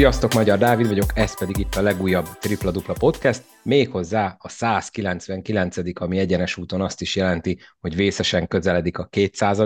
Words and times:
Sziasztok, 0.00 0.34
Magyar 0.34 0.58
Dávid 0.58 0.88
vagyok, 0.88 1.10
ez 1.14 1.38
pedig 1.38 1.58
itt 1.58 1.74
a 1.74 1.82
legújabb 1.82 2.26
Tripla 2.38 2.70
Dupla 2.70 2.94
Podcast, 2.98 3.42
méghozzá 3.62 4.36
a 4.38 4.48
199. 4.48 6.00
ami 6.00 6.18
egyenes 6.18 6.56
úton 6.56 6.80
azt 6.80 7.00
is 7.00 7.16
jelenti, 7.16 7.58
hogy 7.80 7.96
vészesen 7.96 8.46
közeledik 8.48 8.98
a 8.98 9.04
200 9.04 9.58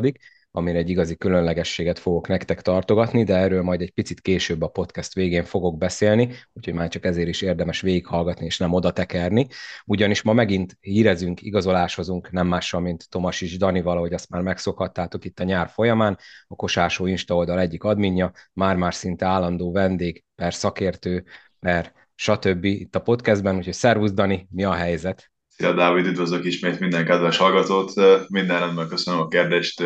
amire 0.56 0.78
egy 0.78 0.90
igazi 0.90 1.16
különlegességet 1.16 1.98
fogok 1.98 2.28
nektek 2.28 2.62
tartogatni, 2.62 3.24
de 3.24 3.36
erről 3.36 3.62
majd 3.62 3.80
egy 3.80 3.90
picit 3.90 4.20
később 4.20 4.62
a 4.62 4.68
podcast 4.68 5.14
végén 5.14 5.44
fogok 5.44 5.78
beszélni, 5.78 6.34
úgyhogy 6.52 6.74
már 6.74 6.88
csak 6.88 7.04
ezért 7.04 7.28
is 7.28 7.42
érdemes 7.42 7.80
végighallgatni 7.80 8.46
és 8.46 8.58
nem 8.58 8.72
oda 8.72 8.90
tekerni. 8.90 9.46
Ugyanis 9.84 10.22
ma 10.22 10.32
megint 10.32 10.76
hírezünk, 10.80 11.42
igazolásozunk, 11.42 12.30
nem 12.30 12.46
mással, 12.46 12.80
mint 12.80 13.08
Tomas 13.08 13.40
is 13.40 13.56
Danival, 13.56 13.96
ahogy 13.96 14.12
azt 14.12 14.28
már 14.28 14.42
megszokhattátok 14.42 15.24
itt 15.24 15.40
a 15.40 15.44
nyár 15.44 15.68
folyamán, 15.68 16.18
a 16.46 16.54
Kosásó 16.54 17.06
Insta 17.06 17.34
oldal 17.34 17.60
egyik 17.60 17.84
adminja, 17.84 18.32
már-már 18.52 18.94
szinte 18.94 19.26
állandó 19.26 19.72
vendég, 19.72 20.24
per 20.34 20.54
szakértő, 20.54 21.24
per 21.60 21.92
stb. 22.14 22.64
itt 22.64 22.94
a 22.94 23.00
podcastben, 23.00 23.56
úgyhogy 23.56 23.72
szervusz 23.74 24.12
Dani, 24.12 24.48
mi 24.50 24.64
a 24.64 24.72
helyzet? 24.72 25.32
Szia 25.48 25.72
Dávid, 25.72 26.06
üdvözlök 26.06 26.44
ismét 26.44 26.80
minden 26.80 27.04
kedves 27.04 27.36
hallgatót. 27.36 27.92
Minden 28.28 28.60
rendben 28.60 28.88
köszönöm 28.88 29.20
a 29.20 29.28
kérdést. 29.28 29.82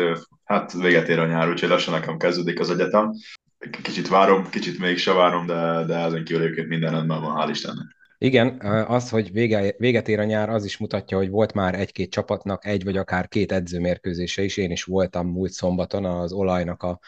Hát 0.49 0.73
véget 0.73 1.07
ér 1.07 1.19
a 1.19 1.25
nyár, 1.25 1.49
úgyhogy 1.49 1.69
lassan 1.69 1.93
nekem 1.93 2.17
kezdődik 2.17 2.59
az 2.59 2.69
egyetem. 2.69 3.11
Kicsit 3.83 4.07
várom, 4.07 4.49
kicsit 4.49 4.79
még 4.79 4.97
se 4.97 5.13
várom, 5.13 5.45
de, 5.45 5.83
de 5.85 5.95
ezen 5.95 6.23
kívül 6.23 6.43
egyébként 6.43 6.67
minden 6.67 6.91
rendben 6.91 7.21
van, 7.21 7.35
hál' 7.37 7.49
Istennek. 7.49 7.97
Igen, 8.17 8.59
az, 8.87 9.09
hogy 9.09 9.31
vége, 9.31 9.73
véget 9.77 10.07
ér 10.07 10.19
a 10.19 10.23
nyár, 10.23 10.49
az 10.49 10.65
is 10.65 10.77
mutatja, 10.77 11.17
hogy 11.17 11.29
volt 11.29 11.53
már 11.53 11.75
egy-két 11.75 12.11
csapatnak 12.11 12.65
egy 12.65 12.83
vagy 12.83 12.97
akár 12.97 13.27
két 13.27 13.51
edzőmérkőzése 13.51 14.41
is. 14.41 14.57
Én 14.57 14.71
is 14.71 14.83
voltam 14.83 15.27
múlt 15.27 15.51
szombaton 15.51 16.05
az 16.05 16.31
olajnak 16.31 16.83
a 16.83 16.99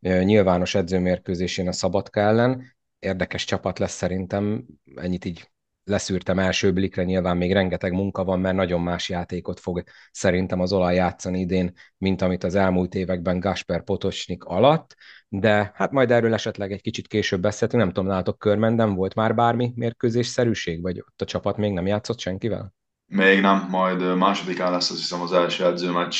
nyilvános 0.00 0.74
edzőmérkőzésén 0.74 1.68
a 1.68 1.72
Szabadka 1.72 2.20
ellen. 2.20 2.76
Érdekes 2.98 3.44
csapat 3.44 3.78
lesz 3.78 3.94
szerintem, 3.94 4.64
ennyit 4.94 5.24
így 5.24 5.50
leszűrtem 5.84 6.38
első 6.38 6.72
blikre, 6.72 7.04
nyilván 7.04 7.36
még 7.36 7.52
rengeteg 7.52 7.92
munka 7.92 8.24
van, 8.24 8.40
mert 8.40 8.56
nagyon 8.56 8.80
más 8.80 9.08
játékot 9.08 9.60
fog 9.60 9.82
szerintem 10.10 10.60
az 10.60 10.72
olaj 10.72 10.94
játszani 10.94 11.40
idén, 11.40 11.72
mint 11.98 12.22
amit 12.22 12.44
az 12.44 12.54
elmúlt 12.54 12.94
években 12.94 13.40
Gasper 13.40 13.84
Potocsnik 13.84 14.44
alatt, 14.44 14.96
de 15.28 15.72
hát 15.74 15.90
majd 15.90 16.10
erről 16.10 16.34
esetleg 16.34 16.72
egy 16.72 16.80
kicsit 16.80 17.06
később 17.06 17.40
beszéltünk, 17.40 17.82
nem 17.82 17.92
tudom, 17.92 18.08
nálatok 18.08 18.38
körmenden 18.38 18.94
volt 18.94 19.14
már 19.14 19.34
bármi 19.34 19.72
mérkőzés 19.74 20.26
szerűség, 20.26 20.82
vagy 20.82 20.98
ott 20.98 21.22
a 21.22 21.24
csapat 21.24 21.56
még 21.56 21.72
nem 21.72 21.86
játszott 21.86 22.18
senkivel? 22.18 22.74
Még 23.06 23.40
nem, 23.40 23.66
majd 23.70 24.16
másodikán 24.16 24.70
lesz 24.70 24.90
azt 24.90 24.98
hiszem 24.98 25.20
az 25.20 25.32
első 25.32 25.64
edzőmeccs 25.64 26.16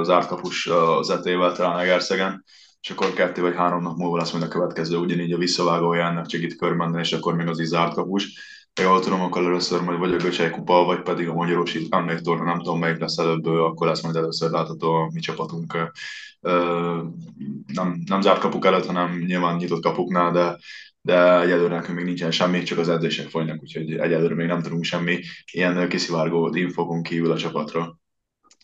az 0.00 0.10
ártkapus 0.10 0.66
az 0.66 1.10
etével 1.10 1.52
talán 1.52 1.78
Egerszegen, 1.78 2.44
és 2.80 2.90
akkor 2.90 3.12
kettő 3.12 3.42
vagy 3.42 3.54
három 3.54 3.82
nap 3.82 3.96
múlva 3.96 4.16
lesz 4.16 4.32
majd 4.32 4.44
a 4.44 4.48
következő, 4.48 4.96
ugyanígy 4.96 5.32
a 5.32 5.38
visszavágója 5.38 6.04
ennek 6.06 6.26
csak 6.26 6.40
itt 6.40 6.56
körmenden, 6.56 7.00
és 7.00 7.12
akkor 7.12 7.34
még 7.34 7.46
az 7.46 7.58
is 7.58 7.66
zárt 7.66 7.96
kapus 8.78 8.92
jól 8.92 9.00
tudom, 9.00 9.20
akkor 9.20 9.44
először 9.44 9.80
majd 9.80 9.98
vagy 9.98 10.12
a 10.12 10.16
Göcsei 10.16 10.50
Kupa, 10.50 10.84
vagy 10.84 11.02
pedig 11.02 11.28
a 11.28 11.34
Magyarosi 11.34 11.86
emléktorna, 11.90 12.44
nem 12.44 12.58
tudom 12.58 12.78
melyik 12.78 12.98
lesz 12.98 13.18
előbb, 13.18 13.46
akkor 13.46 13.86
lesz 13.86 14.02
majd 14.02 14.16
először 14.16 14.50
látható 14.50 14.92
a 14.92 15.10
mi 15.12 15.20
csapatunk. 15.20 15.92
Nem, 17.66 18.02
nem 18.06 18.20
zárt 18.20 18.40
kapuk 18.40 18.64
előtt, 18.64 18.86
hanem 18.86 19.18
nyilván 19.26 19.56
nyitott 19.56 19.82
kapuknál, 19.82 20.32
de 20.32 20.58
de 21.00 21.40
egyelőre 21.40 21.74
nekünk 21.74 21.96
még 21.96 22.06
nincsen 22.06 22.30
semmi, 22.30 22.62
csak 22.62 22.78
az 22.78 22.88
edzések 22.88 23.28
folynak, 23.28 23.62
úgyhogy 23.62 23.92
egyelőre 23.92 24.34
még 24.34 24.46
nem 24.46 24.62
tudunk 24.62 24.84
semmi 24.84 25.18
ilyen 25.52 25.88
kiszivárgó 25.88 26.54
infokon 26.54 27.02
kívül 27.02 27.30
a 27.30 27.36
csapatra. 27.38 27.98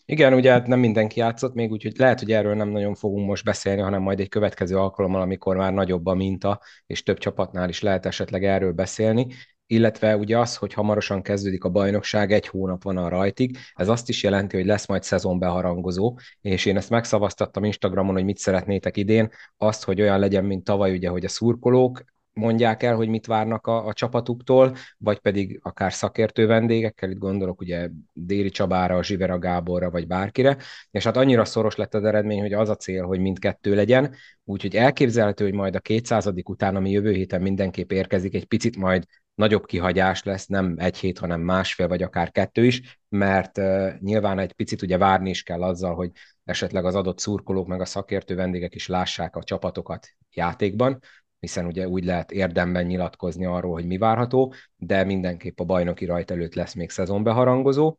Igen, 0.05 0.33
ugye 0.33 0.51
hát 0.51 0.67
nem 0.67 0.79
mindenki 0.79 1.19
játszott 1.19 1.53
még, 1.53 1.71
úgyhogy 1.71 1.93
lehet, 1.97 2.19
hogy 2.19 2.31
erről 2.31 2.55
nem 2.55 2.69
nagyon 2.69 2.95
fogunk 2.95 3.27
most 3.27 3.43
beszélni, 3.43 3.81
hanem 3.81 4.01
majd 4.01 4.19
egy 4.19 4.29
következő 4.29 4.77
alkalommal, 4.77 5.21
amikor 5.21 5.55
már 5.55 5.73
nagyobb 5.73 6.05
a 6.05 6.13
minta, 6.13 6.61
és 6.87 7.03
több 7.03 7.17
csapatnál 7.17 7.69
is 7.69 7.81
lehet 7.81 8.05
esetleg 8.05 8.43
erről 8.43 8.71
beszélni 8.71 9.27
illetve 9.67 10.17
ugye 10.17 10.37
az, 10.39 10.55
hogy 10.55 10.73
hamarosan 10.73 11.21
kezdődik 11.21 11.63
a 11.63 11.69
bajnokság, 11.69 12.31
egy 12.31 12.47
hónap 12.47 12.83
van 12.83 12.97
a 12.97 13.07
rajtig, 13.07 13.57
ez 13.73 13.87
azt 13.87 14.09
is 14.09 14.23
jelenti, 14.23 14.57
hogy 14.57 14.65
lesz 14.65 14.87
majd 14.87 15.03
szezonbeharangozó, 15.03 16.17
és 16.41 16.65
én 16.65 16.77
ezt 16.77 16.89
megszavaztattam 16.89 17.63
Instagramon, 17.63 18.13
hogy 18.13 18.23
mit 18.23 18.37
szeretnétek 18.37 18.97
idén, 18.97 19.29
azt, 19.57 19.83
hogy 19.83 20.01
olyan 20.01 20.19
legyen, 20.19 20.45
mint 20.45 20.63
tavaly, 20.63 20.91
ugye, 20.91 21.09
hogy 21.09 21.25
a 21.25 21.29
szurkolók 21.29 22.03
mondják 22.35 22.83
el, 22.83 22.95
hogy 22.95 23.07
mit 23.07 23.25
várnak 23.25 23.67
a, 23.67 23.85
a 23.85 23.93
csapatuktól, 23.93 24.75
vagy 24.97 25.19
pedig 25.19 25.59
akár 25.63 25.93
szakértő 25.93 26.47
vendégekkel, 26.47 27.09
itt 27.09 27.17
gondolok 27.17 27.61
ugye 27.61 27.89
Déri 28.13 28.49
Csabára, 28.49 29.03
Zsivera 29.03 29.39
Gáborra, 29.39 29.89
vagy 29.89 30.07
bárkire, 30.07 30.57
és 30.91 31.03
hát 31.03 31.17
annyira 31.17 31.45
szoros 31.45 31.75
lett 31.75 31.93
az 31.93 32.03
eredmény, 32.03 32.39
hogy 32.39 32.53
az 32.53 32.69
a 32.69 32.75
cél, 32.75 33.05
hogy 33.05 33.19
mindkettő 33.19 33.75
legyen, 33.75 34.15
úgyhogy 34.43 34.75
elképzelhető, 34.75 35.43
hogy 35.43 35.53
majd 35.53 35.75
a 35.75 35.79
200 35.79 36.31
után, 36.43 36.75
ami 36.75 36.91
jövő 36.91 37.11
héten 37.11 37.41
mindenképp 37.41 37.91
érkezik, 37.91 38.35
egy 38.35 38.45
picit 38.45 38.77
majd 38.77 39.03
nagyobb 39.35 39.65
kihagyás 39.65 40.23
lesz, 40.23 40.45
nem 40.45 40.75
egy 40.77 40.97
hét, 40.97 41.19
hanem 41.19 41.41
másfél, 41.41 41.87
vagy 41.87 42.03
akár 42.03 42.31
kettő 42.31 42.65
is, 42.65 42.99
mert 43.09 43.57
uh, 43.57 43.99
nyilván 43.99 44.39
egy 44.39 44.53
picit 44.53 44.81
ugye 44.81 44.97
várni 44.97 45.29
is 45.29 45.43
kell 45.43 45.63
azzal, 45.63 45.95
hogy 45.95 46.11
esetleg 46.43 46.85
az 46.85 46.95
adott 46.95 47.19
szurkolók, 47.19 47.67
meg 47.67 47.81
a 47.81 47.85
szakértő 47.85 48.35
vendégek 48.35 48.75
is 48.75 48.87
lássák 48.87 49.35
a 49.35 49.43
csapatokat 49.43 50.07
játékban, 50.31 50.99
hiszen 51.39 51.65
ugye 51.65 51.87
úgy 51.87 52.05
lehet 52.05 52.31
érdemben 52.31 52.85
nyilatkozni 52.85 53.45
arról, 53.45 53.73
hogy 53.73 53.85
mi 53.85 53.97
várható, 53.97 54.53
de 54.75 55.03
mindenképp 55.03 55.59
a 55.59 55.63
bajnoki 55.63 56.05
rajt 56.05 56.31
előtt 56.31 56.53
lesz 56.53 56.73
még 56.73 56.89
szezonbeharangozó, 56.89 57.97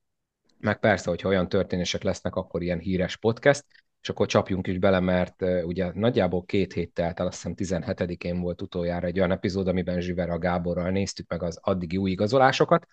meg 0.58 0.78
persze, 0.78 1.10
hogyha 1.10 1.28
olyan 1.28 1.48
történések 1.48 2.02
lesznek, 2.02 2.34
akkor 2.34 2.62
ilyen 2.62 2.78
híres 2.78 3.16
podcast, 3.16 3.64
és 4.02 4.08
akkor 4.08 4.26
csapjunk 4.26 4.66
is 4.66 4.78
bele, 4.78 5.00
mert 5.00 5.42
ugye 5.64 5.90
nagyjából 5.94 6.44
két 6.44 6.72
hét 6.72 6.92
telt 6.92 7.20
el, 7.20 7.26
azt 7.26 7.42
hiszem 7.42 7.82
17-én 7.82 8.40
volt 8.40 8.62
utoljára 8.62 9.06
egy 9.06 9.18
olyan 9.18 9.30
epizód, 9.30 9.68
amiben 9.68 10.00
Zsivera 10.00 10.38
Gáborral 10.38 10.90
néztük 10.90 11.28
meg 11.28 11.42
az 11.42 11.58
addigi 11.62 11.96
új 11.96 12.10
igazolásokat, 12.10 12.86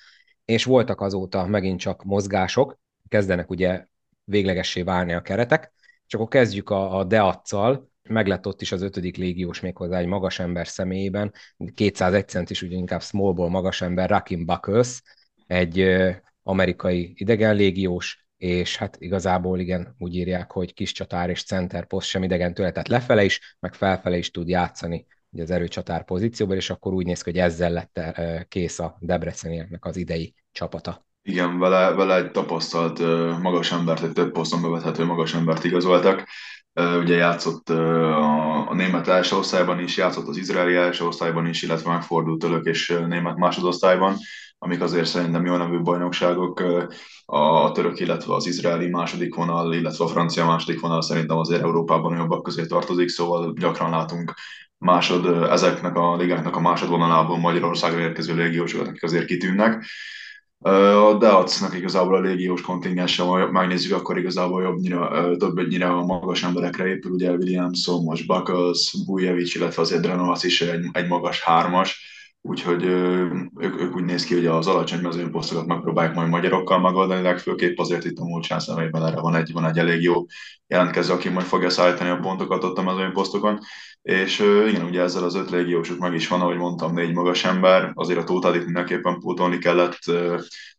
és 0.46 0.64
voltak 0.64 1.02
azóta 1.02 1.46
megint 1.46 1.80
csak 1.80 2.04
mozgások, 2.04 2.80
kezdenek 3.08 3.50
ugye 3.50 3.86
véglegessé 4.24 4.82
válni 4.82 5.14
a 5.14 5.22
keretek, 5.22 5.74
és 6.08 6.14
akkor 6.14 6.28
kezdjük 6.28 6.70
a, 6.70 6.98
a 6.98 7.04
Deac-szal, 7.04 7.92
meg 8.10 8.28
lett 8.28 8.48
ott 8.48 8.62
is 8.62 8.72
az 8.72 8.82
ötödik 8.82 9.18
légiós 9.18 9.60
méghozzá 9.60 9.98
egy 9.98 10.06
magas 10.06 10.40
ember 10.40 10.68
személyében, 10.68 11.32
201 11.76 12.28
centis, 12.28 12.62
ugye 12.62 12.76
inkább 12.76 13.02
smallból 13.02 13.50
magas 13.50 13.82
ember, 13.82 14.10
Rakim 14.10 14.46
Buckles, 14.46 15.02
egy 15.48 15.96
amerikai 16.44 17.14
idegen 17.16 17.56
légiós, 17.56 18.23
és 18.44 18.78
hát 18.78 18.98
igazából 19.00 19.60
igen, 19.60 19.96
úgy 19.98 20.16
írják, 20.16 20.52
hogy 20.52 20.74
kis 20.74 20.92
csatár 20.92 21.30
és 21.30 21.44
center 21.44 21.88
poszt 21.88 22.08
sem 22.08 22.24
idegen 22.24 22.54
tőle, 22.54 22.72
tehát 22.72 22.88
lefele 22.88 23.24
is, 23.24 23.58
meg 23.60 23.74
felfele 23.74 24.18
is 24.18 24.32
tud 24.32 24.48
játszani 24.48 25.06
ugye 25.32 25.44
az 25.44 25.52
erőcsatár 25.52 26.06
pozícióban, 26.06 26.56
és 26.56 26.70
akkor 26.70 26.94
úgy 26.94 27.06
néz 27.06 27.22
ki, 27.22 27.30
hogy 27.30 27.40
ezzel 27.40 27.72
lett 27.72 27.98
eh, 27.98 28.42
kész 28.48 28.80
a 28.80 28.98
Debrecenieknek 29.00 29.86
az 29.86 29.98
idei 29.98 30.34
csapata. 30.52 31.06
Igen, 31.22 31.60
vele, 31.60 31.92
vele 31.92 32.16
egy 32.16 32.32
tapasztalt 32.32 33.00
eh, 33.00 33.40
magas 33.40 33.72
embert, 33.72 34.04
egy 34.04 34.14
több 34.14 34.32
poszton 34.32 34.62
bevethető 34.62 35.04
magas 35.04 35.34
embert 35.34 35.64
igazoltak. 35.64 36.28
Eh, 36.74 36.98
ugye 36.98 37.16
játszott 37.16 37.70
a, 37.70 38.74
német 38.74 39.08
első 39.08 39.36
osztályban 39.36 39.80
is, 39.80 39.98
játszott 39.98 40.28
az 40.28 40.38
izraeli 40.38 40.76
első 40.76 41.06
osztályban 41.06 41.48
is, 41.48 41.62
illetve 41.62 41.92
megfordult 41.92 42.40
tölök 42.40 42.66
és 42.66 42.96
német 43.08 43.38
másodosztályban 43.38 44.18
amik 44.64 44.82
azért 44.82 45.06
szerintem 45.06 45.46
jó 45.46 45.56
nevű 45.56 45.82
bajnokságok, 45.82 46.64
a 47.26 47.72
török, 47.72 48.00
illetve 48.00 48.34
az 48.34 48.48
izraeli 48.48 48.90
második 48.90 49.36
vonal, 49.36 49.74
illetve 49.74 50.04
a 50.04 50.08
francia 50.08 50.46
második 50.46 50.80
vonal 50.80 51.02
szerintem 51.02 51.38
azért 51.38 51.62
Európában 51.62 52.18
jobbak 52.18 52.44
közé 52.44 52.66
tartozik, 52.66 53.10
szóval 53.10 53.54
gyakran 53.60 53.90
látunk 53.90 54.34
másod, 54.78 55.44
ezeknek 55.50 55.96
a 55.96 56.16
ligáknak 56.16 56.56
a 56.56 56.60
másodvonalából 56.60 57.38
Magyarországra 57.38 58.00
érkező 58.00 58.36
légiósokat, 58.36 58.88
akik 58.88 59.04
azért 59.04 59.26
kitűnnek. 59.26 59.86
A 60.60 61.18
Deacnak 61.20 61.76
igazából 61.76 62.16
a 62.16 62.22
légiós 62.22 62.62
kontingense, 62.62 63.24
ha 63.24 63.52
megnézzük, 63.52 63.96
akkor 63.96 64.18
igazából 64.18 64.62
jobbnyira, 64.62 65.36
többnyire 65.38 65.88
a 65.88 66.06
magas 66.06 66.44
emberekre 66.44 66.88
épül, 66.88 67.12
ugye 67.12 67.32
Williamson, 67.32 68.04
most 68.04 68.28
Buckles, 68.28 68.96
Bujevic, 69.06 69.56
illetve 69.56 69.82
azért 69.82 70.02
Drenovas 70.02 70.44
is 70.44 70.62
egy, 70.62 70.86
egy 70.92 71.08
magas 71.08 71.42
hármas 71.42 72.13
úgyhogy 72.46 72.84
ők, 72.84 73.82
ők 73.82 73.96
úgy 73.96 74.04
néz 74.04 74.24
ki, 74.24 74.34
hogy 74.34 74.46
az 74.46 74.68
alacsony 74.68 75.02
mezőnyposztokat 75.02 75.66
megpróbálják 75.66 76.16
majd 76.16 76.30
magyarokkal 76.30 76.80
megoldani, 76.80 77.22
legfőképp 77.22 77.78
azért 77.78 78.06
itt 78.06 78.18
a 78.18 78.26
múlcsán 78.26 78.60
szemében 78.60 79.06
erre 79.06 79.20
van 79.20 79.36
egy, 79.36 79.52
van 79.52 79.66
egy 79.66 79.78
elég 79.78 80.02
jó 80.02 80.26
jelentkező, 80.68 81.14
aki 81.14 81.30
majd 81.30 81.46
fogja 81.46 81.70
szállítani 81.70 82.10
a 82.10 82.20
pontokat 82.20 82.64
ott 82.64 82.78
a 82.78 82.84
mezőnyposztokon. 82.84 83.60
És 84.02 84.40
igen, 84.40 84.86
ugye 84.86 85.02
ezzel 85.02 85.24
az 85.24 85.36
öt 85.36 85.50
légiósuk 85.50 86.00
meg 86.00 86.14
is 86.14 86.28
van, 86.28 86.42
ahogy 86.42 86.58
mondtam, 86.58 86.94
négy 86.94 87.14
magas 87.14 87.44
ember, 87.46 87.92
azért 87.94 88.20
a 88.20 88.24
Tótádit 88.24 88.66
mindenképpen 88.66 89.20
pótolni 89.20 89.58
kellett, 89.58 90.00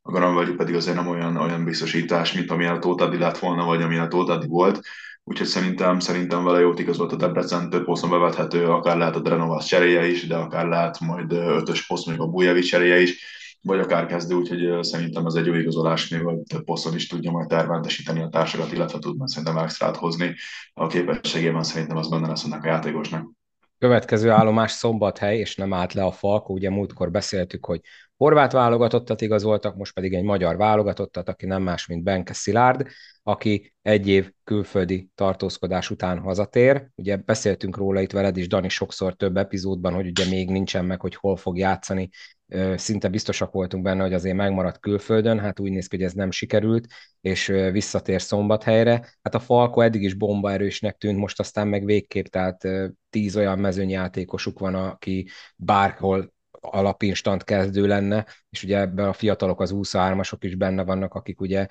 a 0.03 0.11
Garamvegyi 0.11 0.53
pedig 0.53 0.75
azért 0.75 0.97
nem 0.97 1.09
olyan, 1.09 1.37
olyan 1.37 1.65
biztosítás, 1.65 2.33
mint 2.33 2.51
amilyen 2.51 2.75
a 2.75 2.79
Tótádi 2.79 3.19
lett 3.19 3.39
volna, 3.39 3.65
vagy 3.65 3.83
amilyen 3.83 4.05
a 4.05 4.09
Tótádi 4.09 4.47
volt 4.47 4.81
úgyhogy 5.25 5.47
szerintem, 5.47 5.99
szerintem 5.99 6.45
vele 6.45 6.61
jót 6.61 6.79
igazolt 6.79 7.13
a 7.13 7.17
Debrecen, 7.17 7.71
több 7.71 7.85
poszton 7.85 8.11
bevethető, 8.11 8.67
akár 8.67 8.97
lehet 8.97 9.17
a 9.17 9.21
Drenovas 9.21 9.67
cseréje 9.67 10.07
is, 10.07 10.27
de 10.27 10.37
akár 10.37 10.67
lehet 10.67 11.01
majd 11.01 11.33
ötös 11.33 11.87
poszt, 11.87 12.07
még 12.07 12.21
a 12.21 12.27
Bujevic 12.27 12.67
cseréje 12.67 13.01
is, 13.01 13.25
vagy 13.63 13.79
akár 13.79 14.07
kezdő, 14.07 14.35
úgyhogy 14.35 14.85
szerintem 14.85 15.27
ez 15.27 15.35
egy 15.35 15.47
jó 15.47 15.55
igazolás, 15.55 16.09
mivel 16.09 16.43
több 16.49 16.65
poszton 16.65 16.95
is 16.95 17.07
tudja 17.07 17.31
majd 17.31 17.49
terventesíteni 17.49 18.23
a 18.23 18.29
társakat, 18.29 18.73
illetve 18.73 18.99
tud 18.99 19.17
majd 19.17 19.29
szerintem 19.29 19.59
extrát 19.59 19.97
hozni 19.97 20.35
a 20.75 20.87
képességében, 20.87 21.63
szerintem 21.63 21.97
az 21.97 22.09
benne 22.09 22.29
lesz 22.29 22.45
ennek 22.45 22.65
a 22.65 22.67
játékosnak. 22.67 23.31
Következő 23.79 24.31
állomás 24.31 24.73
Szombathely, 24.73 25.39
és 25.39 25.57
nem 25.57 25.73
állt 25.73 25.93
le 25.93 26.05
a 26.05 26.13
Falko. 26.13 26.53
Ugye 26.53 26.71
múltkor 26.71 27.11
beszéltük, 27.11 27.67
hogy 27.67 27.81
horvát 28.25 28.53
válogatottat 28.53 29.21
igazoltak, 29.21 29.77
most 29.77 29.95
pedig 29.95 30.15
egy 30.15 30.23
magyar 30.23 30.57
válogatottat, 30.57 31.29
aki 31.29 31.47
nem 31.47 31.63
más, 31.63 31.87
mint 31.87 32.03
Benke 32.03 32.33
Szilárd, 32.33 32.87
aki 33.23 33.75
egy 33.83 34.09
év 34.09 34.33
külföldi 34.45 35.11
tartózkodás 35.15 35.91
után 35.91 36.19
hazatér. 36.19 36.89
Ugye 36.95 37.17
beszéltünk 37.17 37.77
róla 37.77 38.01
itt 38.01 38.13
veled 38.13 38.37
is, 38.37 38.49
Dani, 38.49 38.69
sokszor 38.69 39.15
több 39.15 39.37
epizódban, 39.37 39.95
hogy 39.95 40.07
ugye 40.07 40.29
még 40.31 40.51
nincsen 40.51 40.85
meg, 40.85 41.01
hogy 41.01 41.15
hol 41.15 41.37
fog 41.37 41.59
játszani. 41.59 42.09
Szinte 42.75 43.09
biztosak 43.09 43.53
voltunk 43.53 43.83
benne, 43.83 44.03
hogy 44.03 44.13
azért 44.13 44.37
megmaradt 44.37 44.81
külföldön, 44.81 45.39
hát 45.39 45.61
úgy 45.61 45.71
néz 45.71 45.87
ki, 45.87 45.97
hogy 45.97 46.05
ez 46.05 46.13
nem 46.13 46.31
sikerült, 46.31 46.87
és 47.21 47.47
visszatér 47.73 48.23
szombathelyre. 48.23 49.15
Hát 49.23 49.35
a 49.35 49.41
Falko 49.41 49.81
eddig 49.81 50.03
is 50.03 50.15
bombaerősnek 50.15 50.97
tűnt, 50.97 51.19
most 51.19 51.41
aztán 51.41 51.69
meg 51.69 51.85
végképp, 51.85 52.25
tehát 52.25 52.69
tíz 53.11 53.37
olyan 53.37 53.59
mezőnyjátékosuk 53.59 54.59
van, 54.59 54.75
aki 54.75 55.29
bárhol 55.57 56.34
alapinstant 56.71 57.45
kezdő 57.45 57.87
lenne, 57.87 58.27
és 58.51 58.63
ugye 58.63 58.79
ebben 58.79 59.09
a 59.09 59.13
fiatalok, 59.13 59.61
az 59.61 59.73
23-asok 59.75 60.39
is 60.41 60.55
benne 60.55 60.85
vannak, 60.85 61.15
akik 61.15 61.41
ugye 61.41 61.67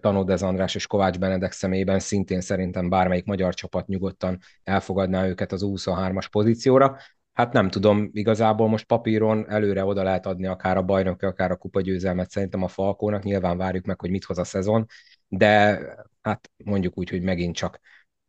Tanódez 0.00 0.42
András 0.42 0.74
és 0.74 0.86
Kovács 0.86 1.18
Benedek 1.18 1.52
személyében 1.52 1.98
szintén 1.98 2.40
szerintem 2.40 2.88
bármelyik 2.88 3.24
magyar 3.24 3.54
csapat 3.54 3.86
nyugodtan 3.86 4.38
elfogadná 4.64 5.26
őket 5.26 5.52
az 5.52 5.62
23-as 5.64 6.26
pozícióra. 6.30 6.96
Hát 7.32 7.52
nem 7.52 7.70
tudom, 7.70 8.10
igazából 8.12 8.68
most 8.68 8.86
papíron 8.86 9.50
előre 9.50 9.84
oda 9.84 10.02
lehet 10.02 10.26
adni 10.26 10.46
akár 10.46 10.76
a 10.76 10.82
bajnoki, 10.82 11.24
akár 11.24 11.50
a 11.50 11.56
kupa 11.56 11.80
győzelmet 11.80 12.30
szerintem 12.30 12.62
a 12.62 12.68
Falkónak, 12.68 13.22
nyilván 13.22 13.56
várjuk 13.56 13.84
meg, 13.84 14.00
hogy 14.00 14.10
mit 14.10 14.24
hoz 14.24 14.38
a 14.38 14.44
szezon, 14.44 14.86
de 15.28 15.80
hát 16.22 16.50
mondjuk 16.64 16.98
úgy, 16.98 17.10
hogy 17.10 17.22
megint 17.22 17.54
csak 17.54 17.80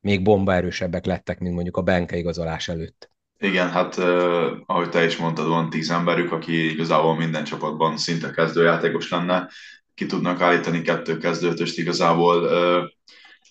még 0.02 0.24
bomba 0.24 0.54
erősebbek 0.54 1.06
lettek, 1.06 1.40
mint 1.40 1.54
mondjuk 1.54 1.78
a 1.78 1.82
Benke 1.82 2.18
igazolás 2.18 2.68
előtt. 2.68 3.12
Igen, 3.42 3.70
hát 3.70 3.98
uh, 3.98 4.52
ahogy 4.66 4.90
te 4.90 5.06
is 5.06 5.18
mondtad, 5.18 5.48
van 5.48 5.70
tíz 5.70 5.90
emberük, 5.90 6.32
aki 6.32 6.72
igazából 6.72 7.16
minden 7.16 7.44
csapatban 7.44 7.98
szinte 7.98 8.32
kezdőjátékos 8.32 9.10
lenne. 9.10 9.50
Ki 9.94 10.06
tudnak 10.06 10.42
állítani 10.42 10.82
kettő 10.82 11.18
kezdőtöst 11.18 11.78
igazából. 11.78 12.44
Uh, 12.44 12.84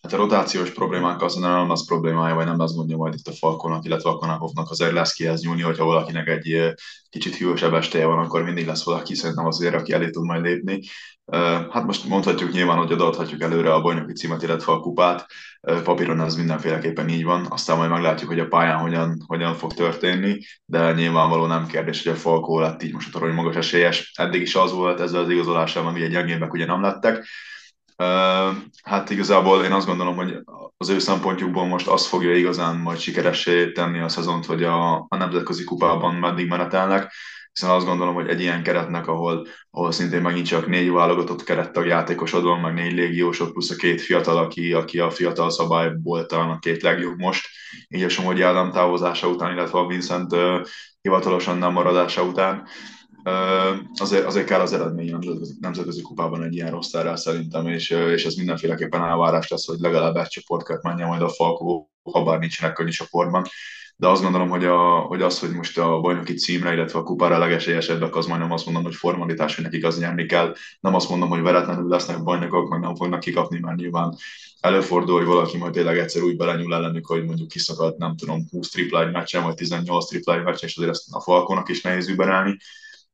hát 0.03 0.13
a 0.13 0.17
rotációs 0.17 0.71
problémák 0.71 1.23
az 1.23 1.35
nem 1.35 1.71
az 1.71 1.87
problémája, 1.87 2.35
vagy 2.35 2.47
nem 2.47 2.61
az 2.61 2.73
mondja 2.73 2.97
majd 2.97 3.15
itt 3.15 3.27
a 3.27 3.33
Falkonak, 3.33 3.85
illetve 3.85 4.11
a 4.11 4.17
Konakovnak 4.17 4.71
azért 4.71 4.93
lesz 4.93 5.13
kihez 5.13 5.43
nyúlni, 5.43 5.63
hogyha 5.63 5.85
valakinek 5.85 6.29
egy 6.29 6.75
kicsit 7.11 7.37
hűvösebb 7.37 7.75
estéje 7.75 8.07
van, 8.07 8.19
akkor 8.19 8.43
mindig 8.43 8.67
lesz 8.67 8.85
valaki, 8.85 9.15
szerintem 9.15 9.47
azért, 9.47 9.75
aki 9.75 9.93
elé 9.93 10.11
tud 10.11 10.25
majd 10.25 10.43
lépni. 10.43 10.81
Hát 11.71 11.85
most 11.85 12.05
mondhatjuk 12.05 12.53
nyilván, 12.53 12.77
hogy 12.77 12.93
odaadhatjuk 12.93 13.43
előre 13.43 13.75
a 13.75 13.81
bajnoki 13.81 14.13
címet, 14.13 14.43
illetve 14.43 14.73
a 14.73 14.81
kupát. 14.81 15.27
Papíron 15.85 16.21
ez 16.21 16.37
mindenféleképpen 16.37 17.09
így 17.09 17.25
van, 17.25 17.47
aztán 17.51 17.77
majd 17.77 17.91
meglátjuk, 17.91 18.31
hogy 18.31 18.41
a 18.41 18.49
pályán 18.49 18.79
hogyan, 18.79 19.25
hogyan 19.27 19.55
fog 19.55 19.75
történni, 19.75 20.39
de 20.65 20.93
nyilvánvaló 20.93 21.47
nem 21.47 21.67
kérdés, 21.67 22.03
hogy 22.03 22.13
a 22.13 22.17
Falkó 22.17 22.61
lett 22.61 22.83
így 22.83 22.93
most 22.93 23.09
a 23.09 23.19
torony 23.19 23.35
magas 23.35 23.55
esélyes. 23.55 24.13
Eddig 24.15 24.41
is 24.41 24.55
az 24.55 24.73
volt 24.73 25.01
ezzel 25.01 25.23
az 25.23 25.31
igazolással, 25.31 25.83
meg 25.83 25.95
ugye 25.95 26.09
gyengébbek 26.09 26.53
ugye 26.53 26.67
nem 26.67 26.83
lettek. 26.83 27.27
Hát 28.83 29.11
igazából 29.11 29.65
én 29.65 29.73
azt 29.73 29.87
gondolom, 29.87 30.17
hogy 30.17 30.39
az 30.77 30.89
ő 30.89 30.99
szempontjukból 30.99 31.67
most 31.67 31.89
az 31.89 32.07
fogja 32.07 32.37
igazán 32.37 32.77
majd 32.77 32.99
sikeressé 32.99 33.73
tenni 33.73 33.99
a 33.99 34.09
szezont, 34.09 34.47
hogy 34.47 34.65
a, 34.65 34.95
a 34.95 35.17
nemzetközi 35.17 35.65
kupában 35.65 36.15
meddig 36.15 36.49
menetelnek, 36.49 37.13
hiszen 37.53 37.71
azt 37.71 37.87
gondolom, 37.87 38.15
hogy 38.15 38.29
egy 38.29 38.41
ilyen 38.41 38.63
keretnek, 38.63 39.07
ahol, 39.07 39.47
ahol 39.71 39.93
szintén 39.93 40.21
megint 40.21 40.47
csak 40.47 40.67
négy 40.67 40.91
válogatott 40.91 41.45
kerettag 41.45 41.87
játékosod 41.87 42.43
van, 42.43 42.61
meg 42.61 42.75
négy 42.75 42.93
légiósok, 42.93 43.53
plusz 43.53 43.71
a 43.71 43.77
két 43.77 44.01
fiatal, 44.01 44.37
aki, 44.37 44.73
aki 44.73 44.99
a 44.99 45.11
fiatal 45.11 45.51
szabályból 45.51 46.27
talán 46.27 46.51
a 46.51 46.59
két 46.59 46.83
legjobb 46.83 47.19
most, 47.19 47.49
így 47.89 48.03
a 48.03 48.09
Somogyi 48.09 48.43
Ádám 48.43 48.73
távozása 48.73 49.29
után, 49.29 49.53
illetve 49.53 49.79
a 49.79 49.87
Vincent 49.87 50.37
hivatalosan 51.01 51.59
nem 51.59 51.73
maradása 51.73 52.23
után. 52.23 52.67
Azért, 53.95 54.25
azért 54.25 54.47
kell 54.47 54.61
az 54.61 54.73
eredmény 54.73 55.11
nemzetközi, 55.11 55.55
nemzetközi 55.61 56.03
kupában 56.03 56.43
egy 56.43 56.55
ilyen 56.55 56.71
rossz 56.71 56.95
szerintem, 57.15 57.67
és, 57.67 57.91
és 57.91 58.25
ez 58.25 58.35
mindenféleképpen 58.35 59.05
elvárás 59.05 59.49
lesz, 59.49 59.67
hogy 59.67 59.79
legalább 59.79 60.17
egy 60.17 60.29
csoportkört 60.29 60.83
menjen 60.83 61.09
majd 61.09 61.23
a 61.23 61.29
Falkó, 61.29 61.91
ha 62.03 62.25
bár 62.25 62.39
nincsenek 62.39 62.75
könnyű 62.75 62.91
csoportban 62.91 63.47
de 64.01 64.09
azt 64.09 64.23
gondolom, 64.23 64.49
hogy, 64.49 64.65
a, 64.65 64.99
hogy 64.99 65.23
az, 65.23 65.39
hogy 65.39 65.51
most 65.51 65.79
a 65.79 66.01
bajnoki 66.01 66.35
címre, 66.35 66.73
illetve 66.73 66.99
a 66.99 67.03
kupára 67.03 67.39
legesélyesebbek, 67.39 68.17
az 68.17 68.27
majdnem 68.27 68.53
azt 68.53 68.65
mondom, 68.65 68.83
hogy 68.83 68.95
formalitás, 68.95 69.55
hogy 69.55 69.65
nekik 69.65 69.85
az 69.85 69.99
nyerni 69.99 70.27
kell. 70.27 70.55
Nem 70.81 70.95
azt 70.95 71.09
mondom, 71.09 71.29
hogy 71.29 71.41
veretlenül 71.41 71.89
lesznek 71.89 72.23
bajnokok, 72.23 72.69
meg 72.69 72.81
nem 72.81 72.95
fognak 72.95 73.21
kikapni, 73.21 73.59
mert 73.61 73.77
nyilván 73.77 74.17
előfordul, 74.61 75.17
hogy 75.17 75.27
valaki 75.27 75.57
majd 75.57 75.73
tényleg 75.73 75.99
egyszer 75.99 76.23
úgy 76.23 76.37
belenyúl 76.37 76.75
ellenük, 76.75 77.07
hogy 77.07 77.25
mondjuk 77.25 77.49
kiszakadt, 77.49 77.99
nem 77.99 78.17
tudom, 78.17 78.47
20 78.51 78.71
tripla 78.71 79.07
egy 79.07 79.13
meccsen, 79.13 79.43
vagy 79.43 79.55
18 79.55 80.09
tripla 80.09 80.35
egy 80.35 80.45
meccsen, 80.45 80.69
és 80.69 80.77
azért 80.77 80.93
ezt 80.93 81.15
a 81.15 81.21
Falkonak 81.21 81.69
is 81.69 81.83
nehéz 81.83 82.09
überelni 82.09 82.57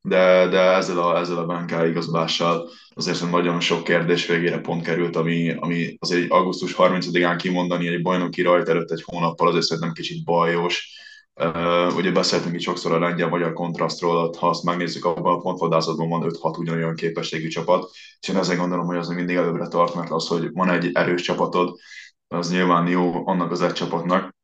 de, 0.08 0.48
de 0.48 0.60
ezzel 0.60 0.98
a, 0.98 1.18
ezzel 1.18 1.38
a 1.38 1.46
Benká 1.46 1.86
igazolással 1.86 2.70
azért 2.94 3.30
nagyon 3.30 3.60
sok 3.60 3.84
kérdés 3.84 4.26
végére 4.26 4.58
pont 4.58 4.82
került, 4.82 5.16
ami, 5.16 5.50
ami 5.50 5.96
azért 6.00 6.30
augusztus 6.30 6.74
30-án 6.78 7.34
kimondani 7.38 7.88
egy 7.88 8.02
bajnoki 8.02 8.42
rajt 8.42 8.68
előtt 8.68 8.90
egy 8.90 9.02
hónappal 9.04 9.48
azért 9.48 9.64
szerintem 9.64 9.92
kicsit 9.92 10.24
bajos. 10.24 10.92
Uh, 11.40 11.96
ugye 11.96 12.10
beszéltünk 12.10 12.54
itt 12.54 12.60
sokszor 12.60 12.92
a 12.92 12.98
lengyel-magyar 12.98 13.52
kontrasztról, 13.52 14.34
ha 14.38 14.48
azt 14.48 14.62
megnézzük, 14.62 15.04
abban 15.04 15.34
a 15.34 15.40
pontvadászatban 15.40 16.08
van 16.08 16.32
5-6 16.40 16.58
ugyanolyan 16.58 16.94
képességű 16.94 17.48
csapat, 17.48 17.90
és 18.20 18.28
én 18.28 18.36
ezzel 18.36 18.56
gondolom, 18.56 18.86
hogy 18.86 18.96
az 18.96 19.08
mindig 19.08 19.36
előbbre 19.36 19.68
tart, 19.68 19.94
mert 19.94 20.10
az, 20.10 20.26
hogy 20.26 20.52
van 20.52 20.70
egy 20.70 20.90
erős 20.92 21.22
csapatod, 21.22 21.76
az 22.28 22.50
nyilván 22.50 22.88
jó 22.88 23.26
annak 23.26 23.50
az 23.50 23.62
egy 23.62 23.72
csapatnak, 23.72 24.34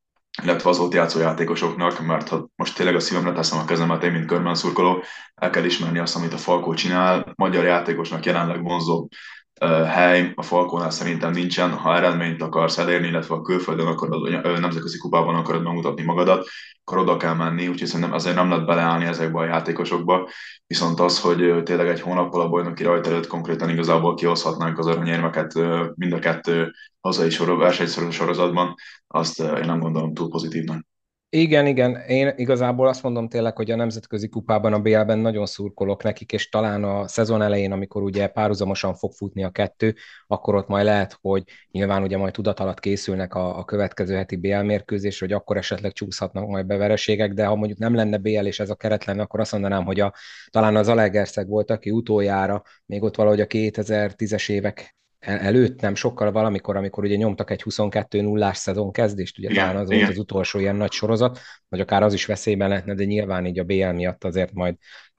illetve 0.43 0.71
az 0.71 0.79
ott 0.79 0.93
játszó 0.93 1.21
játékosoknak, 1.21 2.00
mert 2.00 2.29
ha 2.29 2.49
most 2.56 2.77
tényleg 2.77 2.94
a 2.94 3.00
szívemre 3.00 3.32
teszem 3.32 3.59
a 3.59 3.65
kezemet, 3.65 4.03
én 4.03 4.12
mint 4.12 4.27
körben 4.27 4.55
szurkoló, 4.55 5.03
el 5.35 5.50
kell 5.50 5.65
ismerni 5.65 5.99
azt, 5.99 6.17
amit 6.17 6.32
a 6.32 6.38
Falkó 6.38 6.75
csinál. 6.75 7.32
Magyar 7.37 7.65
játékosnak 7.65 8.25
jelenleg 8.25 8.62
vonzó 8.62 9.09
hely 9.66 10.32
a 10.34 10.42
Falkónál 10.42 10.90
szerintem 10.90 11.32
nincsen, 11.32 11.70
ha 11.70 11.96
eredményt 11.96 12.42
akarsz 12.42 12.78
elérni, 12.78 13.06
illetve 13.06 13.34
a 13.34 13.42
külföldön 13.42 13.86
akarod, 13.86 14.30
nemzetközi 14.60 14.98
kupában 14.98 15.34
akarod 15.34 15.62
megmutatni 15.62 16.02
magadat, 16.02 16.48
akkor 16.84 16.98
oda 16.98 17.16
kell 17.16 17.34
menni, 17.34 17.68
úgyhogy 17.68 17.88
szerintem 17.88 18.14
azért 18.14 18.36
nem 18.36 18.48
lehet 18.48 18.66
beleállni 18.66 19.04
ezekbe 19.04 19.38
a 19.38 19.44
játékosokba, 19.44 20.28
viszont 20.66 21.00
az, 21.00 21.20
hogy 21.20 21.62
tényleg 21.62 21.88
egy 21.88 22.00
hónappal 22.00 22.40
a 22.40 22.48
bajnoki 22.48 22.82
rajt 22.82 23.06
előtt 23.06 23.26
konkrétan 23.26 23.69
igazából 23.69 24.14
kihozhatnánk 24.14 24.79
az 24.79 24.86
aranyérmeket 24.86 25.55
mind 25.94 26.12
a 26.12 26.19
kettő 26.19 26.72
hazai 27.00 27.36
versenysorozatban, 27.46 28.74
azt 29.06 29.40
én 29.40 29.67
nem 29.67 29.81
gondolom 29.81 30.14
túl 30.14 30.29
pozitívnak. 30.29 30.90
Igen, 31.32 31.67
igen. 31.67 31.96
Én 31.96 32.32
igazából 32.37 32.89
azt 32.89 33.03
mondom 33.03 33.29
tényleg, 33.29 33.56
hogy 33.56 33.70
a 33.70 33.77
nemzetközi 33.77 34.29
kupában, 34.29 34.72
a 34.72 34.81
BL-ben 34.81 35.19
nagyon 35.19 35.46
szurkolok 35.46 36.03
nekik, 36.03 36.32
és 36.32 36.49
talán 36.49 36.84
a 36.84 37.08
szezon 37.08 37.43
elején, 37.43 37.72
amikor 37.72 38.03
ugye 38.03 38.27
párhuzamosan 38.27 38.94
fog 38.94 39.13
futni 39.13 39.44
a 39.44 39.51
kettő, 39.51 39.94
akkor 40.27 40.55
ott 40.55 40.69
majd 40.69 40.84
lehet, 40.84 41.19
hogy 41.20 41.44
nyilván 41.70 42.03
ugye 42.03 42.17
majd 42.17 42.32
tudat 42.32 42.60
alatt 42.60 42.81
készülnek 42.81 43.34
a, 43.34 43.58
a 43.58 43.65
következő 43.65 44.15
heti 44.15 44.37
BL 44.37 44.60
mérkőzés, 44.60 45.20
hogy 45.20 45.32
akkor 45.32 45.56
esetleg 45.56 45.93
csúszhatnak 45.93 46.46
majd 46.49 46.67
bevereségek, 46.67 47.32
de 47.32 47.46
ha 47.46 47.55
mondjuk 47.55 47.79
nem 47.79 47.94
lenne 47.94 48.19
BL 48.19 48.46
és 48.46 48.60
ez 48.60 48.70
a 48.70 48.75
keret 48.75 49.05
lenne, 49.05 49.22
akkor 49.22 49.41
azt 49.41 49.53
mondanám, 49.53 49.84
hogy 49.84 50.01
a, 50.01 50.15
talán 50.49 50.77
az 50.77 50.89
Alegerszeg 50.89 51.49
volt, 51.49 51.70
aki 51.70 51.91
utoljára, 51.91 52.63
még 52.87 53.03
ott 53.03 53.17
valahogy 53.17 53.41
a 53.41 53.46
2010-es 53.46 54.51
évek 54.51 54.96
előtt, 55.20 55.81
nem 55.81 55.94
sokkal 55.94 56.32
valamikor, 56.32 56.77
amikor 56.77 57.05
ugye 57.05 57.17
nyomtak 57.17 57.50
egy 57.50 57.62
22 57.62 58.20
0 58.20 58.53
szezon 58.53 58.93
kezdést, 58.93 59.39
ugye 59.39 59.50
igen, 59.50 59.67
talán 59.67 59.82
az 59.82 59.91
igen. 59.91 59.98
volt 59.98 60.12
az 60.12 60.19
utolsó 60.19 60.58
ilyen 60.58 60.77
nagy 60.77 60.93
sorozat, 60.93 61.39
vagy 61.69 61.81
akár 61.81 62.03
az 62.03 62.12
is 62.12 62.27
veszélyben 62.27 62.69
lehetne, 62.69 62.94
de 62.94 63.05
nyilván 63.05 63.46
így 63.46 63.58
a 63.58 63.65
BL 63.65 63.91
miatt 63.91 64.24
azért 64.24 64.53
majd, 64.53 64.77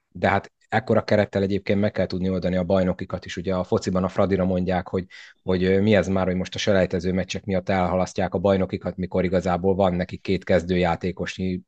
de 0.08 0.28
hát 0.28 0.52
ekkora 0.68 1.04
kerettel 1.04 1.42
egyébként 1.42 1.80
meg 1.80 1.92
kell 1.92 2.06
tudni 2.06 2.28
oldani 2.28 2.56
a 2.56 2.64
bajnokikat 2.64 3.24
is. 3.24 3.36
Ugye 3.36 3.54
a 3.54 3.64
fociban 3.64 4.04
a 4.04 4.08
Fradira 4.08 4.44
mondják, 4.44 4.88
hogy, 4.88 5.04
hogy 5.42 5.82
mi 5.82 5.94
ez 5.94 6.08
már, 6.08 6.26
hogy 6.26 6.36
most 6.36 6.54
a 6.54 6.58
selejtező 6.58 7.12
meccsek 7.12 7.44
miatt 7.44 7.68
elhalasztják 7.68 8.34
a 8.34 8.38
bajnokikat, 8.38 8.96
mikor 8.96 9.24
igazából 9.24 9.74
van 9.74 9.94
neki 9.94 10.16
két 10.16 10.44
kezdőjátékosnyi 10.44 11.60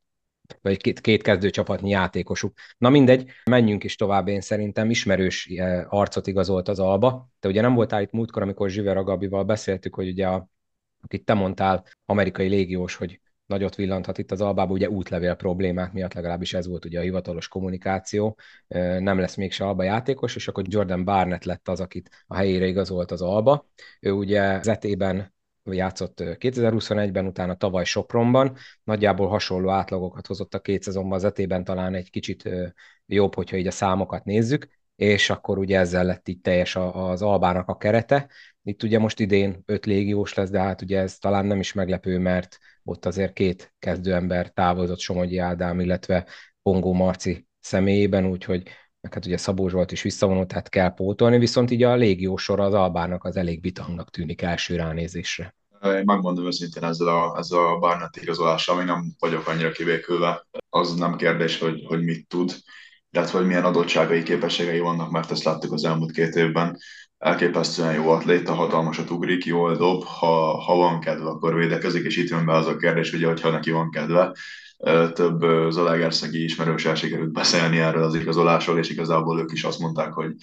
vagy 0.61 0.77
két, 0.77 1.01
két 1.01 1.21
kezdőcsapatnyi 1.21 1.89
játékosuk. 1.89 2.53
Na 2.77 2.89
mindegy, 2.89 3.31
menjünk 3.49 3.83
is 3.83 3.95
tovább, 3.95 4.27
én 4.27 4.41
szerintem 4.41 4.89
ismerős 4.89 5.47
eh, 5.47 5.93
arcot 5.93 6.27
igazolt 6.27 6.67
az 6.67 6.79
Alba. 6.79 7.29
Te 7.39 7.47
ugye 7.47 7.61
nem 7.61 7.73
voltál 7.73 8.01
itt 8.01 8.11
múltkor, 8.11 8.41
amikor 8.41 8.69
Zsiver 8.69 8.97
Agabival 8.97 9.43
beszéltük, 9.43 9.95
hogy 9.95 10.07
ugye 10.07 10.27
a, 10.27 10.49
akit 11.01 11.25
te 11.25 11.33
mondtál, 11.33 11.85
amerikai 12.05 12.47
légiós, 12.47 12.95
hogy 12.95 13.19
nagyot 13.45 13.75
villanthat 13.75 14.17
itt 14.17 14.31
az 14.31 14.41
albába, 14.41 14.73
ugye 14.73 14.89
útlevél 14.89 15.35
problémák 15.35 15.93
miatt 15.93 16.13
legalábbis 16.13 16.53
ez 16.53 16.67
volt 16.67 16.85
ugye 16.85 16.99
a 16.99 17.03
hivatalos 17.03 17.47
kommunikáció, 17.47 18.37
eh, 18.67 18.99
nem 18.99 19.19
lesz 19.19 19.35
mégse 19.35 19.65
alba 19.65 19.83
játékos, 19.83 20.35
és 20.35 20.47
akkor 20.47 20.63
Jordan 20.67 21.03
Barnett 21.03 21.43
lett 21.43 21.67
az, 21.67 21.79
akit 21.79 22.09
a 22.27 22.35
helyére 22.35 22.65
igazolt 22.65 23.11
az 23.11 23.21
alba. 23.21 23.67
Ő 23.99 24.11
ugye 24.11 24.61
zetében 24.61 25.33
játszott 25.73 26.21
2021-ben, 26.23 27.25
utána 27.25 27.55
tavaly 27.55 27.83
Sopronban, 27.83 28.57
nagyjából 28.83 29.27
hasonló 29.27 29.69
átlagokat 29.69 30.27
hozott 30.27 30.53
a 30.53 30.59
két 30.59 30.83
szezonban, 30.83 31.17
az 31.17 31.23
etében 31.23 31.63
talán 31.63 31.93
egy 31.93 32.09
kicsit 32.09 32.49
jobb, 33.05 33.35
hogyha 33.35 33.57
így 33.57 33.67
a 33.67 33.71
számokat 33.71 34.23
nézzük, 34.23 34.67
és 34.95 35.29
akkor 35.29 35.57
ugye 35.57 35.79
ezzel 35.79 36.05
lett 36.05 36.27
így 36.27 36.41
teljes 36.41 36.75
az 36.75 37.21
Albának 37.21 37.67
a 37.69 37.77
kerete. 37.77 38.29
Itt 38.63 38.83
ugye 38.83 38.99
most 38.99 39.19
idén 39.19 39.63
öt 39.65 39.85
légiós 39.85 40.33
lesz, 40.33 40.49
de 40.49 40.59
hát 40.59 40.81
ugye 40.81 40.99
ez 40.99 41.17
talán 41.17 41.45
nem 41.45 41.59
is 41.59 41.73
meglepő, 41.73 42.17
mert 42.17 42.57
ott 42.83 43.05
azért 43.05 43.33
két 43.33 43.73
kezdőember 43.79 44.51
távozott 44.51 44.99
Somogyi 44.99 45.37
Ádám, 45.37 45.79
illetve 45.79 46.27
Pongó 46.61 46.93
Marci 46.93 47.47
személyében, 47.59 48.25
úgyhogy 48.25 48.63
meg 49.05 49.13
hát 49.13 49.25
ugye 49.25 49.37
Szabó 49.37 49.67
Zsolt 49.67 49.91
is 49.91 50.01
visszavonult, 50.01 50.47
tehát 50.47 50.69
kell 50.69 50.93
pótolni, 50.93 51.37
viszont 51.37 51.71
így 51.71 51.83
a 51.83 51.95
légió 51.95 52.37
sor 52.37 52.59
az 52.59 52.73
Albának 52.73 53.23
az 53.23 53.35
elég 53.35 53.61
bitangnak 53.61 54.09
tűnik 54.09 54.41
első 54.41 54.75
ránézésre. 54.75 55.55
Én 55.83 56.03
megmondom 56.05 56.45
őszintén 56.45 56.83
ezzel 56.83 57.07
a, 57.07 57.37
ezzel 57.37 57.59
a 57.59 57.77
Barnett 57.77 58.15
igazolással, 58.15 58.75
még 58.75 58.85
nem 58.85 59.11
vagyok 59.19 59.47
annyira 59.47 59.71
kivékülve. 59.71 60.47
Az 60.69 60.95
nem 60.95 61.15
kérdés, 61.15 61.59
hogy, 61.59 61.83
hogy 61.87 62.03
mit 62.03 62.27
tud, 62.27 62.55
illetve 63.11 63.37
hogy 63.37 63.47
milyen 63.47 63.65
adottságai, 63.65 64.23
képességei 64.23 64.79
vannak, 64.79 65.11
mert 65.11 65.31
ezt 65.31 65.43
láttuk 65.43 65.71
az 65.71 65.85
elmúlt 65.85 66.11
két 66.11 66.35
évben. 66.35 66.77
Elképesztően 67.17 67.93
jó 67.93 68.09
atléta, 68.09 68.53
hatalmasat 68.53 69.09
ugrik, 69.09 69.45
jól 69.45 69.75
dob, 69.75 70.03
ha, 70.03 70.57
ha 70.61 70.75
van 70.75 70.99
kedve, 70.99 71.29
akkor 71.29 71.55
védekezik, 71.55 72.05
és 72.05 72.17
itt 72.17 72.29
jön 72.29 72.45
be 72.45 72.53
az 72.53 72.67
a 72.67 72.75
kérdés, 72.75 73.13
ugye, 73.13 73.27
hogy 73.27 73.41
ha 73.41 73.49
neki 73.49 73.71
van 73.71 73.91
kedve, 73.91 74.35
több 75.13 75.69
Zalaegerszegi 75.69 76.43
ismerőssel 76.43 76.95
sikerült 76.95 77.31
beszélni 77.31 77.79
erről 77.79 78.03
az 78.03 78.15
igazolásról, 78.15 78.77
és 78.77 78.89
igazából 78.89 79.39
ők 79.39 79.51
is 79.51 79.63
azt 79.63 79.79
mondták, 79.79 80.13
hogy, 80.13 80.33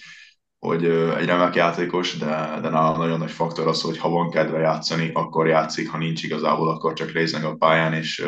hogy 0.59 0.85
egy 0.85 1.25
remek 1.25 1.55
játékos, 1.55 2.17
de, 2.17 2.59
de 2.61 2.69
nagyon 2.69 3.19
nagy 3.19 3.31
faktor 3.31 3.67
az, 3.67 3.81
hogy 3.81 3.97
ha 3.97 4.09
van 4.09 4.29
kedve 4.29 4.59
játszani, 4.59 5.11
akkor 5.13 5.47
játszik, 5.47 5.89
ha 5.89 5.97
nincs 5.97 6.23
igazából, 6.23 6.69
akkor 6.69 6.93
csak 6.93 7.11
részleg 7.11 7.43
a 7.43 7.55
pályán, 7.55 7.93
és 7.93 8.25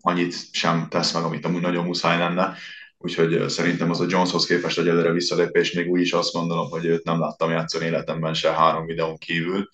annyit 0.00 0.36
sem 0.52 0.86
tesz 0.88 1.12
meg, 1.12 1.22
amit 1.22 1.44
amúgy 1.44 1.60
nagyon 1.60 1.84
muszáj 1.84 2.18
lenne. 2.18 2.56
Úgyhogy 2.98 3.48
szerintem 3.48 3.90
az 3.90 4.00
a 4.00 4.06
Joneshoz 4.08 4.46
képest 4.46 4.78
egy 4.78 4.88
előre 4.88 5.12
visszalépés, 5.12 5.72
még 5.72 5.90
úgy 5.90 6.00
is 6.00 6.12
azt 6.12 6.32
gondolom, 6.32 6.70
hogy 6.70 6.84
őt 6.84 7.04
nem 7.04 7.20
láttam 7.20 7.50
játszani 7.50 7.84
életemben 7.84 8.34
se 8.34 8.52
három 8.52 8.86
videón 8.86 9.18
kívül. 9.18 9.68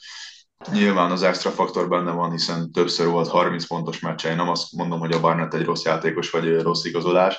Nyilván 0.68 1.10
az 1.10 1.22
extra 1.22 1.50
faktor 1.50 1.88
benne 1.88 2.10
van, 2.10 2.30
hiszen 2.30 2.72
többször 2.72 3.06
volt 3.06 3.28
30 3.28 3.66
pontos 3.66 4.00
meccse. 4.00 4.30
Én 4.30 4.36
nem 4.36 4.48
azt 4.48 4.72
mondom, 4.72 4.98
hogy 4.98 5.12
a 5.12 5.20
Barnett 5.20 5.54
egy 5.54 5.64
rossz 5.64 5.84
játékos 5.84 6.30
vagy 6.30 6.60
rossz 6.60 6.84
igazolás, 6.84 7.38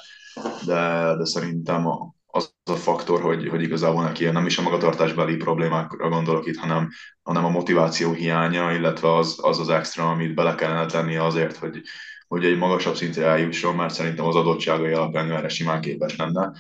de, 0.66 1.16
de 1.18 1.26
szerintem 1.26 1.88
az 2.26 2.54
a 2.64 2.76
faktor, 2.76 3.22
hogy, 3.22 3.48
hogy 3.48 3.62
igazából 3.62 4.04
neki 4.04 4.26
nem 4.26 4.46
is 4.46 4.58
a 4.58 4.62
magatartásbeli 4.62 5.36
problémákra 5.36 6.10
gondolok 6.10 6.48
itt, 6.48 6.58
hanem, 6.58 6.90
hanem 7.24 7.46
a 7.46 7.50
motiváció 7.50 8.12
hiánya, 8.12 8.74
illetve 8.74 9.16
az, 9.16 9.38
az 9.42 9.60
az 9.60 9.70
extra, 9.70 10.10
amit 10.10 10.36
bele 10.36 10.56
kellene 10.56 10.86
tenni 10.86 11.16
azért, 11.16 11.58
hogy, 11.58 11.82
hogy 12.28 12.46
egy 12.46 12.58
magasabb 12.58 12.96
szintre 12.96 13.26
eljusson, 13.26 13.76
mert 13.76 13.94
szerintem 13.94 14.26
az 14.26 14.36
adottságai 14.36 14.94
alapján 14.94 15.32
erre 15.32 15.50
simán 15.50 15.82
képes 15.82 16.16
lenne. 16.16 16.52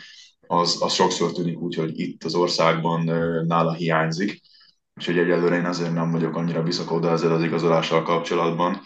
Az, 0.48 0.78
az 0.82 0.94
sokszor 0.94 1.32
tűnik 1.32 1.60
úgy, 1.60 1.76
hogy 1.76 2.00
itt 2.00 2.24
az 2.24 2.36
országban 2.36 3.04
nála 3.48 3.74
hiányzik, 3.74 4.42
úgyhogy 5.02 5.18
egyelőre 5.18 5.56
én 5.56 5.66
azért 5.66 5.94
nem 5.94 6.12
vagyok 6.12 6.36
annyira 6.36 6.64
bizakodó 6.64 7.08
ezzel 7.08 7.32
az 7.32 7.44
igazolással 7.44 8.04
kapcsolatban, 8.04 8.82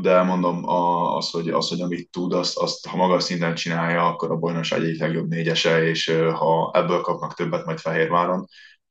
de 0.00 0.22
mondom, 0.22 0.68
az, 0.68 1.30
hogy, 1.30 1.48
az, 1.48 1.68
hogy 1.68 1.80
amit 1.80 2.10
tud, 2.10 2.32
azt, 2.32 2.58
azt 2.58 2.86
ha 2.86 2.96
magas 2.96 3.22
szinten 3.22 3.54
csinálja, 3.54 4.06
akkor 4.06 4.30
a 4.30 4.36
bajnokság 4.36 4.82
egyik 4.82 5.00
legjobb 5.00 5.28
négyese, 5.28 5.82
és 5.82 6.12
ha 6.34 6.70
ebből 6.74 7.00
kapnak 7.00 7.34
többet 7.34 7.64
majd 7.64 7.78
Fehérváron, 7.78 8.46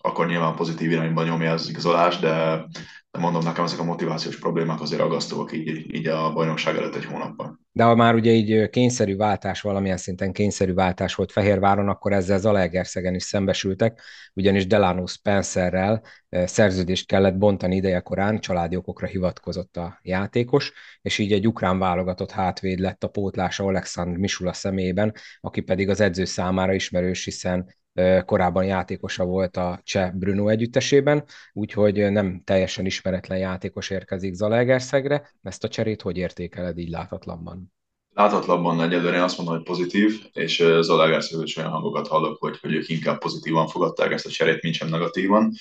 akkor 0.10 0.28
nyilván 0.28 0.56
pozitív 0.56 0.92
irányba 0.92 1.24
nyomja 1.24 1.52
az 1.52 1.70
igazolás, 1.70 2.20
de, 2.20 2.66
de 3.12 3.20
mondom, 3.20 3.44
nekem 3.44 3.64
ezek 3.64 3.80
a 3.80 3.84
motivációs 3.84 4.40
problémák 4.40 4.82
azért 4.82 5.02
ragasztóak 5.02 5.54
így, 5.54 5.96
így 5.96 6.08
a 6.08 6.34
bajnokság 6.34 6.76
előtt 6.76 6.96
egy 6.96 7.06
hónapban. 7.06 7.68
De 7.72 7.84
ha 7.84 7.96
már 7.96 8.16
ugye 8.16 8.32
így 8.32 8.70
kényszerű 8.70 9.16
váltás, 9.16 9.62
valamilyen 9.62 9.98
szinten 9.98 10.32
kényszerű 10.32 10.74
váltás 10.74 11.16
volt 11.16 11.32
Fehérváron, 11.32 11.90
akkor 11.90 12.14
ezzel 12.14 12.40
Zalaegerszegen 12.40 13.16
is 13.16 13.24
szembesültek, 13.24 14.02
ugyanis 14.34 14.68
Delano 14.68 15.06
Spencerrel 15.06 16.02
szerződést 16.30 17.08
kellett 17.08 17.38
bontani 17.38 17.76
ideje 17.76 18.00
korán, 18.00 18.40
családi 18.40 18.80
hivatkozott 19.12 19.78
a 19.78 20.00
játékos, 20.02 20.74
és 21.02 21.18
így 21.18 21.34
egy 21.34 21.48
ukrán 21.48 21.80
válogatott 21.80 22.32
hátvéd 22.32 22.80
lett 22.80 23.04
a 23.04 23.08
pótlása 23.08 23.64
Alexandr 23.64 24.18
Misula 24.18 24.54
szemében, 24.54 25.14
aki 25.42 25.62
pedig 25.62 25.90
az 25.90 26.00
edző 26.00 26.26
számára 26.26 26.74
ismerős, 26.74 27.24
hiszen 27.24 27.78
korábban 28.26 28.66
játékosa 28.66 29.26
volt 29.26 29.58
a 29.58 29.80
Cseh 29.84 30.12
Bruno 30.12 30.48
együttesében, 30.48 31.24
úgyhogy 31.54 32.12
nem 32.12 32.42
teljesen 32.44 32.86
ismeretlen 32.86 33.38
játékos 33.38 33.90
érkezik 33.90 34.34
Zalaegerszegre. 34.34 35.32
Ezt 35.42 35.64
a 35.64 35.68
cserét 35.68 36.02
hogy 36.02 36.18
értékeled 36.18 36.78
így 36.78 36.90
látatlanban? 36.90 37.74
Látatlanban 38.14 38.82
egyelőre 38.82 39.16
én 39.16 39.22
azt 39.22 39.38
mondom, 39.38 39.56
hogy 39.56 39.64
pozitív, 39.64 40.22
és 40.34 40.64
Zalaegerszegről 40.82 41.46
is 41.46 41.58
olyan 41.58 41.72
hangokat 41.72 42.08
hallok, 42.08 42.38
hogy, 42.40 42.58
hogy 42.62 42.74
ők 42.74 42.90
inkább 42.90 43.18
pozitívan 43.18 43.68
fogadták 43.68 44.12
ezt 44.12 44.26
a 44.26 44.30
cserét, 44.30 44.62
mint 44.62 44.76
sem 44.76 44.90
negatívan. 44.90 45.54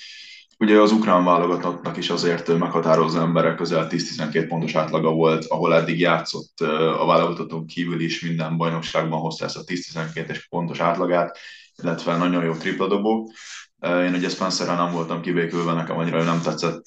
Ugye 0.61 0.81
az 0.81 0.93
ukrán 0.93 1.25
válogatottnak 1.25 1.97
is 1.97 2.11
azért 2.11 2.59
meghatározó 2.59 3.19
emberek 3.19 3.57
közel 3.57 3.87
10-12 3.91 4.45
pontos 4.49 4.75
átlaga 4.75 5.11
volt, 5.11 5.45
ahol 5.45 5.75
eddig 5.75 5.99
játszott 6.01 6.61
a 6.99 7.07
válogatottunk 7.07 7.67
kívül 7.67 8.01
is 8.01 8.21
minden 8.21 8.57
bajnokságban 8.57 9.21
hozta 9.21 9.45
ezt 9.45 9.57
a 9.57 9.65
10-12-es 9.65 10.43
pontos 10.49 10.81
átlagát, 10.81 11.39
illetve 11.83 12.17
nagyon 12.17 12.45
jó 12.45 12.53
tripladobó. 12.53 13.33
Én 13.81 14.15
ugye 14.15 14.29
Spencerrel 14.29 14.85
nem 14.85 14.93
voltam 14.93 15.21
kibékülve, 15.21 15.73
nekem 15.73 15.99
annyira 15.99 16.23
nem 16.23 16.41
tetszett. 16.41 16.87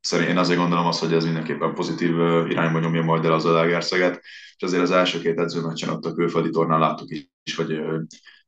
Szerintem 0.00 0.34
én 0.34 0.38
azért 0.38 0.58
gondolom 0.58 0.86
azt, 0.86 1.00
hogy 1.00 1.12
ez 1.12 1.24
mindenképpen 1.24 1.74
pozitív 1.74 2.10
irányba 2.48 2.78
nyomja 2.78 3.02
majd 3.02 3.24
el 3.24 3.32
az 3.32 3.44
Adagerszeget, 3.44 4.20
és 4.56 4.62
azért 4.62 4.82
az 4.82 4.90
első 4.90 5.20
két 5.20 5.38
edzőmeccsen 5.38 5.88
ott 5.88 6.04
a 6.04 6.14
külföldi 6.14 6.50
tornán 6.50 6.80
láttuk 6.80 7.10
is, 7.10 7.56
hogy 7.56 7.80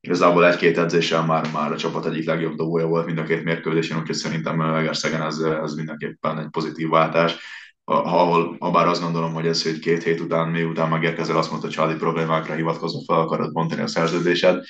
igazából 0.01 0.47
egy-két 0.47 0.79
edzéssel 0.79 1.25
már, 1.25 1.51
már 1.53 1.73
a 1.73 1.77
csapat 1.77 2.07
egyik 2.07 2.27
legjobb 2.27 2.55
dobója 2.55 2.87
volt 2.87 3.07
mind 3.07 3.19
a 3.19 3.23
két 3.23 3.45
mérkőzésen, 3.45 3.99
úgyhogy 3.99 4.17
szerintem 4.17 4.61
Egerszegen 4.61 5.23
ez, 5.23 5.39
ez 5.39 5.75
mindenképpen 5.75 6.39
egy 6.39 6.49
pozitív 6.51 6.89
váltás. 6.89 7.37
Ahol, 7.85 8.57
ha 8.59 8.71
bár 8.71 8.87
azt 8.87 9.03
gondolom, 9.03 9.33
hogy 9.33 9.47
ez, 9.47 9.63
hogy 9.63 9.79
két 9.79 10.03
hét 10.03 10.21
után, 10.21 10.49
miután 10.49 10.89
megérkezel, 10.89 11.37
azt 11.37 11.51
mondta, 11.51 11.67
hogy 11.67 11.77
családi 11.77 11.99
problémákra 11.99 12.55
hivatkozva 12.55 13.01
fel 13.07 13.21
akarod 13.21 13.53
bontani 13.53 13.83
a 13.83 13.87
szerződésed, 13.87 14.65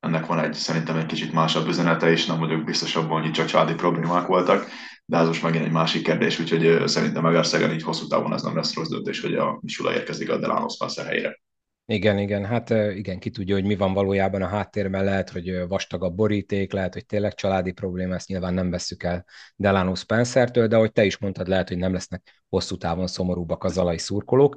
ennek 0.00 0.26
van 0.26 0.38
egy 0.38 0.54
szerintem 0.54 0.96
egy 0.96 1.06
kicsit 1.06 1.32
másabb 1.32 1.68
üzenete, 1.68 2.10
és 2.10 2.26
nem 2.26 2.38
vagyok 2.38 2.64
biztos 2.64 2.96
abban, 2.96 3.22
hogy 3.22 3.30
csak 3.30 3.46
családi 3.46 3.74
problémák 3.74 4.26
voltak, 4.26 4.66
de 5.04 5.16
ez 5.16 5.26
most 5.26 5.42
megint 5.42 5.64
egy 5.64 5.72
másik 5.72 6.02
kérdés, 6.02 6.40
úgyhogy 6.40 6.88
szerintem 6.88 7.22
Megerszegen 7.22 7.72
így 7.72 7.82
hosszú 7.82 8.06
távon 8.06 8.32
ez 8.32 8.42
nem 8.42 8.56
lesz 8.56 8.74
rossz 8.74 8.88
döntés, 8.88 9.20
hogy 9.20 9.34
a 9.34 9.58
Misula 9.60 9.94
érkezik 9.94 10.30
a 10.30 10.38
Delano 10.38 10.68
Spencer 10.68 11.06
helyére. 11.06 11.40
Igen, 11.86 12.18
igen, 12.18 12.44
hát 12.44 12.70
igen, 12.70 13.18
ki 13.18 13.30
tudja, 13.30 13.54
hogy 13.54 13.64
mi 13.64 13.76
van 13.76 13.92
valójában 13.92 14.42
a 14.42 14.46
háttérben, 14.46 15.04
lehet, 15.04 15.30
hogy 15.30 15.68
vastag 15.68 16.02
a 16.02 16.10
boríték, 16.10 16.72
lehet, 16.72 16.92
hogy 16.92 17.06
tényleg 17.06 17.34
családi 17.34 17.72
probléma, 17.72 18.14
ezt 18.14 18.28
nyilván 18.28 18.54
nem 18.54 18.70
vesszük 18.70 19.02
el 19.02 19.24
Delano 19.56 19.94
Spencertől, 19.94 20.66
de 20.66 20.76
ahogy 20.76 20.92
te 20.92 21.04
is 21.04 21.18
mondtad, 21.18 21.48
lehet, 21.48 21.68
hogy 21.68 21.78
nem 21.78 21.92
lesznek 21.92 22.44
hosszú 22.48 22.76
távon 22.76 23.06
szomorúbbak 23.06 23.64
a 23.64 23.68
zalai 23.68 23.98
szurkolók. 23.98 24.56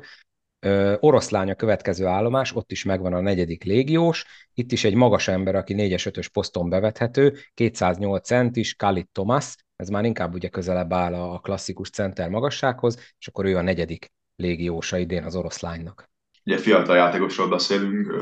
Oroszlány 1.00 1.50
a 1.50 1.55
következő 1.55 2.05
állomás, 2.05 2.55
ott 2.55 2.72
is 2.72 2.84
megvan 2.84 3.13
a 3.13 3.22
negyedik 3.22 3.63
légiós, 3.63 4.25
itt 4.53 4.72
is 4.72 4.84
egy 4.84 4.96
magas 4.96 5.27
ember, 5.27 5.55
aki 5.55 5.75
4-es 5.77 6.12
5-ös 6.12 6.27
poszton 6.34 6.70
bevethető, 6.70 7.38
208 7.53 8.25
centis, 8.25 8.75
Kalit 8.75 9.10
Thomas, 9.12 9.55
ez 9.75 9.89
már 9.89 10.05
inkább 10.05 10.34
ugye 10.34 10.48
közelebb 10.48 10.93
áll 10.93 11.13
a 11.13 11.39
klasszikus 11.39 11.89
center 11.89 12.29
magassághoz, 12.29 13.13
és 13.20 13.27
akkor 13.27 13.46
ő 13.46 13.58
a 13.58 13.62
negyedik 13.62 14.12
légiósa 14.36 14.98
idén 14.98 15.24
az 15.24 15.36
oroszlánynak. 15.36 16.12
Ugye 16.46 16.58
fiatal 16.58 16.96
játékosról 16.96 17.48
beszélünk, 17.48 18.13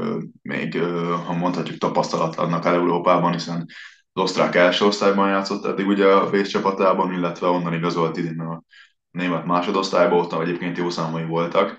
még 0.41 0.79
ha 1.25 1.33
mondhatjuk 1.33 1.77
tapasztalatlannak 1.77 2.65
el 2.65 2.73
Európában, 2.73 3.31
hiszen 3.31 3.65
az 4.13 4.21
osztrák 4.23 4.55
első 4.55 4.85
osztályban 4.85 5.29
játszott 5.29 5.65
eddig 5.65 5.87
ugye 5.87 6.05
a 6.05 6.29
Bécs 6.29 6.49
csapatában, 6.49 7.13
illetve 7.13 7.47
onnan 7.47 7.73
igazolt 7.73 8.17
idén 8.17 8.39
a 8.39 8.63
német 9.11 9.45
másodosztályban, 9.45 10.19
ott 10.19 10.41
egyébként 10.41 10.77
jó 10.77 10.89
számai 10.89 11.25
voltak 11.25 11.77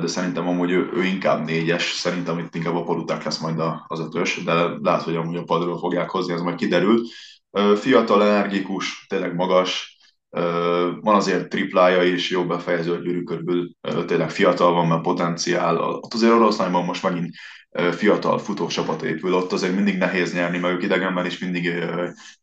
de 0.00 0.06
szerintem 0.06 0.48
amúgy 0.48 0.70
ő, 0.70 0.90
ő 0.94 1.04
inkább 1.04 1.44
négyes, 1.44 1.92
szerintem 1.92 2.38
itt 2.38 2.54
inkább 2.54 2.76
a 2.76 2.82
Poluták 2.82 3.24
lesz 3.24 3.38
majd 3.38 3.62
az 3.86 4.00
ötös, 4.00 4.44
de 4.44 4.52
lehet, 4.82 5.02
hogy 5.02 5.16
amúgy 5.16 5.36
a 5.36 5.44
padról 5.44 5.78
fogják 5.78 6.10
hozni, 6.10 6.32
ez 6.32 6.40
majd 6.40 6.56
kiderül. 6.56 7.00
Fiatal, 7.76 8.24
energikus, 8.24 9.06
tényleg 9.08 9.34
magas, 9.34 9.98
van 11.00 11.14
azért 11.14 11.48
triplája 11.48 12.02
is, 12.02 12.30
jó 12.30 12.44
befejező 12.44 12.92
a 12.92 13.00
gyűrű 13.00 13.22
körül, 13.22 13.70
tényleg 14.06 14.30
fiatal 14.30 14.72
van, 14.72 14.86
mert 14.86 15.02
potenciál. 15.02 15.76
Ott 15.78 16.14
azért 16.14 16.32
Oroszlányban 16.32 16.84
most 16.84 17.02
megint 17.02 17.34
fiatal 17.90 18.38
futócsapat 18.38 19.02
épül, 19.02 19.34
ott 19.34 19.52
azért 19.52 19.74
mindig 19.74 19.98
nehéz 19.98 20.32
nyerni, 20.32 20.58
mert 20.58 20.74
ők 20.74 20.82
idegenben 20.82 21.26
is 21.26 21.38
mindig 21.38 21.84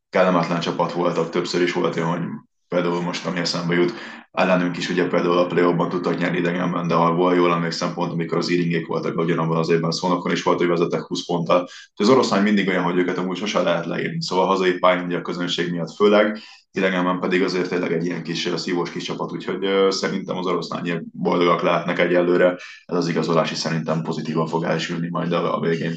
kellemetlen 0.09 0.59
csapat 0.59 0.91
voltak, 0.91 1.29
többször 1.29 1.61
is 1.61 1.73
volt 1.73 1.95
olyan, 1.95 2.09
hogy 2.09 2.27
például 2.75 3.01
most 3.01 3.25
ami 3.25 3.39
eszembe 3.39 3.73
jut, 3.73 3.93
ellenünk 4.31 4.77
is 4.77 4.89
ugye 4.89 5.07
például 5.07 5.37
a 5.37 5.45
play 5.45 5.75
tudtak 5.89 6.17
nyerni 6.17 6.37
idegenben, 6.37 6.87
de 6.87 6.93
ha 6.93 7.13
volt 7.13 7.35
jól 7.35 7.53
emlékszem 7.53 7.93
pont, 7.93 8.11
amikor 8.11 8.37
az 8.37 8.49
íringék 8.49 8.87
voltak 8.87 9.17
ugyanabban 9.17 9.57
az 9.57 9.69
évben, 9.69 9.91
szónokon 9.91 10.31
is 10.31 10.43
volt, 10.43 10.57
hogy 10.57 10.67
vezettek 10.67 11.01
20 11.01 11.25
ponttal. 11.25 11.67
Az 11.95 12.09
oroszlány 12.09 12.43
mindig 12.43 12.67
olyan, 12.67 12.83
hogy 12.83 12.97
őket 12.97 13.17
amúgy 13.17 13.37
sose 13.37 13.61
lehet 13.61 13.85
leírni. 13.85 14.21
Szóval 14.21 14.45
hazai 14.45 14.73
pályán 14.73 15.05
ugye 15.05 15.17
a 15.17 15.21
közönség 15.21 15.71
miatt 15.71 15.95
főleg, 15.95 16.39
idegenben 16.71 17.19
pedig 17.19 17.43
azért 17.43 17.69
tényleg 17.69 17.93
egy 17.93 18.05
ilyen 18.05 18.23
kis 18.23 18.49
szívós 18.55 18.91
kis 18.91 19.03
csapat, 19.03 19.31
úgyhogy 19.31 19.67
szerintem 19.89 20.37
az 20.37 20.45
oroszlányok 20.45 21.01
boldogak 21.11 21.61
lehetnek 21.61 21.99
egyelőre. 21.99 22.57
Ez 22.85 22.95
az 22.95 23.07
igazolás 23.07 23.51
is 23.51 23.57
szerintem 23.57 24.01
pozitívan 24.01 24.47
fog 24.47 24.63
elsülni 24.63 25.09
majd 25.09 25.31
a, 25.31 25.57
a 25.57 25.59
végén. 25.59 25.93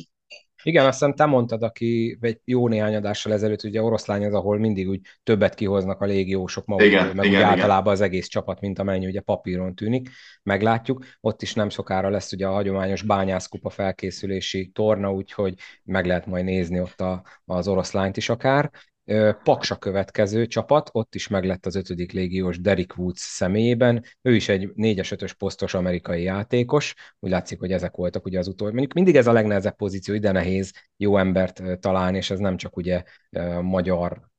Igen, 0.65 0.87
azt 0.87 0.99
hiszem 0.99 1.15
te 1.15 1.25
mondtad, 1.25 1.63
aki 1.63 2.19
egy 2.21 2.41
jó 2.45 2.69
néhány 2.69 2.95
adással 2.95 3.33
ezelőtt, 3.33 3.63
ugye 3.63 3.83
oroszlány 3.83 4.25
az, 4.25 4.35
ahol 4.35 4.59
mindig 4.59 4.89
úgy 4.89 5.01
többet 5.23 5.55
kihoznak 5.55 6.01
a 6.01 6.05
légiósok 6.05 6.67
magukból, 6.67 6.93
igen, 6.93 7.17
meg 7.17 7.27
igen, 7.27 7.39
úgy 7.39 7.45
általában 7.45 7.93
az 7.93 8.01
egész 8.01 8.27
csapat, 8.27 8.61
mint 8.61 8.79
amennyi 8.79 9.07
ugye 9.07 9.21
papíron 9.21 9.75
tűnik, 9.75 10.09
meglátjuk. 10.43 11.05
Ott 11.21 11.43
is 11.43 11.55
nem 11.55 11.69
sokára 11.69 12.09
lesz 12.09 12.33
ugye 12.33 12.47
a 12.47 12.53
hagyományos 12.53 13.03
bányászkupa 13.03 13.71
felkészülési 13.71 14.71
torna, 14.75 15.13
úgyhogy 15.13 15.55
meg 15.85 16.07
lehet 16.07 16.27
majd 16.27 16.45
nézni 16.45 16.81
ott 16.81 17.01
a, 17.01 17.23
az 17.45 17.69
oroszlányt 17.69 18.17
is 18.17 18.29
akár. 18.29 18.71
Paksa 19.43 19.77
következő 19.77 20.47
csapat, 20.47 20.89
ott 20.93 21.15
is 21.15 21.29
meglett 21.29 21.67
az 21.67 21.75
ötödik 21.75 22.13
légiós 22.13 22.61
Derek 22.61 22.95
Woods 22.97 23.21
személyében. 23.21 24.05
Ő 24.23 24.35
is 24.35 24.49
egy 24.49 24.73
4-5-ös 24.77 25.33
posztos 25.39 25.75
amerikai 25.75 26.23
játékos. 26.23 26.95
Úgy 27.19 27.31
látszik, 27.31 27.59
hogy 27.59 27.73
ezek 27.73 27.95
voltak 27.95 28.25
ugye 28.25 28.39
az 28.39 28.49
utolsó. 28.49 28.73
Mondjuk 28.73 28.95
mindig 28.95 29.17
ez 29.17 29.27
a 29.27 29.33
legnehezebb 29.33 29.77
pozíció, 29.77 30.15
ide 30.15 30.33
nehéz 30.33 30.73
jó 30.97 31.17
embert 31.17 31.63
találni, 31.81 32.17
és 32.17 32.31
ez 32.31 32.39
nem 32.39 32.57
csak 32.57 32.77
ugye 32.77 33.03
magyar 33.63 34.33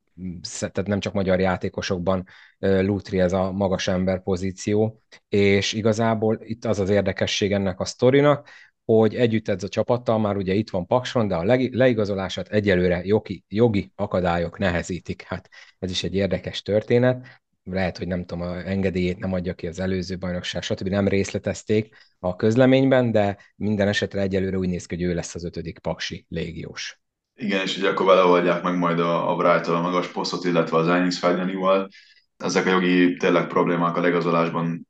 tehát 0.60 0.88
nem 0.88 1.00
csak 1.00 1.14
magyar 1.14 1.40
játékosokban 1.40 2.26
lútri 2.60 3.20
ez 3.20 3.34
a 3.34 3.52
magas 3.52 3.88
ember 3.88 4.24
pozíció, 4.24 5.02
és 5.30 5.74
igazából 5.74 6.40
itt 6.42 6.66
az 6.66 6.80
az 6.80 6.90
érdekesség 6.90 7.52
ennek 7.52 7.80
a 7.80 7.86
sztorinak, 7.86 8.50
hogy 8.86 9.16
együtt 9.16 9.48
ez 9.48 9.64
a 9.64 9.68
csapattal, 9.68 10.20
már 10.20 10.38
ugye 10.38 10.54
itt 10.54 10.70
van 10.70 10.88
Pakson, 10.88 11.28
de 11.28 11.36
a 11.36 11.44
leigazolását 11.72 12.48
egyelőre 12.48 13.02
jogi, 13.04 13.44
jogi 13.48 13.92
akadályok 13.96 14.58
nehezítik. 14.58 15.22
Hát 15.22 15.50
ez 15.80 15.92
is 15.92 16.04
egy 16.04 16.16
érdekes 16.16 16.62
történet. 16.62 17.26
Lehet, 17.64 17.98
hogy 17.98 18.08
nem 18.08 18.26
tudom, 18.26 18.48
a 18.48 18.68
engedélyét 18.68 19.20
nem 19.20 19.34
adja 19.34 19.54
ki 19.54 19.68
az 19.68 19.80
előző 19.80 20.18
bajnokság, 20.18 20.62
stb. 20.62 20.88
nem 20.88 21.08
részletezték 21.08 21.96
a 22.20 22.36
közleményben, 22.36 23.12
de 23.12 23.38
minden 23.56 23.88
esetre 23.88 24.22
egyelőre 24.22 24.58
úgy 24.58 24.70
néz 24.70 24.86
ki, 24.86 24.96
hogy 24.96 25.04
ő 25.04 25.14
lesz 25.14 25.36
az 25.36 25.44
ötödik 25.44 25.80
paksi 25.80 26.26
légiós. 26.30 27.00
Igen, 27.36 27.62
és 27.62 27.78
ugye 27.78 27.90
akkor 27.90 28.06
beleoldják 28.06 28.64
meg 28.64 28.78
majd 28.78 29.00
a, 29.00 29.32
a 29.32 29.36
Brighton 29.36 29.82
magas 29.82 30.08
posztot, 30.08 30.44
illetve 30.44 30.78
az 30.78 30.88
Enyis 30.88 31.20
Fagnanival. 31.20 31.88
Ezek 32.38 32.66
a 32.66 32.70
jogi 32.70 33.16
tényleg 33.16 33.48
problémák 33.48 33.98
a 33.98 34.02
legazolásban 34.02 34.88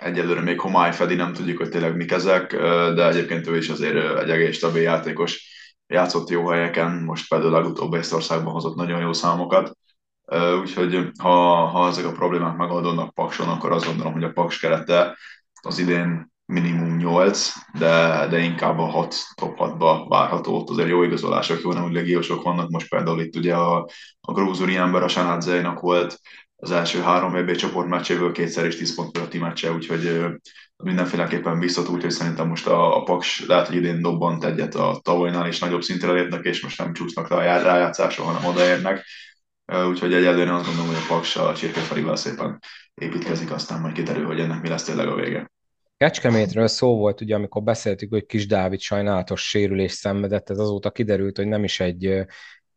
egyelőre 0.00 0.40
még 0.40 0.60
homály 0.60 0.92
fedi, 0.92 1.14
nem 1.14 1.32
tudjuk, 1.32 1.58
hogy 1.58 1.68
tényleg 1.68 1.96
mik 1.96 2.10
ezek, 2.10 2.56
de 2.94 3.08
egyébként 3.08 3.46
ő 3.46 3.56
is 3.56 3.68
azért 3.68 4.18
egy 4.18 4.30
egész 4.30 4.56
stabil 4.56 4.82
játékos, 4.82 5.54
játszott 5.86 6.28
jó 6.28 6.46
helyeken, 6.46 6.90
most 6.90 7.28
például 7.28 7.50
legutóbb 7.50 7.94
Észtországban 7.94 8.52
hozott 8.52 8.76
nagyon 8.76 9.00
jó 9.00 9.12
számokat, 9.12 9.76
úgyhogy 10.60 11.10
ha, 11.22 11.64
ha 11.66 11.88
ezek 11.88 12.04
a 12.04 12.12
problémák 12.12 12.56
megoldódnak 12.56 13.14
Pakson, 13.14 13.48
akkor 13.48 13.72
azt 13.72 13.86
gondolom, 13.86 14.12
hogy 14.12 14.24
a 14.24 14.32
Paks 14.32 14.58
kerete 14.58 15.16
az 15.62 15.78
idén 15.78 16.34
minimum 16.46 16.96
8, 16.96 17.52
de, 17.78 18.26
de 18.30 18.38
inkább 18.38 18.78
a 18.78 18.84
6 18.84 19.14
top 19.34 19.56
6-ba 19.58 20.04
várható, 20.08 20.54
ott 20.54 20.70
azért 20.70 20.88
jó 20.88 21.02
igazolások, 21.02 21.60
jó 21.62 21.72
nem 21.72 21.84
úgy 21.84 21.92
legiósok 21.92 22.42
vannak, 22.42 22.70
most 22.70 22.88
például 22.88 23.20
itt 23.20 23.36
ugye 23.36 23.54
a, 23.54 23.88
a 24.20 24.32
grúzuri 24.32 24.76
ember 24.76 25.02
a 25.02 25.08
Sanadzeinak 25.08 25.80
volt 25.80 26.20
az 26.56 26.70
első 26.70 27.00
három 27.00 27.32
VB 27.32 27.56
csoport 27.56 27.88
meccséből 27.88 28.32
kétszer 28.32 28.66
is 28.66 28.76
10 28.76 28.94
pont 28.94 29.16
fölötti 29.16 29.38
meccse, 29.38 29.72
úgyhogy 29.72 30.24
mindenféleképpen 30.76 31.58
biztató, 31.58 31.92
úgyhogy 31.92 32.10
szerintem 32.10 32.48
most 32.48 32.66
a, 32.66 32.96
a 32.96 33.02
Paks 33.02 33.46
lehet, 33.46 33.66
hogy 33.66 33.76
idén 33.76 34.02
dobbant 34.02 34.44
egyet 34.44 34.74
a 34.74 35.00
tavainál, 35.02 35.46
és 35.46 35.58
nagyobb 35.58 35.82
szintre 35.82 36.12
lépnek, 36.12 36.44
és 36.44 36.62
most 36.62 36.78
nem 36.78 36.92
csúsznak 36.92 37.28
le 37.28 37.36
a 37.36 37.62
rájátszásra, 37.62 38.24
hanem 38.24 38.44
odaérnek. 38.44 39.04
Úgyhogy 39.88 40.14
egyelőre 40.14 40.54
azt 40.54 40.66
gondolom, 40.66 40.88
hogy 40.88 41.02
a 41.02 41.06
Paks 41.08 41.36
a 41.36 41.54
Csirkefelivel 41.54 42.16
szépen 42.16 42.58
építkezik, 42.94 43.50
aztán 43.50 43.80
majd 43.80 43.94
kiderül, 43.94 44.26
hogy 44.26 44.40
ennek 44.40 44.62
mi 44.62 44.68
lesz 44.68 44.84
tényleg 44.84 45.08
a 45.08 45.14
vége. 45.14 45.50
Kecskemétről 45.96 46.66
szó 46.66 46.96
volt, 46.96 47.20
ugye, 47.20 47.34
amikor 47.34 47.62
beszéltük, 47.62 48.10
hogy 48.10 48.26
Kis 48.26 48.46
Dávid 48.46 48.80
sajnálatos 48.80 49.48
sérülés 49.48 49.92
szenvedett, 49.92 50.50
ez 50.50 50.58
azóta 50.58 50.90
kiderült, 50.90 51.36
hogy 51.36 51.46
nem 51.46 51.64
is 51.64 51.80
egy 51.80 52.26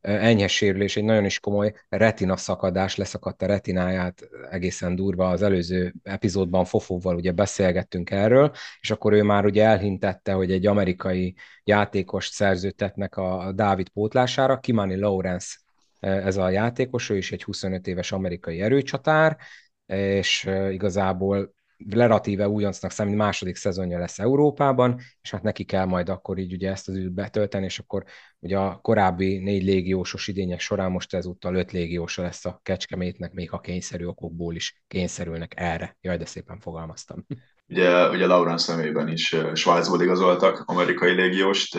enyhe 0.02 0.48
sérülés, 0.48 0.98
egy 0.98 1.04
nagyon 1.04 1.26
is 1.26 1.40
komoly 1.40 1.74
retina 1.90 2.38
szakadás, 2.38 2.96
leszakadt 2.96 3.42
a 3.42 3.46
retináját 3.46 4.30
egészen 4.50 4.96
durva. 4.96 5.30
Az 5.30 5.42
előző 5.42 5.94
epizódban 6.04 6.66
Fofóval 6.66 7.16
ugye 7.16 7.32
beszélgettünk 7.32 8.12
erről, 8.12 8.52
és 8.82 8.92
akkor 8.92 9.14
ő 9.14 9.24
már 9.24 9.46
ugye 9.46 9.64
elhintette, 9.64 10.32
hogy 10.32 10.52
egy 10.52 10.66
amerikai 10.66 11.36
játékos 11.64 12.28
szerződtetnek 12.28 13.18
a 13.18 13.52
Dávid 13.56 13.90
pótlására, 13.90 14.60
Kimani 14.60 14.96
Lawrence 14.96 15.58
ez 16.00 16.38
a 16.38 16.50
játékos, 16.50 17.10
ő 17.10 17.18
is 17.18 17.32
egy 17.32 17.44
25 17.44 17.88
éves 17.88 18.12
amerikai 18.12 18.62
erőcsatár, 18.62 19.38
és 19.86 20.50
igazából 20.72 21.54
relatíve 21.90 22.50
újoncnak 22.50 22.92
számít, 22.92 23.16
második 23.16 23.56
szezonja 23.56 24.00
lesz 24.00 24.20
Európában, 24.20 25.00
és 25.22 25.32
hát 25.32 25.42
neki 25.42 25.64
kell 25.64 25.86
majd 25.86 26.10
akkor 26.10 26.38
így 26.38 26.54
ugye 26.54 26.70
ezt 26.72 26.90
az 26.90 26.96
időt 26.96 27.14
betölteni, 27.14 27.66
és 27.66 27.80
akkor 27.80 28.04
ugye 28.40 28.58
a 28.58 28.80
korábbi 28.82 29.38
négy 29.38 29.64
légiósos 29.64 30.28
idények 30.28 30.60
során 30.60 30.92
most 30.92 31.14
ezúttal 31.14 31.56
öt 31.56 31.72
légiósa 31.72 32.22
lesz 32.22 32.46
a 32.46 32.60
Kecskemétnek, 32.64 33.34
még 33.34 33.50
ha 33.50 33.60
kényszerű 33.60 34.06
okokból 34.06 34.56
is 34.56 34.84
kényszerülnek 34.88 35.54
erre. 35.56 35.98
Jaj, 36.02 36.18
de 36.18 36.26
szépen 36.26 36.60
fogalmaztam. 36.60 37.26
Ugye, 37.68 38.10
ugye 38.10 38.26
Laurent 38.26 38.60
szemében 38.60 39.08
is 39.08 39.36
Svájcból 39.54 40.02
igazoltak 40.02 40.64
amerikai 40.66 41.12
légióst, 41.12 41.78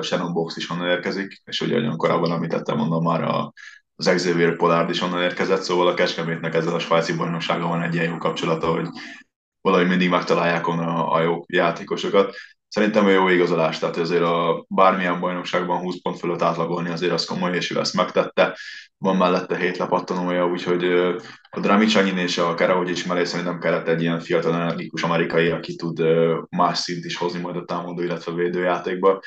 Shannon 0.00 0.32
Box 0.32 0.56
is 0.56 0.70
onnan 0.70 0.88
érkezik, 0.88 1.42
és 1.44 1.60
ugye 1.60 1.76
olyan 1.76 1.96
korábban 1.96 2.32
említettem, 2.32 2.76
mondom 2.76 3.04
már 3.04 3.22
a, 3.22 3.52
az 3.96 4.12
Xavier 4.14 4.56
Pollard 4.56 4.90
is 4.90 5.02
onnan 5.02 5.22
érkezett, 5.22 5.62
szóval 5.62 5.86
a 5.86 5.94
Kecskemétnek 5.94 6.54
ezzel 6.54 6.74
a 6.74 6.78
svájci 6.78 7.16
bajnoksága 7.16 7.66
van 7.66 7.82
egy 7.82 7.94
ilyen 7.94 8.10
jó 8.10 8.16
kapcsolata, 8.16 8.66
hogy 8.66 8.88
valahogy 9.64 9.88
mindig 9.88 10.08
megtalálják 10.08 10.66
a, 10.66 11.12
a 11.12 11.20
jó 11.20 11.44
játékosokat. 11.46 12.34
Szerintem 12.68 13.08
jó 13.08 13.28
igazolás, 13.28 13.78
tehát 13.78 13.96
azért 13.96 14.22
a 14.22 14.64
bármilyen 14.68 15.20
bajnokságban 15.20 15.78
20 15.78 16.00
pont 16.02 16.18
fölött 16.18 16.42
átlagolni 16.42 16.90
azért 16.90 17.12
az 17.12 17.24
komoly, 17.24 17.56
és 17.56 17.70
ő 17.70 17.78
ezt 17.78 17.94
megtette. 17.94 18.56
Van 18.98 19.16
mellette 19.16 19.56
hét 19.56 19.76
lepattanója, 19.76 20.46
úgyhogy 20.46 20.84
a 21.50 21.60
Dramicsanyin 21.60 22.18
és 22.18 22.38
a 22.38 22.54
Karahogy 22.54 22.88
ismerés 22.88 23.28
szerintem 23.28 23.58
kellett 23.58 23.88
egy 23.88 24.02
ilyen 24.02 24.20
fiatal 24.20 24.54
energikus 24.54 25.02
amerikai, 25.02 25.50
aki 25.50 25.76
tud 25.76 26.02
más 26.48 26.78
szint 26.78 27.04
is 27.04 27.16
hozni 27.16 27.40
majd 27.40 27.56
a 27.56 27.64
támadó, 27.64 28.02
illetve 28.02 28.32
védőjátékba. 28.32 29.20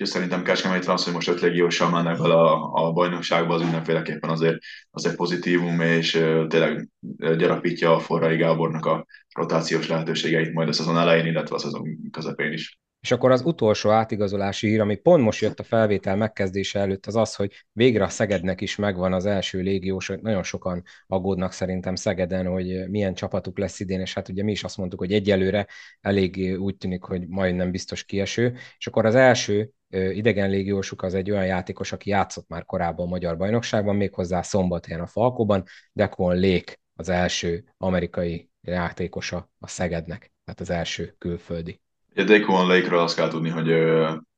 Úgyhogy 0.00 0.14
szerintem 0.14 0.42
Kecskemétre 0.42 0.92
az, 0.92 1.04
hogy 1.04 1.12
most 1.12 1.28
öt 1.28 1.40
légióssal 1.40 1.90
mennek 1.90 2.18
bele 2.18 2.34
a, 2.34 2.72
a 2.72 2.92
bajnokságba, 2.92 3.54
az 3.54 3.62
mindenféleképpen 3.62 4.30
azért, 4.30 4.58
azért 4.90 5.16
pozitívum, 5.16 5.80
és 5.80 6.10
tényleg 6.48 6.88
gyarapítja 7.16 7.94
a 7.94 7.98
Forrai 7.98 8.36
Gábornak 8.36 8.86
a 8.86 9.06
rotációs 9.34 9.88
lehetőségeit 9.88 10.52
majd 10.52 10.68
a 10.68 10.72
szezon 10.72 10.98
elején, 10.98 11.26
illetve 11.26 11.54
a 11.54 11.58
szezon 11.58 11.98
közepén 12.10 12.52
is. 12.52 12.78
És 13.00 13.10
akkor 13.10 13.30
az 13.30 13.42
utolsó 13.44 13.90
átigazolási 13.90 14.68
hír, 14.68 14.80
ami 14.80 14.96
pont 14.96 15.22
most 15.22 15.40
jött 15.40 15.58
a 15.58 15.64
felvétel 15.64 16.16
megkezdése 16.16 16.78
előtt, 16.78 17.06
az 17.06 17.16
az, 17.16 17.34
hogy 17.34 17.64
végre 17.72 18.04
a 18.04 18.08
Szegednek 18.08 18.60
is 18.60 18.76
megvan 18.76 19.12
az 19.12 19.26
első 19.26 19.60
légiós, 19.60 20.12
nagyon 20.20 20.42
sokan 20.42 20.82
aggódnak 21.06 21.52
szerintem 21.52 21.94
Szegeden, 21.94 22.46
hogy 22.46 22.88
milyen 22.88 23.14
csapatuk 23.14 23.58
lesz 23.58 23.80
idén, 23.80 24.00
és 24.00 24.14
hát 24.14 24.28
ugye 24.28 24.42
mi 24.42 24.50
is 24.50 24.64
azt 24.64 24.76
mondtuk, 24.76 24.98
hogy 24.98 25.12
egyelőre 25.12 25.66
elég 26.00 26.58
úgy 26.60 26.76
tűnik, 26.76 27.02
hogy 27.02 27.28
majdnem 27.28 27.70
biztos 27.70 28.04
kieső, 28.04 28.56
és 28.78 28.86
akkor 28.86 29.06
az 29.06 29.14
első 29.14 29.70
idegen 29.90 30.50
légiósuk 30.50 31.02
az 31.02 31.14
egy 31.14 31.30
olyan 31.30 31.46
játékos, 31.46 31.92
aki 31.92 32.10
játszott 32.10 32.48
már 32.48 32.64
korábban 32.64 33.06
a 33.06 33.10
Magyar 33.10 33.36
Bajnokságban, 33.36 33.96
méghozzá 33.96 34.42
szombathelyen 34.42 35.00
a 35.00 35.06
Falkóban, 35.06 35.64
Decon 35.92 36.40
Lake 36.40 36.78
az 36.96 37.08
első 37.08 37.64
amerikai 37.76 38.50
játékosa 38.62 39.50
a 39.58 39.68
Szegednek, 39.68 40.32
tehát 40.44 40.60
az 40.60 40.70
első 40.70 41.14
külföldi. 41.18 41.80
Ugye 42.10 42.24
Decon 42.24 42.66
Lake-ről 42.66 42.98
azt 42.98 43.16
kell 43.16 43.28
tudni, 43.28 43.48
hogy 43.48 43.70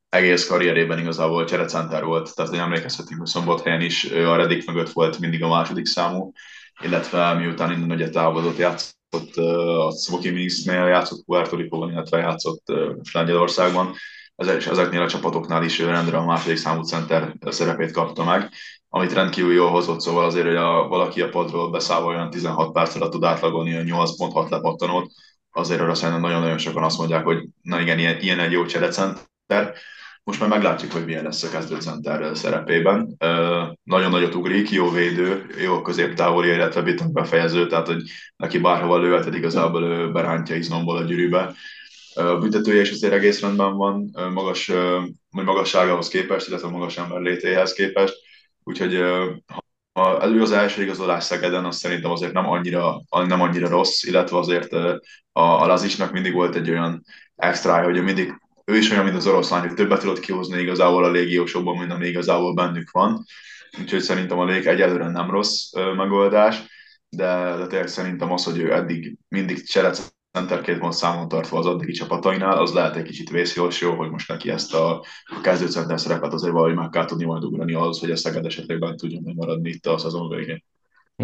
egész 0.09 0.47
karrierében 0.47 0.99
igazából 0.99 1.45
cserecenter 1.45 2.03
volt, 2.03 2.35
tehát 2.35 2.51
hogy 2.51 2.59
emlékezhetünk, 2.59 3.19
hogy 3.19 3.29
szombathelyen 3.29 3.81
is 3.81 4.11
a 4.11 4.35
Redik 4.35 4.67
mögött 4.67 4.89
volt 4.91 5.19
mindig 5.19 5.43
a 5.43 5.47
második 5.47 5.85
számú, 5.85 6.31
illetve 6.81 7.33
miután 7.33 7.71
innen 7.71 7.91
ugye 7.91 8.09
távozott, 8.09 8.57
játszott 8.57 9.35
a 9.35 9.91
Smoky 9.91 10.29
Minx-nél, 10.29 10.87
játszott 10.87 11.25
Puerto 11.25 11.55
Rico-ban, 11.55 11.91
illetve 11.91 12.17
játszott 12.17 12.63
Lengyelországban, 13.11 13.93
és 14.35 14.67
ezeknél 14.67 15.01
a 15.01 15.07
csapatoknál 15.07 15.63
is 15.63 15.79
rendre 15.79 16.17
a 16.17 16.25
második 16.25 16.57
számú 16.57 16.81
center 16.81 17.33
szerepét 17.49 17.91
kapta 17.91 18.23
meg, 18.23 18.51
amit 18.89 19.13
rendkívül 19.13 19.53
jól 19.53 19.69
hozott, 19.69 20.01
szóval 20.01 20.25
azért, 20.25 20.45
hogy 20.45 20.55
a, 20.55 20.87
valaki 20.87 21.21
a 21.21 21.29
padról 21.29 21.69
beszállva 21.69 22.07
olyan 22.07 22.29
16 22.29 22.73
perc 22.73 22.95
alatt 22.95 23.11
tud 23.11 23.23
átlagolni 23.23 23.75
a 23.75 23.81
8.6 23.81 24.49
lepattanót, 24.49 25.11
azért 25.51 25.81
arra 25.81 25.93
szerintem 25.93 26.21
nagyon-nagyon 26.21 26.57
sokan 26.57 26.83
azt 26.83 26.97
mondják, 26.97 27.23
hogy 27.23 27.45
na 27.61 27.81
igen, 27.81 27.99
ilyen, 27.99 28.19
ilyen 28.19 28.39
egy 28.39 28.51
jó 28.51 28.65
cserecenter. 28.65 29.73
Most 30.23 30.39
már 30.39 30.49
meglátjuk, 30.49 30.91
hogy 30.91 31.05
milyen 31.05 31.23
lesz 31.23 31.43
a 31.43 31.49
kezdőcenter 31.49 32.37
szerepében. 32.37 33.17
Nagyon 33.83 34.11
nagyot 34.11 34.35
ugrik, 34.35 34.71
jó 34.71 34.89
védő, 34.89 35.45
jó 35.61 35.81
középtávoli, 35.81 36.47
illetve 36.49 36.81
bitok 36.81 37.11
befejező, 37.11 37.67
tehát 37.67 37.87
hogy 37.87 38.01
neki 38.35 38.59
bárhova 38.59 38.97
lőheted, 38.97 39.35
igazából 39.35 39.83
ő 39.83 40.11
berántja 40.11 40.55
izomból 40.55 40.97
a 40.97 41.03
gyűrűbe 41.03 41.53
a 42.15 42.37
büntetője 42.37 42.81
is 42.81 42.91
azért 42.91 43.13
egész 43.13 43.41
rendben 43.41 43.73
van, 43.73 44.09
magas, 44.33 44.67
vagy 45.29 45.45
magasságához 45.45 46.07
képest, 46.07 46.47
illetve 46.47 46.69
magas 46.69 46.97
ember 46.97 47.21
létéhez 47.21 47.73
képest, 47.73 48.15
úgyhogy 48.63 49.03
ha 49.93 50.21
elő 50.21 50.41
az 50.41 50.51
első 50.51 50.81
igazolás 50.81 51.23
Szegeden, 51.23 51.65
az 51.65 51.77
szerintem 51.77 52.11
azért 52.11 52.33
nem 52.33 52.49
annyira, 52.49 53.01
nem 53.09 53.41
annyira 53.41 53.67
rossz, 53.69 54.03
illetve 54.03 54.37
azért 54.37 54.73
a, 54.73 54.99
a 55.31 55.65
Lazisnak 55.65 56.11
mindig 56.11 56.33
volt 56.33 56.55
egy 56.55 56.69
olyan 56.69 57.03
extra, 57.35 57.83
hogy 57.83 58.03
mindig 58.03 58.41
ő 58.65 58.77
is 58.77 58.91
olyan, 58.91 59.03
mint 59.03 59.15
az 59.15 59.27
oroszlán, 59.27 59.67
hogy 59.67 59.73
többet 59.73 59.99
tudott 59.99 60.19
kihozni 60.19 60.61
igazából 60.61 61.03
a 61.03 61.11
légiósokban, 61.11 61.77
mint 61.77 61.91
ami 61.91 62.07
igazából 62.07 62.53
bennük 62.53 62.91
van. 62.91 63.25
Úgyhogy 63.79 64.01
szerintem 64.01 64.39
a 64.39 64.45
lég 64.45 64.65
egyelőre 64.65 65.09
nem 65.09 65.29
rossz 65.29 65.71
megoldás, 65.95 66.61
de, 67.09 67.55
de 67.57 67.67
tényleg 67.67 67.87
szerintem 67.87 68.31
az, 68.31 68.43
hogy 68.43 68.59
ő 68.59 68.73
eddig 68.73 69.17
mindig 69.27 69.67
cseret 69.67 70.13
centerként 70.33 70.79
van 70.79 70.91
számon 70.91 71.27
tartva 71.27 71.57
az 71.57 71.65
addigi 71.65 71.91
csapatainál, 71.91 72.57
az 72.57 72.73
lehet 72.73 72.95
egy 72.95 73.03
kicsit 73.03 73.29
vészjós 73.29 73.81
jó, 73.81 73.95
hogy 73.95 74.09
most 74.09 74.27
neki 74.27 74.49
ezt 74.49 74.73
a, 74.73 74.99
a 75.25 75.41
kezdőcenter 75.41 75.99
szerepet 75.99 76.33
azért 76.33 76.53
valahogy 76.53 76.75
meg 76.75 76.89
kell 76.89 77.05
tudni 77.05 77.25
majd 77.25 77.43
ugrani 77.43 77.73
az, 77.73 77.99
hogy 77.99 78.11
a 78.11 78.15
Szeged 78.15 78.45
esetleg 78.45 78.79
bent 78.79 78.99
tudjon 78.99 79.33
maradni 79.35 79.69
itt 79.69 79.85
a 79.85 79.97
szezon 79.97 80.29
végén. 80.29 80.63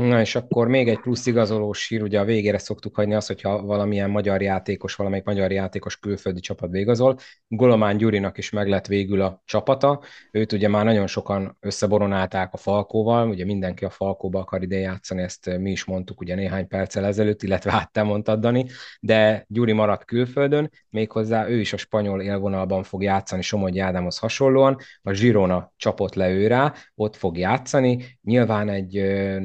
Na 0.07 0.19
és 0.19 0.35
akkor 0.35 0.67
még 0.67 0.89
egy 0.89 0.99
plusz 0.99 1.25
igazolós 1.25 1.87
hír, 1.87 2.01
ugye 2.01 2.19
a 2.19 2.23
végére 2.23 2.57
szoktuk 2.57 2.95
hagyni 2.95 3.13
azt, 3.13 3.27
hogyha 3.27 3.61
valamilyen 3.61 4.09
magyar 4.09 4.41
játékos, 4.41 4.95
valamelyik 4.95 5.25
magyar 5.25 5.51
játékos 5.51 5.99
külföldi 5.99 6.39
csapat 6.39 6.71
végazol. 6.71 7.17
Golomán 7.47 7.97
Gyurinak 7.97 8.37
is 8.37 8.49
meg 8.49 8.67
lett 8.67 8.87
végül 8.87 9.21
a 9.21 9.41
csapata. 9.45 10.01
Őt 10.31 10.51
ugye 10.51 10.67
már 10.67 10.85
nagyon 10.85 11.07
sokan 11.07 11.57
összeboronálták 11.59 12.53
a 12.53 12.57
Falkóval, 12.57 13.29
ugye 13.29 13.45
mindenki 13.45 13.85
a 13.85 13.89
Falkóba 13.89 14.39
akar 14.39 14.61
ide 14.61 14.77
játszani, 14.77 15.21
ezt 15.21 15.57
mi 15.57 15.71
is 15.71 15.85
mondtuk 15.85 16.19
ugye 16.19 16.35
néhány 16.35 16.67
perccel 16.67 17.05
ezelőtt, 17.05 17.43
illetve 17.43 17.71
hát 17.71 17.91
te 17.91 18.03
mondtad, 18.03 18.39
Dani, 18.39 18.65
de 18.99 19.45
Gyuri 19.47 19.71
maradt 19.71 20.05
külföldön, 20.05 20.71
méghozzá 20.89 21.47
ő 21.47 21.59
is 21.59 21.73
a 21.73 21.77
spanyol 21.77 22.21
élvonalban 22.21 22.83
fog 22.83 23.03
játszani 23.03 23.41
Somogyi 23.41 23.79
Ádámhoz 23.79 24.17
hasonlóan, 24.17 24.77
a 25.01 25.11
Girona 25.11 25.73
csapott 25.77 26.13
le 26.13 26.29
ő 26.29 26.47
ott 26.95 27.15
fog 27.15 27.37
játszani, 27.37 28.17
nyilván 28.21 28.69
egy, 28.69 28.93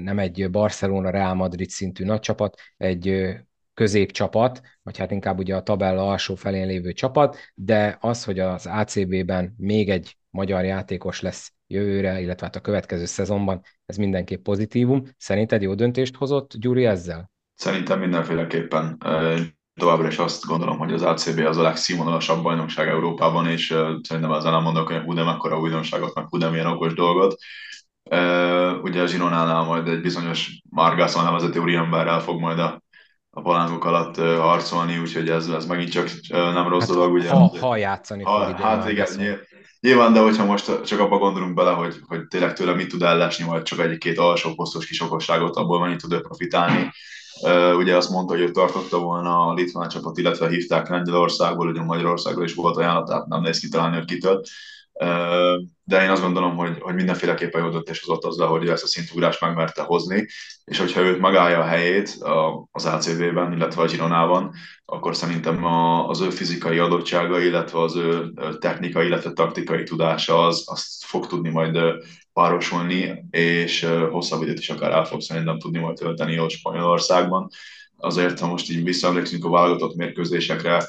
nem 0.02 0.18
egy 0.18 0.43
egy 0.44 0.50
Barcelona, 0.50 1.10
Real 1.10 1.34
Madrid 1.34 1.68
szintű 1.68 2.04
nagy 2.04 2.20
csapat, 2.20 2.60
egy 2.76 3.34
középcsapat, 3.74 4.60
vagy 4.82 4.98
hát 4.98 5.10
inkább 5.10 5.38
ugye 5.38 5.56
a 5.56 5.62
tabella 5.62 6.08
alsó 6.08 6.34
felén 6.34 6.66
lévő 6.66 6.92
csapat, 6.92 7.36
de 7.54 7.96
az, 8.00 8.24
hogy 8.24 8.38
az 8.38 8.66
ACB-ben 8.66 9.54
még 9.56 9.90
egy 9.90 10.16
magyar 10.30 10.64
játékos 10.64 11.20
lesz 11.20 11.52
jövőre, 11.66 12.20
illetve 12.20 12.46
hát 12.46 12.56
a 12.56 12.60
következő 12.60 13.04
szezonban, 13.04 13.62
ez 13.86 13.96
mindenképp 13.96 14.42
pozitívum. 14.42 15.02
Szerinted 15.16 15.62
jó 15.62 15.74
döntést 15.74 16.16
hozott 16.16 16.52
Gyuri 16.56 16.86
ezzel? 16.86 17.30
Szerintem 17.54 17.98
mindenféleképpen. 17.98 18.98
Továbbra 19.74 20.06
is 20.06 20.18
azt 20.18 20.44
gondolom, 20.44 20.78
hogy 20.78 20.92
az 20.92 21.02
ACB 21.02 21.38
az 21.38 21.56
a 21.56 21.62
legszínvonalasabb 21.62 22.42
bajnokság 22.42 22.88
Európában, 22.88 23.46
és 23.46 23.66
szerintem 24.02 24.32
ezzel 24.32 24.50
nem 24.50 24.62
mondok, 24.62 24.86
hogy 24.86 25.02
hú, 25.02 25.14
de 25.14 25.24
mekkora 25.24 25.60
újdonságot, 25.60 26.14
meg 26.14 26.26
hú, 26.28 26.38
de 26.38 26.48
milyen 26.48 26.66
okos 26.66 26.94
dolgot 26.94 27.36
ugye 28.82 29.02
a 29.02 29.06
Zsironánál 29.06 29.62
majd 29.62 29.88
egy 29.88 30.00
bizonyos 30.00 30.62
Margászon 30.70 31.24
nevezeti 31.24 31.58
úriemberrel 31.58 32.20
fog 32.20 32.40
majd 32.40 32.58
a, 32.58 32.82
a 33.30 33.40
palánkok 33.40 33.84
alatt 33.84 34.16
harcolni, 34.16 34.98
úgyhogy 34.98 35.28
ez, 35.28 35.48
ez 35.48 35.66
megint 35.66 35.90
csak 35.90 36.10
nem 36.28 36.68
rossz 36.68 36.86
hát, 36.86 36.96
dolog. 36.96 37.12
Ugye, 37.12 37.30
ha, 37.30 37.52
ha 37.60 37.76
játszani 37.76 38.22
ha, 38.22 38.44
fog 38.44 38.60
Hát 38.60 38.90
igen, 38.90 39.38
nyilván, 39.80 40.12
de 40.12 40.20
hogyha 40.20 40.44
most 40.44 40.84
csak 40.84 41.00
abba 41.00 41.18
gondolunk 41.18 41.54
bele, 41.54 41.70
hogy, 41.70 41.94
hogy 42.06 42.26
tényleg 42.26 42.52
tőle 42.52 42.74
mit 42.74 42.88
tud 42.88 43.02
ellesni, 43.02 43.44
vagy 43.44 43.62
csak 43.62 43.78
egy-két 43.78 44.18
alsó 44.18 44.54
posztos 44.54 44.86
kis 44.86 45.00
okosságot, 45.00 45.56
abból 45.56 45.80
mennyit 45.80 46.00
tud 46.00 46.12
ő 46.12 46.20
profitálni. 46.20 46.90
Uh, 47.40 47.76
ugye 47.76 47.96
azt 47.96 48.10
mondta, 48.10 48.32
hogy 48.34 48.42
ő 48.42 48.50
tartotta 48.50 48.98
volna 48.98 49.46
a 49.46 49.54
litván 49.54 49.88
csapat, 49.88 50.18
illetve 50.18 50.48
hívták 50.48 50.88
Lengyelországból, 50.88 51.68
ugye 51.68 51.82
Magyarországról 51.82 52.44
is 52.44 52.54
volt 52.54 52.76
ajánlat, 52.76 53.06
tehát 53.06 53.26
nem 53.26 53.40
néz 53.40 53.58
ki 53.58 53.68
találni, 53.68 53.96
hogy 53.96 54.04
kitől 54.04 54.40
de 55.84 56.02
én 56.02 56.10
azt 56.10 56.22
gondolom, 56.22 56.56
hogy, 56.56 56.76
hogy 56.80 56.94
mindenféleképpen 56.94 57.64
jó 57.64 57.70
döntés 57.70 58.00
hozott 58.00 58.24
azzal, 58.24 58.48
hogy 58.48 58.68
ezt 58.68 58.82
a 58.82 58.86
szintugrást 58.86 59.40
megmerte 59.40 59.82
hozni, 59.82 60.26
és 60.64 60.78
hogyha 60.78 61.00
őt 61.00 61.20
megállja 61.20 61.58
a 61.58 61.66
helyét 61.66 62.16
az 62.70 62.86
ACV-ben, 62.86 63.52
illetve 63.52 63.82
a 63.82 63.86
Gironában, 63.86 64.54
akkor 64.84 65.16
szerintem 65.16 65.64
az 66.08 66.20
ő 66.20 66.30
fizikai 66.30 66.78
adottsága, 66.78 67.40
illetve 67.40 67.80
az 67.80 67.96
ő 67.96 68.32
technikai, 68.58 69.06
illetve 69.06 69.32
taktikai 69.32 69.82
tudása 69.82 70.46
az, 70.46 70.64
azt 70.66 71.04
fog 71.04 71.26
tudni 71.26 71.50
majd 71.50 71.78
párosulni, 72.32 73.24
és 73.30 73.86
hosszabb 74.10 74.42
időt 74.42 74.58
is 74.58 74.70
akár 74.70 74.90
el 74.90 75.04
fog 75.04 75.20
szerintem 75.20 75.58
tudni 75.58 75.78
majd 75.78 75.96
tölteni 75.96 76.38
ott 76.38 76.50
Spanyolországban. 76.50 77.48
Azért, 77.96 78.40
ha 78.40 78.46
most 78.46 78.70
így 78.70 78.84
visszaemlékszünk 78.84 79.44
a 79.44 79.50
válogatott 79.50 79.96
mérkőzésekre, 79.96 80.88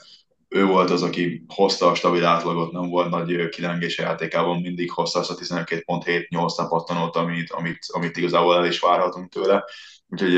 ő 0.55 0.65
volt 0.65 0.89
az, 0.89 1.03
aki 1.03 1.43
hozta 1.47 1.87
a 1.87 1.95
stabil 1.95 2.25
átlagot, 2.25 2.71
nem 2.71 2.89
volt 2.89 3.09
nagy 3.09 3.49
kilengése 3.49 4.03
játékában, 4.03 4.61
mindig 4.61 4.91
hozta 4.91 5.19
azt 5.19 5.29
a 5.29 5.35
12.7-8 5.35 6.55
tapattanót, 6.55 7.15
amit, 7.15 7.51
amit, 7.51 7.79
amit 7.91 8.17
igazából 8.17 8.55
el 8.55 8.65
is 8.65 8.79
várhatunk 8.79 9.31
tőle. 9.31 9.63
Úgyhogy 10.07 10.33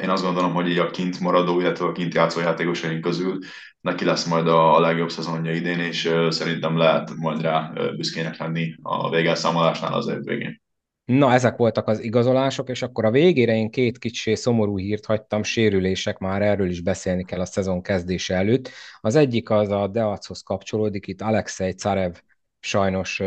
én 0.00 0.10
azt 0.10 0.22
gondolom, 0.22 0.52
hogy 0.52 0.68
így 0.68 0.78
a 0.78 0.90
kint 0.90 1.20
maradó, 1.20 1.60
illetve 1.60 1.84
a 1.84 1.92
kint 1.92 2.14
játszó 2.14 2.40
játékosaink 2.40 3.00
közül 3.00 3.38
neki 3.80 4.04
lesz 4.04 4.24
majd 4.24 4.48
a 4.48 4.80
legjobb 4.80 5.10
szezonja 5.10 5.52
idén, 5.52 5.78
és 5.78 6.14
szerintem 6.28 6.76
lehet 6.76 7.14
majd 7.16 7.40
rá 7.40 7.72
büszkének 7.96 8.38
lenni 8.38 8.74
a 8.82 9.10
végelszámolásnál 9.10 9.92
az 9.92 10.08
év 10.08 10.22
végén. 10.22 10.62
Na, 11.08 11.32
ezek 11.32 11.56
voltak 11.56 11.88
az 11.88 12.00
igazolások, 12.02 12.68
és 12.68 12.82
akkor 12.82 13.04
a 13.04 13.10
végére 13.10 13.54
én 13.54 13.70
két 13.70 13.98
kicsi 13.98 14.34
szomorú 14.34 14.78
hírt 14.78 15.04
hagytam, 15.04 15.42
sérülések, 15.42 16.18
már 16.18 16.42
erről 16.42 16.68
is 16.68 16.80
beszélni 16.80 17.24
kell 17.24 17.40
a 17.40 17.44
szezon 17.44 17.82
kezdése 17.82 18.34
előtt. 18.34 18.70
Az 19.00 19.14
egyik 19.14 19.50
az 19.50 19.70
a 19.70 19.86
Deachoz 19.86 20.42
kapcsolódik, 20.42 21.06
itt 21.06 21.20
Alexei 21.20 21.72
Carev 21.72 22.12
sajnos 22.60 23.22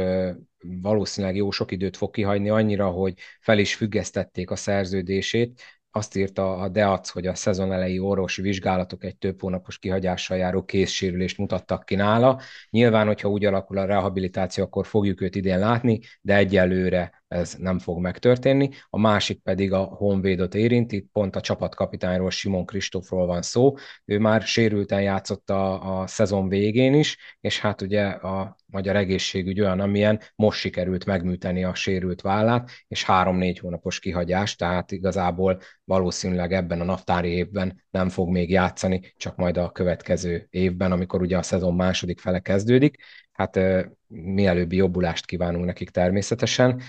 valószínűleg 0.82 1.36
jó 1.36 1.52
sok 1.52 1.72
időt 1.72 1.98
fog 1.98 2.12
kihagyni, 2.12 2.50
annyira, 2.50 2.90
hogy 2.90 3.14
fel 3.40 3.60
is 3.60 3.76
függesztették 3.76 4.52
a 4.52 4.56
szerződését, 4.56 5.62
azt 5.92 6.16
írta 6.16 6.56
a 6.58 6.70
DEAC, 6.70 7.10
hogy 7.10 7.28
a 7.28 7.36
szezon 7.36 7.72
elejé 7.72 7.98
orvosi 7.98 8.42
vizsgálatok 8.42 9.04
egy 9.04 9.18
több 9.18 9.42
hónapos 9.42 9.78
kihagyással 9.78 10.38
járó 10.38 10.64
készsérülést 10.64 11.38
mutattak 11.38 11.86
ki 11.86 11.96
nála. 11.96 12.42
Nyilván, 12.70 13.08
hogyha 13.08 13.30
úgy 13.30 13.46
alakul 13.46 13.78
a 13.78 13.86
rehabilitáció, 13.86 14.64
akkor 14.64 14.86
fogjuk 14.86 15.22
őt 15.22 15.36
idén 15.36 15.60
látni, 15.60 16.00
de 16.22 16.36
egyelőre 16.36 17.21
ez 17.32 17.56
nem 17.60 17.80
fog 17.80 18.00
megtörténni. 18.00 18.70
A 18.90 19.00
másik 19.00 19.42
pedig 19.42 19.74
a 19.74 19.84
Honvédot 19.84 20.56
érinti, 20.56 21.08
pont 21.12 21.36
a 21.36 21.42
csapatkapitányról, 21.42 22.30
Simon 22.30 22.66
Kristófról 22.66 23.26
van 23.26 23.42
szó. 23.42 23.74
Ő 24.06 24.20
már 24.20 24.42
sérülten 24.42 25.02
játszott 25.02 25.50
a, 25.50 26.00
a 26.00 26.08
szezon 26.08 26.48
végén 26.48 26.94
is, 26.94 27.18
és 27.42 27.60
hát 27.60 27.82
ugye 27.82 28.04
a 28.06 28.56
magyar 28.66 28.96
egészségügy 28.96 29.62
olyan, 29.62 29.80
amilyen 29.80 30.20
most 30.36 30.60
sikerült 30.60 31.06
megműteni 31.06 31.64
a 31.64 31.74
sérült 31.74 32.22
vállát, 32.22 32.70
és 32.88 33.04
három-négy 33.04 33.60
hónapos 33.60 34.00
kihagyás, 34.00 34.56
tehát 34.56 34.92
igazából 34.92 35.60
valószínűleg 35.84 36.54
ebben 36.54 36.82
a 36.82 36.84
naptári 36.84 37.30
évben 37.30 37.84
nem 37.90 38.10
fog 38.10 38.30
még 38.30 38.50
játszani, 38.50 39.14
csak 39.18 39.36
majd 39.36 39.58
a 39.58 39.72
következő 39.72 40.48
évben, 40.50 40.92
amikor 40.92 41.22
ugye 41.22 41.38
a 41.38 41.44
szezon 41.44 41.76
második 41.76 42.20
fele 42.20 42.40
kezdődik. 42.40 42.98
Hát 43.32 43.60
mielőbbi 44.08 44.76
jobbulást 44.76 45.26
kívánunk 45.26 45.66
nekik 45.66 45.90
természetesen. 45.90 46.82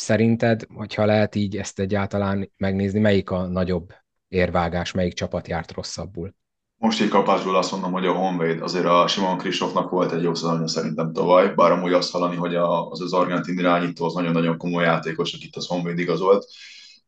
Szerinted, 0.00 0.66
hogyha 0.74 1.04
lehet 1.04 1.34
így 1.34 1.56
ezt 1.56 1.78
egyáltalán 1.78 2.52
megnézni, 2.56 3.00
melyik 3.00 3.30
a 3.30 3.46
nagyobb 3.46 3.92
érvágás, 4.28 4.92
melyik 4.92 5.12
csapat 5.12 5.48
járt 5.48 5.72
rosszabbul? 5.72 6.34
Most 6.76 7.00
egy 7.00 7.08
kapásból 7.08 7.56
azt 7.56 7.70
mondom, 7.70 7.92
hogy 7.92 8.06
a 8.06 8.12
Honvéd 8.12 8.62
azért 8.62 8.84
a 8.84 9.06
Simon 9.06 9.38
Kristófnak 9.38 9.90
volt 9.90 10.12
egy 10.12 10.22
jó 10.22 10.34
szezonja 10.34 10.68
szerintem 10.68 11.12
tavaly, 11.12 11.54
bár 11.54 11.72
amúgy 11.72 11.92
azt 11.92 12.12
hallani, 12.12 12.36
hogy 12.36 12.54
az 12.54 13.00
az 13.00 13.12
argentin 13.12 13.58
irányító 13.58 14.04
az 14.04 14.14
nagyon-nagyon 14.14 14.56
komoly 14.56 14.84
játékos, 14.84 15.32
akit 15.32 15.56
az 15.56 15.66
Honvéd 15.66 15.98
igazolt, 15.98 16.46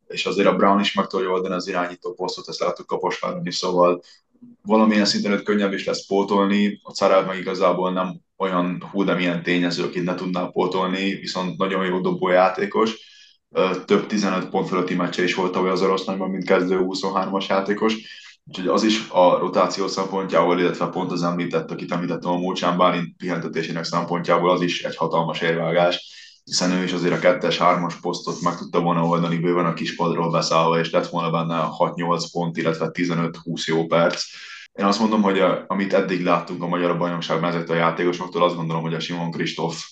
és 0.07 0.27
azért 0.27 0.49
a 0.49 0.57
Brown 0.57 0.81
is 0.81 0.95
meg 0.95 1.07
tudja 1.07 1.31
oldani 1.31 1.55
az 1.55 1.69
irányító 1.69 2.15
posztot, 2.15 2.49
ezt 2.49 2.61
láttuk 2.61 2.87
Kaposváron 2.87 3.47
is, 3.47 3.57
szóval 3.57 4.03
valamilyen 4.63 5.05
szinten 5.05 5.33
őt 5.33 5.43
könnyebb 5.43 5.73
is 5.73 5.85
lesz 5.85 6.07
pótolni, 6.07 6.81
a 6.83 6.91
Carev 6.91 7.27
meg 7.27 7.39
igazából 7.39 7.93
nem 7.93 8.21
olyan 8.43 8.83
hú, 8.91 9.05
de 9.05 9.15
milyen 9.15 9.43
tényező, 9.43 9.85
akit 9.85 10.05
ne 10.05 10.15
tudná 10.15 10.47
pótolni, 10.47 11.15
viszont 11.15 11.59
nagyon 11.59 11.85
jó 11.85 12.01
dobó 12.01 12.29
játékos, 12.29 13.11
több 13.85 14.07
15 14.07 14.49
pont 14.49 14.69
fölötti 14.69 14.95
meccse 14.95 15.23
is 15.23 15.35
volt 15.35 15.53
tavaly 15.53 15.71
az 15.71 15.83
orosz 15.83 16.05
nagyban, 16.05 16.31
mint 16.31 16.45
kezdő 16.45 16.81
23-as 16.83 17.47
játékos, 17.47 17.95
Úgyhogy 18.45 18.67
az 18.67 18.83
is 18.83 19.09
a 19.09 19.39
rotáció 19.39 19.89
szempontjából, 19.89 20.61
illetve 20.61 20.87
pont 20.87 21.13
az 21.13 21.23
említett, 21.23 21.71
akit 21.71 21.93
említettem 21.93 22.31
a 22.31 22.39
Múlcsán 22.39 22.77
Bálint 22.77 23.17
pihentetésének 23.17 23.85
szempontjából, 23.85 24.51
az 24.51 24.61
is 24.61 24.83
egy 24.83 24.97
hatalmas 24.97 25.41
érvágás, 25.41 26.13
hiszen 26.45 26.73
ő 26.73 26.83
is 26.83 26.93
azért 26.93 27.15
a 27.15 27.19
kettes, 27.19 27.59
hármas 27.59 27.95
posztot 27.95 28.41
meg 28.41 28.57
tudta 28.57 28.81
volna 28.81 29.07
oldani 29.07 29.39
bőven 29.39 29.67
a 29.67 29.73
kispadról 29.73 30.31
beszállva, 30.31 30.79
és 30.79 30.91
lett 30.91 31.07
volna 31.07 31.31
benne 31.31 31.69
6-8 31.79 32.25
pont, 32.33 32.57
illetve 32.57 32.91
15-20 32.93 33.65
jó 33.65 33.87
perc. 33.87 34.23
Én 34.73 34.85
azt 34.85 35.01
mondom, 35.01 35.23
hogy 35.23 35.39
a, 35.39 35.65
amit 35.69 35.93
eddig 35.93 36.23
láttunk 36.23 36.63
a 36.63 36.69
Magyar 36.69 36.99
Bajnokságban 36.99 37.49
ezeket 37.49 37.71
a 37.71 37.75
játékosoktól, 37.75 38.43
azt 38.43 38.57
gondolom, 38.57 38.83
hogy 38.83 38.95
a 38.95 39.01
Simon 39.01 39.31
Kristóf 39.31 39.85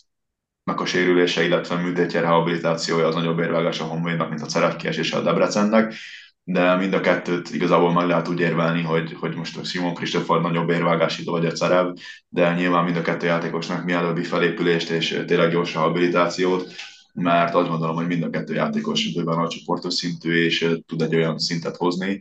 a 0.64 0.84
sérülése, 0.84 1.44
illetve 1.44 1.76
műtétje 1.76 2.20
rehabilitációja 2.20 3.06
az 3.06 3.14
nagyobb 3.14 3.38
érvágás 3.38 3.80
a 3.80 3.84
Honvédnak, 3.84 4.28
mint 4.28 4.42
a 4.42 4.46
Cerekkies 4.46 4.96
és 4.96 5.12
a 5.12 5.22
Debrecennek. 5.22 5.94
De 6.44 6.76
mind 6.76 6.92
a 6.92 7.00
kettőt 7.00 7.50
igazából 7.50 7.92
meg 7.92 8.06
lehet 8.06 8.28
úgy 8.28 8.40
érvelni, 8.40 8.82
hogy, 8.82 9.12
hogy 9.12 9.34
most 9.34 9.58
a 9.58 9.64
Simon 9.64 9.94
Christopher 9.94 10.40
nagyobb 10.40 10.70
érvágási 10.70 11.24
vagy 11.24 11.46
a 11.46 11.50
Cerev, 11.50 11.86
de 12.28 12.54
nyilván 12.54 12.84
mind 12.84 12.96
a 12.96 13.02
kettő 13.02 13.26
játékosnak 13.26 13.84
mielőbbi 13.84 14.22
felépülést 14.22 14.90
és 14.90 15.22
tényleg 15.26 15.50
gyors 15.50 15.74
rehabilitációt, 15.74 16.72
mert 17.12 17.54
azt 17.54 17.68
gondolom, 17.68 17.96
hogy 17.96 18.06
mind 18.06 18.22
a 18.22 18.30
kettő 18.30 18.54
játékos 18.54 19.12
bőven 19.12 19.38
a 19.38 19.48
csoportos 19.48 19.94
szintű, 19.94 20.44
és 20.44 20.68
tud 20.86 21.02
egy 21.02 21.14
olyan 21.14 21.38
szintet 21.38 21.76
hozni, 21.76 22.20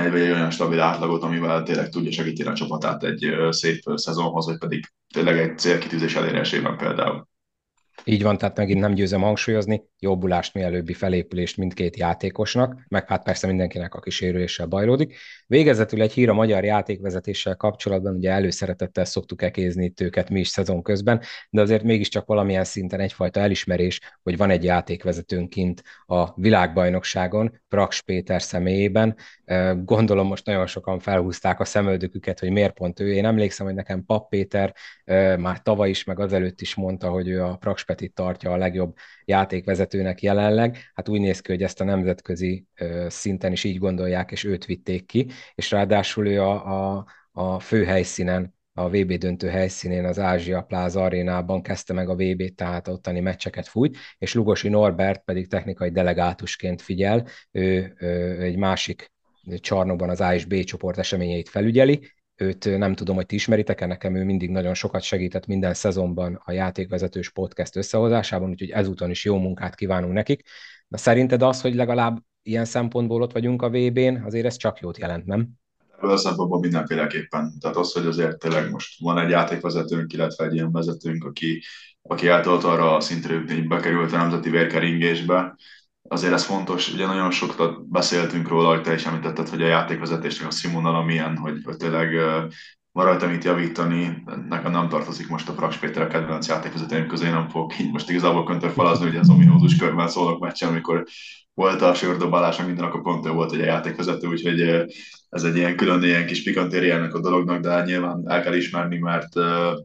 egy, 0.00 0.10
vagy 0.10 0.20
egy 0.20 0.30
olyan 0.30 0.50
stabil 0.50 0.80
átlagot, 0.80 1.22
amivel 1.22 1.62
tényleg 1.62 1.88
tudja 1.88 2.12
segíteni 2.12 2.48
a 2.50 2.54
csapatát 2.54 3.02
egy 3.04 3.34
szép 3.50 3.82
szezonhoz, 3.94 4.46
vagy 4.46 4.58
pedig 4.58 4.92
tényleg 5.14 5.38
egy 5.38 5.58
célkitűzés 5.58 6.14
elérésében 6.14 6.76
például. 6.76 7.28
Így 8.04 8.22
van, 8.22 8.38
tehát 8.38 8.56
megint 8.56 8.80
nem 8.80 8.94
győzem 8.94 9.20
hangsúlyozni, 9.20 9.82
jobbulást, 9.98 10.54
mielőbbi 10.54 10.92
felépülést 10.92 11.56
mindkét 11.56 11.96
játékosnak, 11.96 12.84
meg 12.88 13.08
hát 13.08 13.22
persze 13.22 13.46
mindenkinek, 13.46 13.94
aki 13.94 14.10
sérüléssel 14.10 14.66
bajlódik. 14.66 15.16
Végezetül 15.46 16.02
egy 16.02 16.12
hír 16.12 16.28
a 16.28 16.34
magyar 16.34 16.64
játékvezetéssel 16.64 17.56
kapcsolatban, 17.56 18.14
ugye 18.14 18.30
előszeretettel 18.30 19.04
szoktuk 19.04 19.42
ekézni 19.42 19.84
itt 19.84 20.00
őket 20.00 20.30
mi 20.30 20.40
is 20.40 20.48
szezon 20.48 20.82
közben, 20.82 21.20
de 21.50 21.60
azért 21.60 21.82
mégiscsak 21.82 22.26
valamilyen 22.26 22.64
szinten 22.64 23.00
egyfajta 23.00 23.40
elismerés, 23.40 24.00
hogy 24.22 24.36
van 24.36 24.50
egy 24.50 24.64
játékvezetőnk 24.64 25.50
kint 25.50 25.82
a 26.06 26.40
világbajnokságon, 26.40 27.60
Praks 27.68 28.02
Péter 28.02 28.42
személyében. 28.42 29.16
Gondolom 29.84 30.26
most 30.26 30.46
nagyon 30.46 30.66
sokan 30.66 30.98
felhúzták 30.98 31.60
a 31.60 31.64
szemöldöküket, 31.64 32.40
hogy 32.40 32.50
miért 32.50 32.74
pont 32.74 33.00
ő. 33.00 33.12
Én 33.12 33.24
emlékszem, 33.24 33.66
hogy 33.66 33.74
nekem 33.74 34.04
Pap 34.04 34.28
Péter 34.28 34.74
már 35.38 35.62
tavaly 35.62 35.88
is, 35.88 36.04
meg 36.04 36.20
azelőtt 36.20 36.60
is 36.60 36.74
mondta, 36.74 37.08
hogy 37.08 37.28
ő 37.28 37.42
a 37.42 37.56
Praks 37.56 37.84
Petit 37.86 38.14
tartja 38.14 38.52
a 38.52 38.56
legjobb 38.56 38.96
játékvezetőnek 39.24 40.22
jelenleg. 40.22 40.78
Hát 40.94 41.08
úgy 41.08 41.20
néz 41.20 41.40
ki, 41.40 41.52
hogy 41.52 41.62
ezt 41.62 41.80
a 41.80 41.84
nemzetközi 41.84 42.66
szinten 43.08 43.52
is 43.52 43.64
így 43.64 43.78
gondolják, 43.78 44.32
és 44.32 44.44
őt 44.44 44.64
vitték 44.64 45.06
ki, 45.06 45.26
és 45.54 45.70
ráadásul 45.70 46.26
ő 46.26 46.42
a, 46.42 46.96
a, 46.96 47.06
a 47.32 47.60
fő 47.60 47.84
helyszínen 47.84 48.54
a 48.78 48.88
VB 48.88 49.12
döntő 49.12 49.48
helyszínén, 49.48 50.04
az 50.04 50.18
Ázsia 50.18 50.62
Plaza 50.62 51.02
arénában 51.04 51.62
kezdte 51.62 51.92
meg 51.92 52.08
a 52.08 52.14
VB-t, 52.14 52.54
tehát 52.54 52.88
ottani 52.88 53.20
meccseket 53.20 53.66
fújt, 53.66 53.96
és 54.18 54.34
Lugosi 54.34 54.68
Norbert 54.68 55.24
pedig 55.24 55.48
technikai 55.48 55.90
delegátusként 55.90 56.82
figyel, 56.82 57.26
ő, 57.50 57.94
ő 57.98 58.40
egy 58.42 58.56
másik 58.56 59.12
csarnokban 59.60 60.10
az 60.10 60.20
A 60.20 60.36
csoport 60.64 60.98
eseményeit 60.98 61.48
felügyeli, 61.48 62.10
őt 62.36 62.78
nem 62.78 62.94
tudom, 62.94 63.16
hogy 63.16 63.26
ti 63.26 63.34
ismeritek-e, 63.34 63.86
nekem 63.86 64.14
ő 64.14 64.24
mindig 64.24 64.50
nagyon 64.50 64.74
sokat 64.74 65.02
segített 65.02 65.46
minden 65.46 65.74
szezonban 65.74 66.40
a 66.44 66.52
játékvezetős 66.52 67.30
podcast 67.30 67.76
összehozásában, 67.76 68.50
úgyhogy 68.50 68.70
ezúton 68.70 69.10
is 69.10 69.24
jó 69.24 69.38
munkát 69.38 69.74
kívánunk 69.74 70.12
nekik. 70.12 70.42
Na 70.88 70.96
szerinted 70.96 71.42
az, 71.42 71.60
hogy 71.60 71.74
legalább 71.74 72.18
ilyen 72.42 72.64
szempontból 72.64 73.22
ott 73.22 73.32
vagyunk 73.32 73.62
a 73.62 73.70
VB-n, 73.70 74.22
azért 74.24 74.46
ez 74.46 74.56
csak 74.56 74.80
jót 74.80 74.98
jelent, 74.98 75.26
nem? 75.26 75.48
Ebből 75.96 76.10
a 76.10 76.16
szempontból 76.16 76.60
mindenféleképpen. 76.60 77.52
Tehát 77.60 77.76
az, 77.76 77.92
hogy 77.92 78.06
azért 78.06 78.38
tényleg 78.38 78.70
most 78.70 79.00
van 79.00 79.18
egy 79.18 79.30
játékvezetőnk, 79.30 80.12
illetve 80.12 80.44
egy 80.44 80.54
ilyen 80.54 80.72
vezetőnk, 80.72 81.24
aki, 81.24 81.62
aki 82.02 82.28
által 82.28 82.58
arra 82.58 82.96
a 82.96 83.00
szintre 83.00 83.34
hogy 83.34 83.68
bekerült 83.68 84.12
a 84.12 84.16
nemzeti 84.16 84.50
vérkeringésbe, 84.50 85.56
azért 86.08 86.32
ez 86.32 86.44
fontos, 86.44 86.92
ugye 86.92 87.06
nagyon 87.06 87.30
sokat 87.30 87.88
beszéltünk 87.88 88.48
róla, 88.48 88.68
hogy 88.68 88.82
te 88.82 88.94
is 88.94 89.06
említetted, 89.06 89.48
hogy 89.48 89.62
a 89.62 89.66
játékvezetésnek 89.66 90.48
a 90.48 90.50
színvonala 90.50 91.02
milyen, 91.02 91.36
hogy, 91.36 91.60
hogy 91.64 91.76
tényleg 91.76 92.14
van 92.92 93.04
rajta 93.04 93.26
mit 93.26 93.44
javítani, 93.44 94.22
nekem 94.48 94.72
nem 94.72 94.88
tartozik 94.88 95.28
most 95.28 95.48
a 95.48 95.52
Praks 95.52 95.76
Péter 95.76 96.02
a 96.02 96.06
kedvenc 96.06 96.48
játékvezetőim 96.48 97.06
közé, 97.06 97.28
nem 97.28 97.48
fogok 97.48 97.78
így 97.78 97.92
most 97.92 98.10
igazából 98.10 98.44
köntörfalazni, 98.44 99.06
hogy 99.06 99.16
az 99.16 99.30
ominózus 99.30 99.76
körben 99.76 100.08
szólok 100.08 100.40
meccsen, 100.40 100.68
amikor 100.68 101.04
volt 101.54 101.82
a 101.82 101.94
sördobálás, 101.94 102.62
minden 102.62 102.84
akkor 102.84 103.02
pont 103.02 103.26
volt 103.26 103.52
egy 103.52 103.58
játékvezető, 103.58 104.26
úgyhogy 104.28 104.86
ez 105.36 105.42
egy 105.42 105.56
ilyen 105.56 105.76
külön 105.76 106.02
ilyen 106.02 106.26
kis 106.26 106.42
pikantériának 106.42 107.14
a 107.14 107.20
dolognak, 107.20 107.60
de 107.60 107.82
nyilván 107.84 108.22
el 108.26 108.42
kell 108.42 108.54
ismerni, 108.54 108.98
mert 108.98 109.34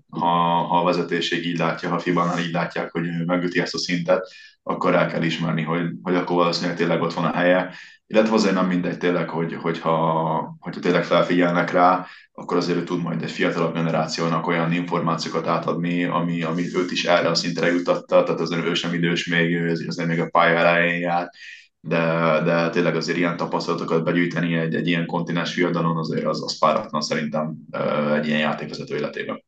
ha, 0.10 0.28
ha 0.68 0.80
a 0.80 0.84
vezetőség 0.84 1.46
így 1.46 1.58
látja, 1.58 1.90
ha 1.90 2.00
Fibánál 2.00 2.40
így 2.40 2.52
látják, 2.52 2.92
hogy 2.92 3.08
megüti 3.26 3.60
ezt 3.60 3.74
a 3.74 3.78
szintet, 3.78 4.28
akkor 4.64 4.96
el 4.96 5.08
kell 5.08 5.24
ismerni, 5.24 5.62
hogy, 5.62 5.90
hogy 6.02 6.16
akkor 6.16 6.36
valószínűleg 6.36 6.78
tényleg 6.78 7.02
ott 7.02 7.14
van 7.14 7.26
a 7.26 7.34
helye. 7.34 7.74
Illetve 8.08 8.34
azért 8.34 8.54
nem 8.54 8.68
mindegy 8.68 8.98
tényleg, 8.98 9.30
hogy, 9.30 9.54
hogyha, 9.54 10.56
hogyha 10.60 10.82
tényleg 10.82 11.04
felfigyelnek 11.04 11.72
rá, 11.72 12.08
akkor 12.32 12.58
azért 12.58 12.78
ő 12.78 12.84
tud 12.84 13.02
majd 13.02 13.24
egy 13.24 13.32
fiatalabb 13.32 13.74
generációnak 13.74 14.48
olyan 14.48 14.74
információkat 14.74 15.48
átadni, 15.48 16.04
ami, 16.04 16.42
ami 16.44 16.64
őt 16.76 16.92
is 16.92 17.06
erre 17.06 17.30
a 17.30 17.36
szintre 17.36 17.72
jutatta, 17.72 18.24
tehát 18.24 18.40
azért 18.40 18.66
ő 18.66 18.74
sem 18.74 18.94
idős 18.94 19.26
még, 19.26 19.54
ő 19.54 19.70
azért 19.88 20.08
még 20.08 20.20
a 20.20 20.30
pálya 20.30 20.58
elején 20.58 21.00
jár, 21.00 21.30
de, 21.82 22.42
de 22.44 22.70
tényleg 22.70 22.96
azért 22.96 23.18
ilyen 23.18 23.38
tapasztalatokat 23.38 24.04
begyűjteni 24.04 24.56
egy, 24.56 24.76
egy 24.76 24.88
ilyen 24.88 25.06
kontinens 25.06 25.54
fiadalon 25.54 25.98
azért 25.98 26.26
az, 26.26 26.44
az 26.44 26.60
páratlan 26.60 27.02
szerintem 27.02 27.56
egy 28.16 28.28
ilyen 28.28 28.40
játékvezető 28.40 28.96
életében. 28.96 29.44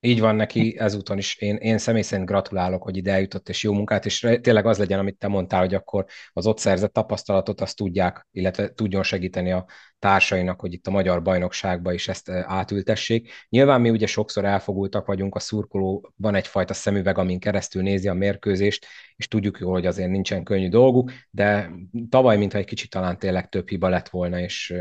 Így 0.00 0.20
van 0.20 0.36
neki 0.36 0.76
ezúton 0.78 1.18
is. 1.18 1.36
Én, 1.36 1.56
én 1.56 1.78
személy 1.78 2.02
szerint 2.02 2.28
gratulálok, 2.28 2.82
hogy 2.82 2.96
ide 2.96 3.12
eljutott, 3.12 3.48
és 3.48 3.62
jó 3.62 3.72
munkát, 3.72 4.06
és 4.06 4.26
tényleg 4.40 4.66
az 4.66 4.78
legyen, 4.78 4.98
amit 4.98 5.18
te 5.18 5.28
mondtál, 5.28 5.60
hogy 5.60 5.74
akkor 5.74 6.04
az 6.32 6.46
ott 6.46 6.58
szerzett 6.58 6.92
tapasztalatot 6.92 7.60
azt 7.60 7.76
tudják, 7.76 8.26
illetve 8.30 8.72
tudjon 8.72 9.02
segíteni 9.02 9.52
a 9.52 9.66
társainak, 9.98 10.60
hogy 10.60 10.72
itt 10.72 10.86
a 10.86 10.90
magyar 10.90 11.22
bajnokságba 11.22 11.92
is 11.92 12.08
ezt 12.08 12.30
átültessék. 12.30 13.32
Nyilván 13.48 13.80
mi 13.80 13.90
ugye 13.90 14.06
sokszor 14.06 14.44
elfogultak 14.44 15.06
vagyunk, 15.06 15.34
a 15.34 15.38
szurkoló 15.38 16.12
van 16.16 16.34
egyfajta 16.34 16.74
szemüveg, 16.74 17.18
amin 17.18 17.40
keresztül 17.40 17.82
nézi 17.82 18.08
a 18.08 18.14
mérkőzést, 18.14 18.86
és 19.16 19.28
tudjuk 19.28 19.58
jól, 19.58 19.72
hogy 19.72 19.86
azért 19.86 20.10
nincsen 20.10 20.44
könnyű 20.44 20.68
dolguk, 20.68 21.12
de 21.30 21.70
tavaly, 22.08 22.36
mintha 22.36 22.58
egy 22.58 22.64
kicsit 22.64 22.90
talán 22.90 23.18
tényleg 23.18 23.48
több 23.48 23.68
hiba 23.68 23.88
lett 23.88 24.08
volna, 24.08 24.40
és 24.40 24.74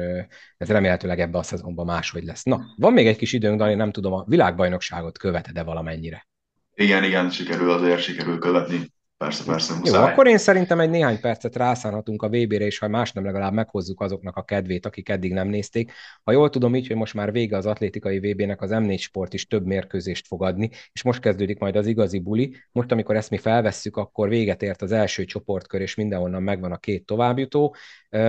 ez 0.58 0.70
remélhetőleg 0.70 1.20
ebben 1.20 1.40
a 1.40 1.44
szezonban 1.44 1.86
máshogy 1.86 2.24
lesz. 2.24 2.44
Na, 2.44 2.62
van 2.78 2.94
még 2.94 3.08
egy 3.08 3.18
kis 3.18 3.34
időnk, 3.34 3.58
Dani, 3.58 3.74
nem 3.74 3.92
tudom, 3.92 4.14
a 4.14 4.24
világbajnokságot 4.28 5.18
követed-e 5.18 5.64
valamennyire? 5.64 6.28
Igen, 6.74 7.04
igen, 7.04 7.30
sikerül 7.30 7.72
azért, 7.72 8.02
sikerül 8.02 8.40
követni. 8.40 8.94
Persze, 9.18 9.44
persze, 9.44 9.76
muszáj. 9.76 10.02
Jó, 10.02 10.08
akkor 10.08 10.28
én 10.28 10.38
szerintem 10.38 10.80
egy 10.80 10.90
néhány 10.90 11.20
percet 11.20 11.56
rászánhatunk 11.56 12.22
a 12.22 12.28
VB-re, 12.28 12.66
és 12.66 12.78
ha 12.78 12.88
más 12.88 13.12
nem, 13.12 13.26
legalább 13.26 13.54
meghozzuk 13.54 14.02
azoknak 14.02 14.36
a 14.36 14.44
kedvét, 14.44 14.86
akik 14.86 15.10
eddig 15.10 15.34
nem 15.34 15.48
nézték. 15.48 15.92
Ha 16.24 16.32
jól 16.32 16.50
tudom 16.50 16.76
így, 16.76 16.88
hogy 16.88 16.96
most 16.96 17.14
már 17.14 17.32
vége 17.32 17.58
az 17.58 17.66
atlétikai 17.66 18.20
VB-nek, 18.20 18.62
az 18.62 18.70
M4 18.74 19.00
Sport 19.00 19.34
is 19.34 19.48
több 19.48 19.66
mérkőzést 19.66 20.28
fog 20.28 20.44
adni, 20.44 20.70
és 20.92 21.04
most 21.04 21.20
kezdődik 21.20 21.60
majd 21.60 21.76
az 21.76 21.88
igazi 21.88 22.20
buli. 22.20 22.56
Most, 22.72 22.92
amikor 22.92 23.16
ezt 23.16 23.30
mi 23.30 23.38
felvesszük, 23.38 23.98
akkor 23.98 24.30
véget 24.30 24.64
ért 24.64 24.82
az 24.82 24.92
első 24.92 25.26
csoportkör, 25.26 25.82
és 25.82 25.96
mindenhonnan 25.96 26.44
megvan 26.44 26.72
a 26.72 26.78
két 26.78 27.06
továbbjutó. 27.06 27.76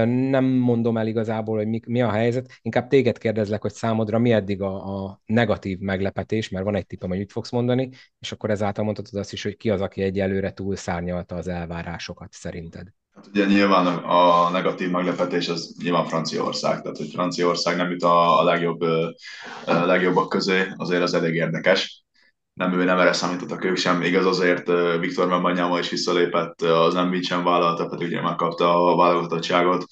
Nem 0.06 0.44
mondom 0.44 0.96
el 0.96 1.06
igazából, 1.06 1.56
hogy 1.56 1.66
mi, 1.66 1.80
mi 1.86 2.02
a 2.02 2.10
helyzet, 2.10 2.50
inkább 2.62 2.88
téged 2.88 3.18
kérdezlek, 3.18 3.62
hogy 3.62 3.72
számodra 3.72 4.18
mi 4.18 4.32
eddig 4.32 4.62
a, 4.62 5.04
a 5.04 5.20
negatív 5.26 5.78
meglepetés, 5.78 6.48
mert 6.48 6.64
van 6.64 6.74
egy 6.74 6.86
tippem, 6.86 7.08
hogy 7.08 7.18
mit 7.18 7.32
fogsz 7.32 7.50
mondani, 7.50 7.90
és 8.18 8.32
akkor 8.32 8.50
ezáltal 8.50 8.84
mondhatod 8.84 9.20
azt 9.20 9.32
is, 9.32 9.42
hogy 9.42 9.56
ki 9.56 9.70
az, 9.70 9.80
aki 9.80 10.02
egyelőre 10.02 10.50
túlszárnyalta 10.76 11.34
az 11.34 11.48
elvárásokat 11.48 12.32
szerinted. 12.32 12.86
Hát 13.14 13.26
ugye 13.26 13.44
nyilván 13.44 13.86
a 13.86 14.50
negatív 14.50 14.90
meglepetés 14.90 15.48
az 15.48 15.76
nyilván 15.82 16.06
Franciaország, 16.06 16.82
tehát 16.82 16.96
hogy 16.96 17.10
Franciaország 17.12 17.76
nem 17.76 17.90
jut 17.90 18.02
a, 18.02 18.40
a 18.40 18.44
legjobb, 18.44 18.80
a 18.80 19.84
legjobbak 19.84 20.28
közé, 20.28 20.66
azért 20.76 21.02
az 21.02 21.14
elég 21.14 21.34
érdekes. 21.34 22.04
Nem 22.52 22.72
ő 22.72 22.84
nem 22.84 22.98
erre 22.98 23.12
számítottak 23.12 23.64
ők 23.64 23.76
sem, 23.76 24.02
igaz 24.02 24.26
azért 24.26 24.70
Viktor 25.00 25.28
Membanyáma 25.28 25.78
is 25.78 25.88
visszalépett, 25.88 26.62
az 26.62 26.94
nem 26.94 27.22
sem 27.22 27.44
vállalta, 27.44 27.86
pedig 27.86 28.06
ugye 28.06 28.22
megkapta 28.22 28.92
a 28.92 28.96
válogatottságot. 28.96 29.84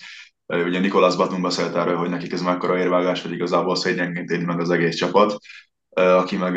Ugye 0.47 0.79
Nikolas 0.79 1.16
Batum 1.16 1.42
beszélt 1.42 1.75
erről, 1.75 1.97
hogy 1.97 2.09
nekik 2.09 2.33
ez 2.33 2.42
mekkora 2.42 2.79
érvágás, 2.79 3.23
hogy 3.23 3.33
igazából 3.33 3.77
szégyenként 3.77 4.31
éli 4.31 4.44
meg 4.44 4.61
az 4.61 4.70
egész 4.70 4.97
csapat 4.97 5.37
aki 5.94 6.37
meg 6.37 6.52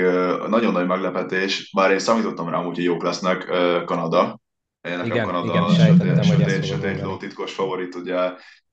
nagyon 0.49 0.71
nagy 0.71 0.87
meglepetés, 0.87 1.71
bár 1.75 1.91
én 1.91 1.99
számítottam 1.99 2.49
rá, 2.49 2.57
hogy 2.57 2.83
jók 2.83 3.03
lesznek, 3.03 3.45
Kanada. 3.85 4.39
Én 4.81 4.97
nekem 4.97 5.05
igen, 5.05 5.25
Kanada 5.25 5.51
igen, 5.51 5.63
a 5.63 5.73
sötét, 5.73 6.23
sötét, 6.23 6.65
sötét 6.65 7.01
ló 7.01 7.17
titkos 7.17 7.53
favorit, 7.53 7.95
ugye 7.95 8.15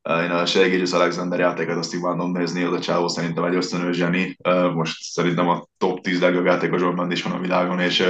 én 0.09 0.31
a 0.31 0.47
Segégyus 0.47 0.93
Alexander 0.93 1.39
játékot 1.39 1.77
azt 1.77 1.95
imádom 1.95 2.33
nézni, 2.33 2.63
az 2.63 2.73
a 2.73 2.81
csávó 2.81 3.09
szerintem 3.09 3.45
egy 3.45 3.55
ösztönő 3.55 3.93
zseni. 3.93 4.37
Most 4.75 5.03
szerintem 5.03 5.49
a 5.49 5.67
top 5.79 6.01
10 6.01 6.21
legjobb 6.21 6.45
játékosokban 6.45 7.11
is 7.11 7.23
van 7.23 7.33
a 7.33 7.41
világon, 7.41 7.81
és 7.81 8.05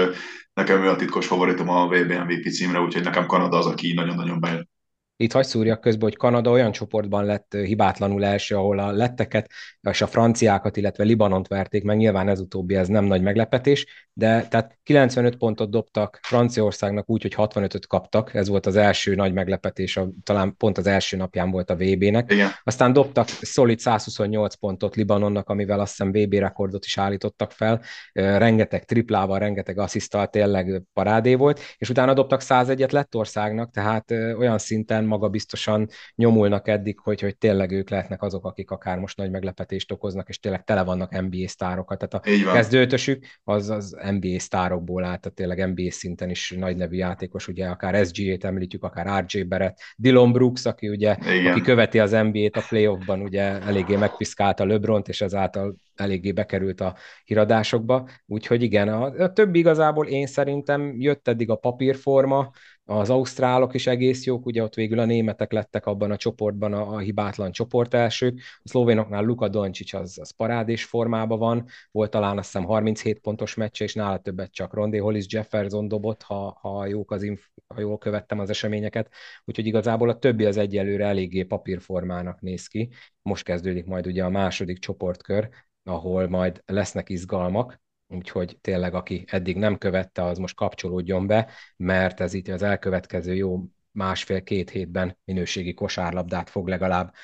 nekem 0.52 0.84
ő 0.84 0.88
a 0.88 0.96
titkos 0.96 1.26
favoritom 1.26 1.68
a 1.68 1.86
VB 1.86 2.12
MVP 2.12 2.52
címre, 2.52 2.80
úgyhogy 2.80 3.02
nekem 3.04 3.26
Kanada 3.26 3.58
az, 3.58 3.66
aki 3.66 3.92
nagyon-nagyon 3.92 4.40
bejön. 4.40 4.68
Itt 5.16 5.32
hagy 5.32 5.44
szúrjak 5.44 5.80
közben, 5.80 6.02
hogy 6.02 6.16
Kanada 6.16 6.50
olyan 6.50 6.72
csoportban 6.72 7.24
lett 7.24 7.54
hibátlanul 7.54 8.24
első, 8.24 8.56
ahol 8.56 8.78
a 8.78 8.90
letteket 8.90 9.50
és 9.90 10.00
a 10.00 10.06
franciákat, 10.06 10.76
illetve 10.76 11.04
Libanont 11.04 11.48
verték 11.48 11.84
meg, 11.84 11.96
nyilván 11.96 12.28
ez 12.28 12.40
utóbbi 12.40 12.74
ez 12.74 12.88
nem 12.88 13.04
nagy 13.04 13.22
meglepetés, 13.22 13.86
de 14.12 14.46
tehát 14.48 14.78
95 14.82 15.36
pontot 15.36 15.70
dobtak 15.70 16.18
Franciaországnak 16.22 17.10
úgy, 17.10 17.22
hogy 17.22 17.34
65-öt 17.36 17.86
kaptak, 17.86 18.34
ez 18.34 18.48
volt 18.48 18.66
az 18.66 18.76
első 18.76 19.14
nagy 19.14 19.32
meglepetés, 19.32 19.96
a, 19.96 20.08
talán 20.22 20.56
pont 20.56 20.78
az 20.78 20.86
első 20.86 21.16
napján 21.16 21.50
volt 21.50 21.70
a 21.70 21.76
VB-nek. 21.76 22.34
Aztán 22.64 22.92
dobtak 22.92 23.28
szolid 23.28 23.78
128 23.78 24.54
pontot 24.54 24.96
Libanonnak, 24.96 25.48
amivel 25.48 25.80
azt 25.80 25.96
hiszem 25.96 26.12
VB 26.12 26.34
rekordot 26.34 26.84
is 26.84 26.98
állítottak 26.98 27.50
fel, 27.50 27.80
rengeteg 28.12 28.84
triplával, 28.84 29.38
rengeteg 29.38 29.78
asszisztal, 29.78 30.26
tényleg 30.26 30.82
parádé 30.92 31.34
volt, 31.34 31.60
és 31.76 31.88
utána 31.88 32.14
dobtak 32.14 32.40
101-et 32.42 32.92
Lettországnak, 32.92 33.70
tehát 33.70 34.10
olyan 34.10 34.58
szinten 34.58 35.03
ilyen 35.04 35.18
magabiztosan 35.18 35.88
nyomulnak 36.14 36.68
eddig, 36.68 36.98
hogy, 36.98 37.20
hogy 37.20 37.36
tényleg 37.36 37.70
ők 37.70 37.90
lehetnek 37.90 38.22
azok, 38.22 38.44
akik 38.44 38.70
akár 38.70 38.98
most 38.98 39.16
nagy 39.16 39.30
meglepetést 39.30 39.92
okoznak, 39.92 40.28
és 40.28 40.40
tényleg 40.40 40.64
tele 40.64 40.82
vannak 40.82 41.20
NBA 41.20 41.48
sztárokat. 41.48 41.98
Tehát 41.98 42.26
a 42.46 42.52
kezdőtösük 42.52 43.24
az 43.44 43.70
az 43.70 43.96
NBA 44.10 44.38
sztárokból 44.38 45.04
állt, 45.04 45.20
tehát 45.20 45.36
tényleg 45.36 45.68
NBA 45.68 45.90
szinten 45.90 46.30
is 46.30 46.54
nagy 46.58 46.76
nevű 46.76 46.96
játékos, 46.96 47.48
ugye 47.48 47.66
akár 47.66 48.06
SGA-t 48.06 48.44
említjük, 48.44 48.82
akár 48.82 49.24
RJ 49.26 49.42
Barrett, 49.42 49.78
Dylan 49.96 50.32
Brooks, 50.32 50.64
aki 50.64 50.88
ugye, 50.88 51.16
Igen. 51.20 51.52
aki 51.52 51.60
követi 51.60 51.98
az 51.98 52.10
NBA-t 52.10 52.56
a 52.56 52.64
playoffban, 52.68 53.20
ugye 53.20 53.42
eléggé 53.42 53.96
megpiszkálta 53.96 54.64
LeBront, 54.64 55.08
és 55.08 55.20
ezáltal 55.20 55.76
eléggé 55.94 56.32
bekerült 56.32 56.80
a 56.80 56.96
híradásokba, 57.24 58.08
úgyhogy 58.26 58.62
igen, 58.62 58.88
a, 58.88 59.04
a 59.04 59.32
többi 59.32 59.58
igazából 59.58 60.06
én 60.06 60.26
szerintem 60.26 60.94
jött 60.98 61.28
eddig 61.28 61.50
a 61.50 61.56
papírforma, 61.56 62.50
az 62.86 63.10
ausztrálok 63.10 63.74
is 63.74 63.86
egész 63.86 64.24
jók, 64.24 64.46
ugye 64.46 64.62
ott 64.62 64.74
végül 64.74 64.98
a 64.98 65.04
németek 65.04 65.52
lettek 65.52 65.86
abban 65.86 66.10
a 66.10 66.16
csoportban 66.16 66.72
a, 66.72 66.94
a 66.94 66.98
hibátlan 66.98 67.52
csoport 67.52 67.94
elsők, 67.94 68.40
a 68.62 68.68
szlovénoknál 68.68 69.24
Luka 69.24 69.48
Doncic 69.48 69.94
az, 69.94 70.18
az 70.18 70.30
parádés 70.30 70.84
formában 70.84 71.38
van, 71.38 71.66
volt 71.90 72.10
talán 72.10 72.38
azt 72.38 72.52
hiszem 72.52 72.66
37 72.66 73.18
pontos 73.18 73.54
meccse, 73.54 73.84
és 73.84 73.94
nála 73.94 74.18
többet 74.18 74.52
csak 74.52 74.74
Rondé 74.74 74.98
Hollis 74.98 75.24
Jefferson 75.28 75.88
dobott, 75.88 76.22
ha, 76.22 76.58
ha, 76.60 76.86
jók 76.86 77.10
az 77.10 77.22
inf- 77.22 77.50
ha 77.66 77.80
jól 77.80 77.98
követtem 77.98 78.38
az 78.38 78.50
eseményeket, 78.50 79.08
úgyhogy 79.44 79.66
igazából 79.66 80.08
a 80.08 80.18
többi 80.18 80.44
az 80.44 80.56
egyelőre 80.56 81.06
eléggé 81.06 81.42
papírformának 81.42 82.40
néz 82.40 82.66
ki. 82.66 82.88
Most 83.22 83.44
kezdődik 83.44 83.84
majd 83.84 84.06
ugye 84.06 84.24
a 84.24 84.30
második 84.30 84.78
csoportkör, 84.78 85.48
ahol 85.84 86.28
majd 86.28 86.62
lesznek 86.66 87.08
izgalmak, 87.08 87.82
úgyhogy 88.08 88.58
tényleg 88.60 88.94
aki 88.94 89.24
eddig 89.26 89.56
nem 89.56 89.78
követte, 89.78 90.24
az 90.24 90.38
most 90.38 90.56
kapcsolódjon 90.56 91.26
be, 91.26 91.50
mert 91.76 92.20
ez 92.20 92.34
itt 92.34 92.48
az 92.48 92.62
elkövetkező 92.62 93.34
jó 93.34 93.64
másfél-két 93.90 94.70
hétben 94.70 95.18
minőségi 95.24 95.74
kosárlabdát 95.74 96.50
fog 96.50 96.68
legalább 96.68 97.14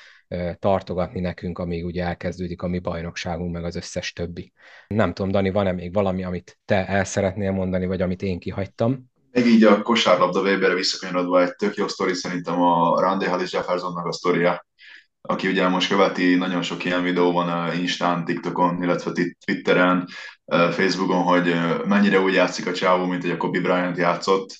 tartogatni 0.59 1.19
nekünk, 1.19 1.59
amíg 1.59 1.85
ugye 1.85 2.03
elkezdődik 2.03 2.61
a 2.61 2.67
mi 2.67 2.79
bajnokságunk, 2.79 3.53
meg 3.53 3.63
az 3.63 3.75
összes 3.75 4.13
többi. 4.13 4.53
Nem 4.87 5.13
tudom, 5.13 5.31
Dani, 5.31 5.49
van-e 5.49 5.71
még 5.71 5.93
valami, 5.93 6.23
amit 6.23 6.59
te 6.65 6.87
el 6.87 7.03
szeretnél 7.03 7.51
mondani, 7.51 7.85
vagy 7.85 8.01
amit 8.01 8.21
én 8.21 8.39
kihagytam? 8.39 9.09
Még 9.31 9.45
így 9.45 9.63
a 9.63 9.81
kosárlabda 9.81 10.41
Weberre 10.41 10.73
visszakanyarodva 10.73 11.41
egy 11.41 11.55
tök 11.55 11.75
jó 11.75 11.87
sztori 11.87 12.13
szerintem 12.13 12.61
a 12.61 12.99
Randy 12.99 13.25
Hollis 13.25 13.53
Jeffersonnak 13.53 14.05
a 14.05 14.11
sztoria, 14.11 14.65
aki 15.21 15.47
ugye 15.47 15.67
most 15.67 15.89
követi, 15.89 16.35
nagyon 16.35 16.61
sok 16.61 16.85
ilyen 16.85 17.03
videó 17.03 17.31
van 17.31 17.49
a 17.49 17.73
Instán, 17.73 18.25
TikTokon, 18.25 18.83
illetve 18.83 19.11
Twitteren, 19.45 20.07
Facebookon, 20.45 21.23
hogy 21.23 21.55
mennyire 21.85 22.19
úgy 22.19 22.33
játszik 22.33 22.67
a 22.67 22.73
csávó, 22.73 23.05
mint 23.05 23.21
hogy 23.21 23.31
a 23.31 23.37
Kobe 23.37 23.59
Bryant 23.59 23.97
játszott. 23.97 24.55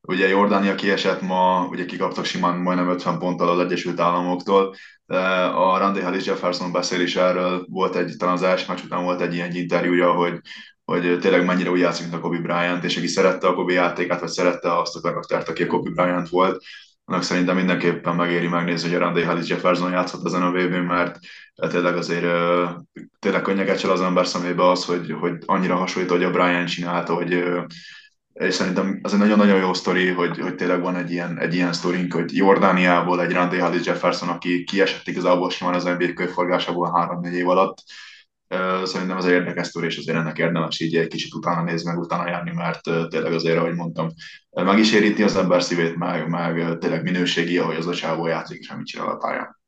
Ugye 0.00 0.28
Jordánia 0.28 0.74
kiesett 0.74 1.20
ma, 1.20 1.66
ugye 1.70 1.84
kikaptak 1.84 2.24
simán 2.24 2.58
majdnem 2.58 2.88
50 2.88 3.18
ponttal 3.18 3.48
az 3.48 3.58
Egyesült 3.58 4.00
Államoktól, 4.00 4.74
a 5.54 5.78
Randy 5.78 6.00
Hollis 6.00 6.24
Jefferson 6.26 6.72
beszél 6.72 7.00
is 7.00 7.16
erről, 7.16 7.66
volt 7.68 7.96
egy, 7.96 8.14
talán 8.18 8.34
az 8.34 8.42
első 8.42 8.64
meccs 8.68 8.84
után 8.84 9.04
volt 9.04 9.20
egy 9.20 9.34
ilyen 9.34 9.54
interjúja, 9.54 10.12
hogy, 10.12 10.40
hogy 10.84 11.18
tényleg 11.20 11.44
mennyire 11.44 11.70
úgy 11.70 11.78
játszik, 11.78 12.02
mint 12.02 12.16
a 12.16 12.20
Kobe 12.20 12.38
Bryant, 12.38 12.84
és 12.84 12.96
aki 12.96 13.06
szerette 13.06 13.46
a 13.46 13.54
Kobe 13.54 13.72
játékát, 13.72 14.20
vagy 14.20 14.28
szerette 14.28 14.78
azt 14.78 14.96
a 14.96 15.00
karaktert, 15.00 15.48
aki 15.48 15.62
a 15.62 15.66
Kobe 15.66 15.90
Bryant 15.90 16.28
volt, 16.28 16.64
annak 17.04 17.22
szerintem 17.22 17.56
mindenképpen 17.56 18.14
megéri 18.14 18.48
megnézni, 18.48 18.88
hogy 18.88 18.96
a 18.96 19.00
Randy 19.00 19.22
Hollis 19.22 19.48
Jefferson 19.48 19.90
játszott 19.90 20.26
ezen 20.26 20.42
a 20.42 20.50
vb 20.50 20.74
mert 20.74 21.18
tényleg 21.54 21.96
azért 21.96 22.26
tényleg 23.18 23.42
könnyeget 23.42 23.82
az 23.82 24.00
ember 24.00 24.26
szemébe 24.26 24.68
az, 24.70 24.84
hogy, 24.84 25.14
hogy 25.20 25.32
annyira 25.46 25.76
hasonlít, 25.76 26.10
hogy 26.10 26.24
a 26.24 26.30
Brian 26.30 26.66
csinálta, 26.66 27.14
hogy 27.14 27.44
és 28.34 28.54
szerintem 28.54 28.98
az 29.02 29.12
egy 29.12 29.18
nagyon-nagyon 29.18 29.60
jó 29.60 29.74
sztori, 29.74 30.08
hogy, 30.08 30.38
hogy 30.38 30.54
tényleg 30.54 30.80
van 30.80 30.96
egy 30.96 31.10
ilyen, 31.10 31.38
egy 31.38 31.54
ilyen 31.54 31.72
sztorink, 31.72 32.12
hogy 32.12 32.36
Jordániából 32.36 33.22
egy 33.22 33.32
Randy 33.32 33.58
Hollis 33.58 33.86
Jefferson, 33.86 34.28
aki 34.28 34.64
kiesett 34.64 35.08
igazából 35.08 35.50
simán 35.50 35.74
az 35.74 35.84
NBA 35.84 36.12
körforgásából 36.14 36.92
három-négy 36.94 37.34
év 37.34 37.48
alatt, 37.48 37.82
Szerintem 38.84 39.16
az 39.16 39.26
érdekes 39.26 39.66
sztori, 39.66 39.86
és 39.86 39.96
azért 39.96 40.16
ennek 40.16 40.38
érdemes 40.38 40.80
így 40.80 40.96
egy 40.96 41.08
kicsit 41.08 41.34
utána 41.34 41.62
nézni, 41.62 41.90
meg 41.90 42.00
utána 42.00 42.28
járni, 42.28 42.52
mert 42.54 42.80
tényleg 43.08 43.32
azért, 43.32 43.58
ahogy 43.58 43.74
mondtam, 43.74 44.08
meg 44.50 44.78
is 44.78 44.92
érinti 44.92 45.22
az 45.22 45.36
ember 45.36 45.62
szívét, 45.62 45.96
meg, 45.96 46.28
meg 46.28 46.78
tényleg 46.78 47.02
minőségi, 47.02 47.58
ahogy 47.58 47.76
az 47.76 47.86
a 47.86 47.94
csávó 47.94 48.26
játszik, 48.26 48.58
és 48.58 48.68
amit 48.68 48.86
csinál 48.86 49.08
a 49.08 49.16
pályán. 49.16 49.62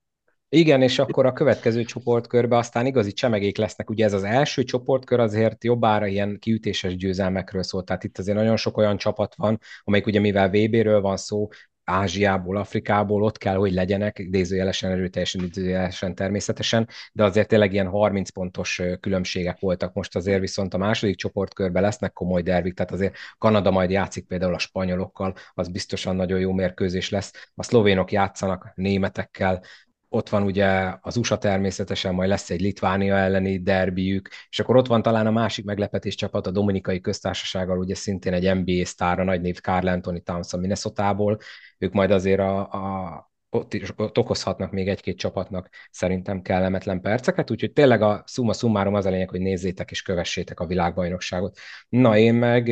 Igen, 0.48 0.82
és 0.82 0.98
akkor 0.98 1.26
a 1.26 1.32
következő 1.32 1.84
csoportkörbe 1.84 2.56
aztán 2.56 2.86
igazi 2.86 3.12
csemegék 3.12 3.56
lesznek. 3.56 3.90
Ugye 3.90 4.04
ez 4.04 4.12
az 4.12 4.22
első 4.22 4.62
csoportkör 4.62 5.20
azért 5.20 5.64
jobbára 5.64 6.06
ilyen 6.06 6.38
kiütéses 6.38 6.96
győzelmekről 6.96 7.62
szól. 7.62 7.84
Tehát 7.84 8.04
itt 8.04 8.18
azért 8.18 8.36
nagyon 8.36 8.56
sok 8.56 8.76
olyan 8.76 8.96
csapat 8.96 9.34
van, 9.36 9.60
amelyik 9.84 10.06
ugye 10.06 10.20
mivel 10.20 10.48
VB-ről 10.48 11.00
van 11.00 11.16
szó, 11.16 11.48
Ázsiából, 11.88 12.56
Afrikából, 12.56 13.22
ott 13.22 13.38
kell, 13.38 13.54
hogy 13.54 13.72
legyenek, 13.72 14.18
idézőjelesen 14.18 14.90
erőteljesen, 14.90 15.44
idézőjelesen 15.44 16.14
természetesen, 16.14 16.88
de 17.12 17.24
azért 17.24 17.48
tényleg 17.48 17.72
ilyen 17.72 17.88
30 17.88 18.30
pontos 18.30 18.82
különbségek 19.00 19.58
voltak. 19.60 19.94
Most 19.94 20.16
azért 20.16 20.40
viszont 20.40 20.74
a 20.74 20.78
második 20.78 21.16
csoportkörben 21.16 21.82
lesznek 21.82 22.12
komoly 22.12 22.42
dervik, 22.42 22.74
tehát 22.74 22.92
azért 22.92 23.16
Kanada 23.38 23.70
majd 23.70 23.90
játszik 23.90 24.26
például 24.26 24.54
a 24.54 24.58
spanyolokkal, 24.58 25.34
az 25.54 25.68
biztosan 25.68 26.16
nagyon 26.16 26.40
jó 26.40 26.52
mérkőzés 26.52 27.10
lesz. 27.10 27.50
A 27.54 27.62
szlovénok 27.62 28.12
játszanak 28.12 28.72
németekkel, 28.74 29.62
ott 30.08 30.28
van 30.28 30.42
ugye 30.42 30.94
az 31.00 31.16
USA 31.16 31.38
természetesen, 31.38 32.14
majd 32.14 32.28
lesz 32.28 32.50
egy 32.50 32.60
Litvánia 32.60 33.14
elleni 33.14 33.62
derbiük, 33.62 34.28
és 34.48 34.60
akkor 34.60 34.76
ott 34.76 34.86
van 34.86 35.02
talán 35.02 35.26
a 35.26 35.30
másik 35.30 35.64
meglepetés 35.64 36.14
csapat, 36.14 36.46
a 36.46 36.50
Dominikai 36.50 37.00
Köztársasággal, 37.00 37.78
ugye 37.78 37.94
szintén 37.94 38.32
egy 38.32 38.54
NBA 38.54 38.84
sztár, 38.84 39.20
a 39.20 39.24
nagy 39.24 39.40
név 39.40 39.60
Carl 39.60 39.88
Anthony 39.88 40.22
Towns 40.22 40.52
a 40.52 40.56
Minnesota-ból, 40.56 41.38
ők 41.78 41.92
majd 41.92 42.10
azért 42.10 42.40
a, 42.40 42.58
a 42.58 43.34
ott, 43.50 43.74
is, 43.74 43.92
ott 43.96 44.18
okozhatnak 44.18 44.72
még 44.72 44.88
egy-két 44.88 45.18
csapatnak 45.18 45.68
szerintem 45.90 46.42
kellemetlen 46.42 47.00
perceket, 47.00 47.50
úgyhogy 47.50 47.72
tényleg 47.72 48.02
a 48.02 48.22
summa 48.26 48.52
summarum 48.52 48.94
az 48.94 49.06
a 49.06 49.10
lényeg, 49.10 49.30
hogy 49.30 49.40
nézzétek 49.40 49.90
és 49.90 50.02
kövessétek 50.02 50.60
a 50.60 50.66
világbajnokságot. 50.66 51.58
Na 51.88 52.16
én 52.16 52.34
meg, 52.34 52.62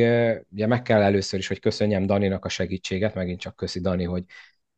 ugye 0.51 0.67
meg 0.67 0.81
kell 0.81 1.01
először 1.01 1.39
is, 1.39 1.47
hogy 1.47 1.59
köszönjem 1.59 2.05
Daninak 2.05 2.45
a 2.45 2.49
segítséget, 2.49 3.15
megint 3.15 3.39
csak 3.39 3.55
köszi 3.55 3.79
Dani, 3.79 4.03
hogy 4.03 4.23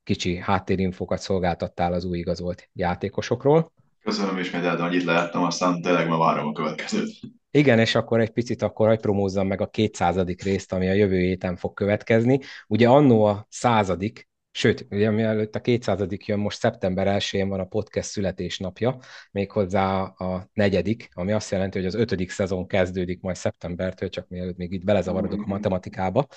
kicsi 0.07 0.37
háttérinfokat 0.37 1.19
szolgáltattál 1.19 1.93
az 1.93 2.03
új 2.05 2.17
igazolt 2.17 2.69
játékosokról. 2.73 3.71
Köszönöm 4.03 4.37
is, 4.37 4.51
mert 4.51 4.79
annyit 4.79 5.03
lehettem, 5.03 5.43
aztán 5.43 5.81
tényleg 5.81 6.07
ma 6.07 6.17
várom 6.17 6.47
a 6.47 6.51
következőt. 6.51 7.09
Igen, 7.51 7.79
és 7.79 7.95
akkor 7.95 8.19
egy 8.19 8.29
picit 8.29 8.61
akkor 8.61 8.87
hogy 8.87 8.99
promózzam 8.99 9.47
meg 9.47 9.61
a 9.61 9.67
200. 9.67 10.17
részt, 10.43 10.73
ami 10.73 10.89
a 10.89 10.93
jövő 10.93 11.19
héten 11.19 11.55
fog 11.55 11.73
következni. 11.73 12.39
Ugye 12.67 12.87
annó 12.87 13.23
a 13.23 13.45
századik, 13.49 14.29
sőt, 14.51 14.87
ugye 14.89 15.09
mielőtt 15.09 15.55
a 15.55 15.61
200. 15.61 16.05
jön, 16.09 16.39
most 16.39 16.59
szeptember 16.59 17.07
1-én 17.19 17.47
van 17.47 17.59
a 17.59 17.65
podcast 17.65 18.09
születésnapja, 18.09 18.97
méghozzá 19.31 20.01
a 20.01 20.49
negyedik, 20.53 21.09
ami 21.13 21.31
azt 21.31 21.51
jelenti, 21.51 21.77
hogy 21.77 21.87
az 21.87 21.95
ötödik 21.95 22.29
szezon 22.29 22.67
kezdődik 22.67 23.21
majd 23.21 23.35
szeptembertől, 23.35 24.09
csak 24.09 24.27
mielőtt 24.27 24.57
még 24.57 24.71
itt 24.71 24.83
belezavarodok 24.83 25.41
a 25.41 25.47
matematikába 25.47 26.27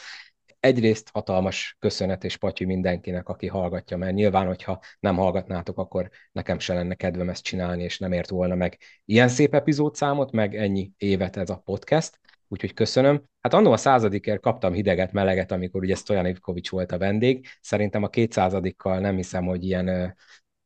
egyrészt 0.60 1.10
hatalmas 1.12 1.76
köszönet 1.78 2.24
és 2.24 2.36
patyi 2.36 2.64
mindenkinek, 2.64 3.28
aki 3.28 3.46
hallgatja, 3.46 3.96
mert 3.96 4.14
nyilván, 4.14 4.46
hogyha 4.46 4.80
nem 5.00 5.16
hallgatnátok, 5.16 5.78
akkor 5.78 6.10
nekem 6.32 6.58
se 6.58 6.74
lenne 6.74 6.94
kedvem 6.94 7.28
ezt 7.28 7.42
csinálni, 7.42 7.82
és 7.82 7.98
nem 7.98 8.12
ért 8.12 8.28
volna 8.28 8.54
meg 8.54 8.78
ilyen 9.04 9.28
szép 9.28 9.54
epizódszámot, 9.54 10.32
meg 10.32 10.56
ennyi 10.56 10.92
évet 10.96 11.36
ez 11.36 11.50
a 11.50 11.62
podcast, 11.64 12.20
úgyhogy 12.48 12.74
köszönöm. 12.74 13.22
Hát 13.40 13.54
annó 13.54 13.72
a 13.72 13.76
századikért 13.76 14.40
kaptam 14.40 14.72
hideget, 14.72 15.12
meleget, 15.12 15.52
amikor 15.52 15.82
ugye 15.82 15.94
Stojan 15.94 16.26
Ivkovics 16.26 16.70
volt 16.70 16.92
a 16.92 16.98
vendég. 16.98 17.46
Szerintem 17.60 18.02
a 18.02 18.08
kétszázadikkal 18.08 18.98
nem 18.98 19.16
hiszem, 19.16 19.44
hogy 19.44 19.64
ilyen 19.64 20.16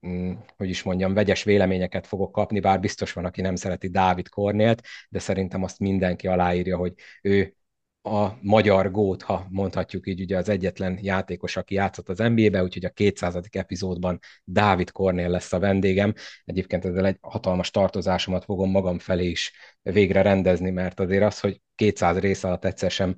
mm, 0.07 0.33
hogy 0.57 0.69
is 0.69 0.83
mondjam, 0.83 1.15
vegyes 1.15 1.45
véleményeket 1.45 2.07
fogok 2.07 2.33
kapni, 2.33 2.61
bár 2.61 2.81
biztos 2.81 3.13
van, 3.13 3.25
aki 3.25 3.41
nem 3.41 3.57
szereti 3.57 3.89
Dávid 3.89 4.29
Kornélt, 4.29 4.83
de 5.09 5.19
szerintem 5.19 5.63
azt 5.63 5.79
mindenki 5.79 6.27
aláírja, 6.27 6.77
hogy 6.77 6.93
ő 7.23 7.55
a 8.07 8.39
magyar 8.41 8.91
gót, 8.91 9.23
ha 9.23 9.47
mondhatjuk 9.51 10.07
így, 10.07 10.21
ugye 10.21 10.37
az 10.37 10.49
egyetlen 10.49 10.99
játékos, 11.03 11.57
aki 11.57 11.75
játszott 11.75 12.09
az 12.09 12.19
NBA-be, 12.19 12.63
úgyhogy 12.63 12.85
a 12.85 12.91
200. 12.91 13.41
epizódban 13.51 14.19
Dávid 14.45 14.91
Kornél 14.91 15.29
lesz 15.29 15.53
a 15.53 15.59
vendégem. 15.59 16.15
Egyébként 16.45 16.85
ezzel 16.85 17.07
egy 17.07 17.17
hatalmas 17.21 17.71
tartozásomat 17.71 18.45
fogom 18.45 18.71
magam 18.71 18.99
felé 18.99 19.27
is 19.27 19.53
végre 19.83 20.23
rendezni, 20.23 20.71
mert 20.71 21.01
azért 21.01 21.23
az, 21.23 21.41
hogy 21.41 21.61
200 21.75 22.19
rész 22.19 22.45
alatt 22.45 22.65
egyszer 22.65 22.91
sem 22.91 23.17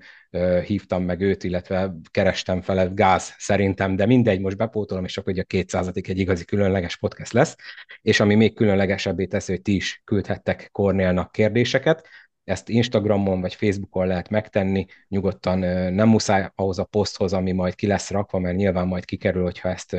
hívtam 0.65 1.03
meg 1.03 1.21
őt, 1.21 1.45
illetve 1.45 1.95
kerestem 2.11 2.61
fel 2.63 2.95
gáz 2.95 3.35
szerintem, 3.39 3.97
de 3.97 4.07
mindegy, 4.07 4.41
most 4.41 4.57
bepótolom, 4.57 5.05
és 5.05 5.19
akkor 5.19 5.33
ugye 5.33 5.43
a 5.43 5.45
200 5.45 5.91
egy 5.95 6.19
igazi 6.19 6.45
különleges 6.45 6.97
podcast 6.97 7.33
lesz, 7.33 7.57
és 8.03 8.21
ami 8.21 8.35
még 8.35 8.55
különlegesebbé 8.55 9.27
teszi, 9.27 9.53
hogy 9.53 9.63
ti 9.63 9.75
is 9.75 10.03
küldhettek 10.05 10.69
Kornélnak 10.73 11.33
kérdéseket, 11.33 12.09
ezt 12.47 12.69
Instagramon 12.69 13.41
vagy 13.41 13.55
Facebookon 13.55 14.07
lehet 14.07 14.29
megtenni, 14.29 14.87
nyugodtan 15.09 15.59
nem 15.93 16.09
muszáj 16.09 16.51
ahhoz 16.55 16.79
a 16.79 16.85
poszthoz, 16.85 17.33
ami 17.33 17.53
majd 17.53 17.75
ki 17.75 17.87
lesz 17.87 18.11
rakva, 18.11 18.39
mert 18.39 18.57
nyilván 18.57 18.87
majd 18.87 19.05
kikerül, 19.05 19.43
hogyha 19.43 19.69
ezt 19.69 19.97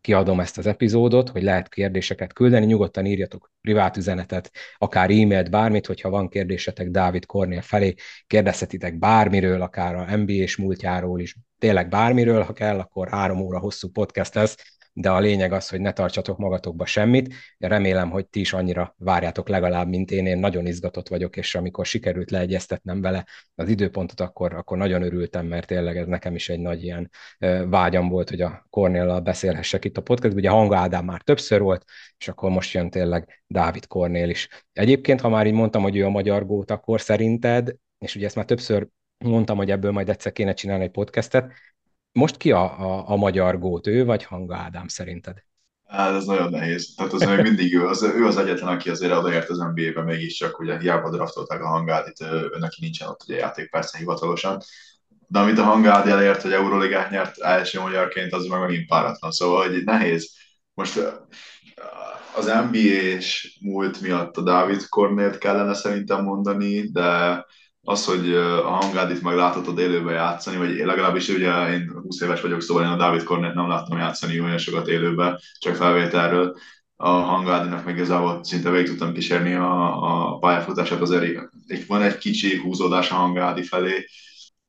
kiadom 0.00 0.40
ezt 0.40 0.58
az 0.58 0.66
epizódot, 0.66 1.28
hogy 1.28 1.42
lehet 1.42 1.68
kérdéseket 1.68 2.32
küldeni, 2.32 2.66
nyugodtan 2.66 3.06
írjatok 3.06 3.52
privát 3.60 3.96
üzenetet, 3.96 4.50
akár 4.78 5.10
e-mailt, 5.10 5.50
bármit, 5.50 5.86
hogyha 5.86 6.10
van 6.10 6.28
kérdésetek 6.28 6.88
Dávid 6.88 7.26
Kornél 7.26 7.60
felé, 7.60 7.94
kérdezhetitek 8.26 8.98
bármiről, 8.98 9.62
akár 9.62 9.94
a 9.94 10.16
NBA-s 10.16 10.56
múltjáról 10.56 11.20
is, 11.20 11.36
tényleg 11.58 11.88
bármiről, 11.88 12.42
ha 12.42 12.52
kell, 12.52 12.78
akkor 12.78 13.08
három 13.08 13.40
óra 13.40 13.58
hosszú 13.58 13.88
podcast 13.88 14.34
lesz, 14.34 14.79
de 14.92 15.10
a 15.10 15.18
lényeg 15.18 15.52
az, 15.52 15.68
hogy 15.68 15.80
ne 15.80 15.92
tartsatok 15.92 16.38
magatokba 16.38 16.86
semmit. 16.86 17.34
Remélem, 17.58 18.10
hogy 18.10 18.26
ti 18.26 18.40
is 18.40 18.52
annyira 18.52 18.94
várjátok 18.98 19.48
legalább, 19.48 19.88
mint 19.88 20.10
én. 20.10 20.26
Én 20.26 20.38
nagyon 20.38 20.66
izgatott 20.66 21.08
vagyok, 21.08 21.36
és 21.36 21.54
amikor 21.54 21.86
sikerült 21.86 22.30
leegyeztetnem 22.30 23.00
vele 23.00 23.26
az 23.54 23.68
időpontot, 23.68 24.20
akkor, 24.20 24.54
akkor 24.54 24.76
nagyon 24.76 25.02
örültem, 25.02 25.46
mert 25.46 25.66
tényleg 25.66 25.96
ez 25.96 26.06
nekem 26.06 26.34
is 26.34 26.48
egy 26.48 26.60
nagy 26.60 26.82
ilyen 26.84 27.10
vágyam 27.68 28.08
volt, 28.08 28.28
hogy 28.28 28.40
a 28.40 28.66
Kornéllal 28.70 29.20
beszélhessek 29.20 29.84
itt 29.84 29.96
a 29.96 30.02
podcast. 30.02 30.34
Ugye 30.34 30.48
Hanga 30.48 30.76
Ádám 30.76 31.04
már 31.04 31.20
többször 31.22 31.60
volt, 31.60 31.84
és 32.18 32.28
akkor 32.28 32.50
most 32.50 32.72
jön 32.72 32.90
tényleg 32.90 33.42
Dávid 33.46 33.86
Kornél 33.86 34.28
is. 34.28 34.48
Egyébként, 34.72 35.20
ha 35.20 35.28
már 35.28 35.46
így 35.46 35.52
mondtam, 35.52 35.82
hogy 35.82 35.96
ő 35.96 36.04
a 36.04 36.10
magyar 36.10 36.46
gót, 36.46 36.70
akkor 36.70 37.00
szerinted, 37.00 37.76
és 37.98 38.14
ugye 38.14 38.26
ezt 38.26 38.36
már 38.36 38.44
többször 38.44 38.88
mondtam, 39.24 39.56
hogy 39.56 39.70
ebből 39.70 39.90
majd 39.90 40.08
egyszer 40.08 40.32
kéne 40.32 40.52
csinálni 40.52 40.84
egy 40.84 40.90
podcastet, 40.90 41.52
most 42.12 42.36
ki 42.36 42.52
a, 42.52 42.80
a, 42.80 43.10
a 43.10 43.16
magyar 43.16 43.58
gót, 43.58 43.86
ő 43.86 44.04
vagy 44.04 44.24
Hanga 44.24 44.56
Ádám 44.56 44.88
szerinted? 44.88 45.36
Hát 45.86 46.14
ez 46.14 46.24
nagyon 46.24 46.50
nehéz. 46.50 46.94
Tehát 46.96 47.12
az 47.12 47.20
még 47.22 47.40
mindig 47.40 47.74
ő 47.74 47.86
az, 47.86 48.02
ő 48.02 48.26
az 48.26 48.36
egyetlen, 48.36 48.68
aki 48.68 48.90
azért 48.90 49.12
odaért 49.12 49.48
az 49.48 49.58
NBA-be 49.58 50.02
mégiscsak, 50.02 50.58
ugye 50.58 50.78
hiába 50.78 51.10
draftolták 51.10 51.62
a 51.62 51.68
Hangádit, 51.68 52.20
ő, 52.20 52.56
neki 52.58 52.80
nincsen 52.80 53.08
ott 53.08 53.22
ugye 53.26 53.36
játék 53.36 53.70
persze 53.70 53.98
hivatalosan. 53.98 54.60
De 55.26 55.38
amit 55.38 55.58
a 55.58 55.62
Hangád 55.62 56.08
elért, 56.08 56.42
hogy 56.42 56.52
Euroligát 56.52 57.10
nyert 57.10 57.38
első 57.38 57.80
magyarként, 57.80 58.32
az 58.32 58.46
meg 58.46 58.60
megint 58.60 58.88
páratlan. 58.88 59.30
Szóval, 59.30 59.68
hogy 59.68 59.84
nehéz. 59.84 60.32
Most 60.74 61.00
az 62.36 62.46
NBA-s 62.70 63.58
múlt 63.60 64.00
miatt 64.00 64.36
a 64.36 64.42
Dávid 64.42 64.88
Kornélt 64.88 65.38
kellene 65.38 65.74
szerintem 65.74 66.24
mondani, 66.24 66.90
de 66.90 67.44
az, 67.82 68.04
hogy 68.04 68.34
a 68.34 68.70
Hangádit 68.70 69.22
meg 69.22 69.36
láthatod 69.36 69.78
élőben 69.78 70.14
játszani, 70.14 70.56
vagy 70.56 70.70
legalábbis 70.76 71.28
ugye 71.28 71.72
én 71.72 71.90
20 72.02 72.20
éves 72.20 72.40
vagyok, 72.40 72.60
szóval 72.60 72.84
én 72.84 72.90
a 72.90 72.96
David 72.96 73.22
Cornet 73.22 73.54
nem 73.54 73.68
láttam 73.68 73.98
játszani 73.98 74.40
olyan 74.40 74.58
sokat 74.58 74.88
élőben, 74.88 75.38
csak 75.58 75.74
felvételről. 75.74 76.56
A 76.96 77.08
Hangádinak 77.08 77.84
meg 77.84 77.96
igazából 77.96 78.44
szinte 78.44 78.70
végig 78.70 78.88
tudtam 78.88 79.12
kísérni 79.12 79.54
a, 79.54 80.32
a 80.32 80.38
pályafutását, 80.38 81.00
azért 81.00 81.38
van 81.86 82.02
egy 82.02 82.18
kicsi 82.18 82.56
húzódás 82.56 83.10
a 83.10 83.14
Hangádi 83.14 83.62
felé, 83.62 84.06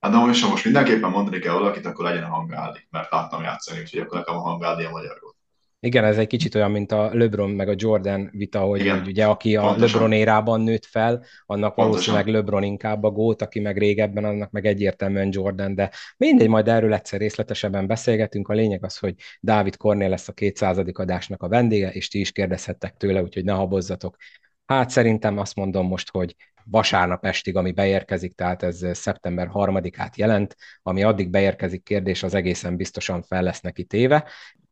Hát 0.01 0.11
de 0.11 0.17
most, 0.17 0.49
most 0.49 0.63
mindenképpen 0.63 1.09
mondani 1.09 1.39
kell 1.39 1.53
valakit, 1.53 1.85
akkor 1.85 2.05
legyen 2.05 2.23
a 2.23 2.29
Hangádi, 2.29 2.87
mert 2.89 3.11
láttam 3.11 3.43
játszani, 3.43 3.79
úgyhogy 3.79 3.99
akkor 3.99 4.17
nekem 4.17 4.35
a 4.35 4.41
Hangádi 4.41 4.83
a 4.83 4.89
magyar 4.89 5.17
volt. 5.21 5.30
Igen, 5.83 6.03
ez 6.03 6.17
egy 6.17 6.27
kicsit 6.27 6.55
olyan, 6.55 6.71
mint 6.71 6.91
a 6.91 7.09
LeBron 7.13 7.49
meg 7.49 7.69
a 7.69 7.73
Jordan 7.75 8.29
vita, 8.31 8.59
hogy, 8.59 8.89
hogy 8.89 9.07
ugye 9.07 9.25
aki 9.25 9.55
a 9.55 9.61
Pontosan. 9.61 9.87
LeBron 9.87 10.11
érában 10.11 10.61
nőtt 10.61 10.85
fel, 10.85 11.23
annak 11.45 11.75
Pontosan. 11.75 11.89
valószínűleg 11.89 12.27
LeBron 12.27 12.63
inkább 12.63 13.03
a 13.03 13.09
gót, 13.09 13.41
aki 13.41 13.59
meg 13.59 13.77
régebben, 13.77 14.23
annak 14.25 14.51
meg 14.51 14.65
egyértelműen 14.65 15.29
Jordan, 15.31 15.75
de 15.75 15.91
mindegy, 16.17 16.47
majd 16.47 16.67
erről 16.67 16.93
egyszer 16.93 17.19
részletesebben 17.19 17.87
beszélgetünk. 17.87 18.47
A 18.47 18.53
lényeg 18.53 18.83
az, 18.83 18.97
hogy 18.97 19.15
Dávid 19.39 19.77
Kornél 19.77 20.09
lesz 20.09 20.27
a 20.27 20.33
200. 20.33 20.77
adásnak 20.93 21.43
a 21.43 21.47
vendége, 21.47 21.91
és 21.91 22.07
ti 22.07 22.19
is 22.19 22.31
kérdezhettek 22.31 22.97
tőle, 22.97 23.21
úgyhogy 23.21 23.43
ne 23.43 23.53
habozzatok. 23.53 24.15
Hát 24.65 24.89
szerintem 24.89 25.37
azt 25.37 25.55
mondom 25.55 25.87
most, 25.87 26.09
hogy 26.11 26.35
vasárnap 26.63 27.25
estig, 27.25 27.55
ami 27.55 27.71
beérkezik, 27.71 28.35
tehát 28.35 28.63
ez 28.63 28.85
szeptember 28.91 29.47
harmadikát 29.47 30.17
jelent, 30.17 30.55
ami 30.83 31.03
addig 31.03 31.29
beérkezik 31.29 31.83
kérdés, 31.83 32.23
az 32.23 32.33
egészen 32.33 32.75
biztosan 32.75 33.21
fel 33.21 33.43
lesz 33.43 33.61
neki 33.61 33.83
téve, 33.83 34.27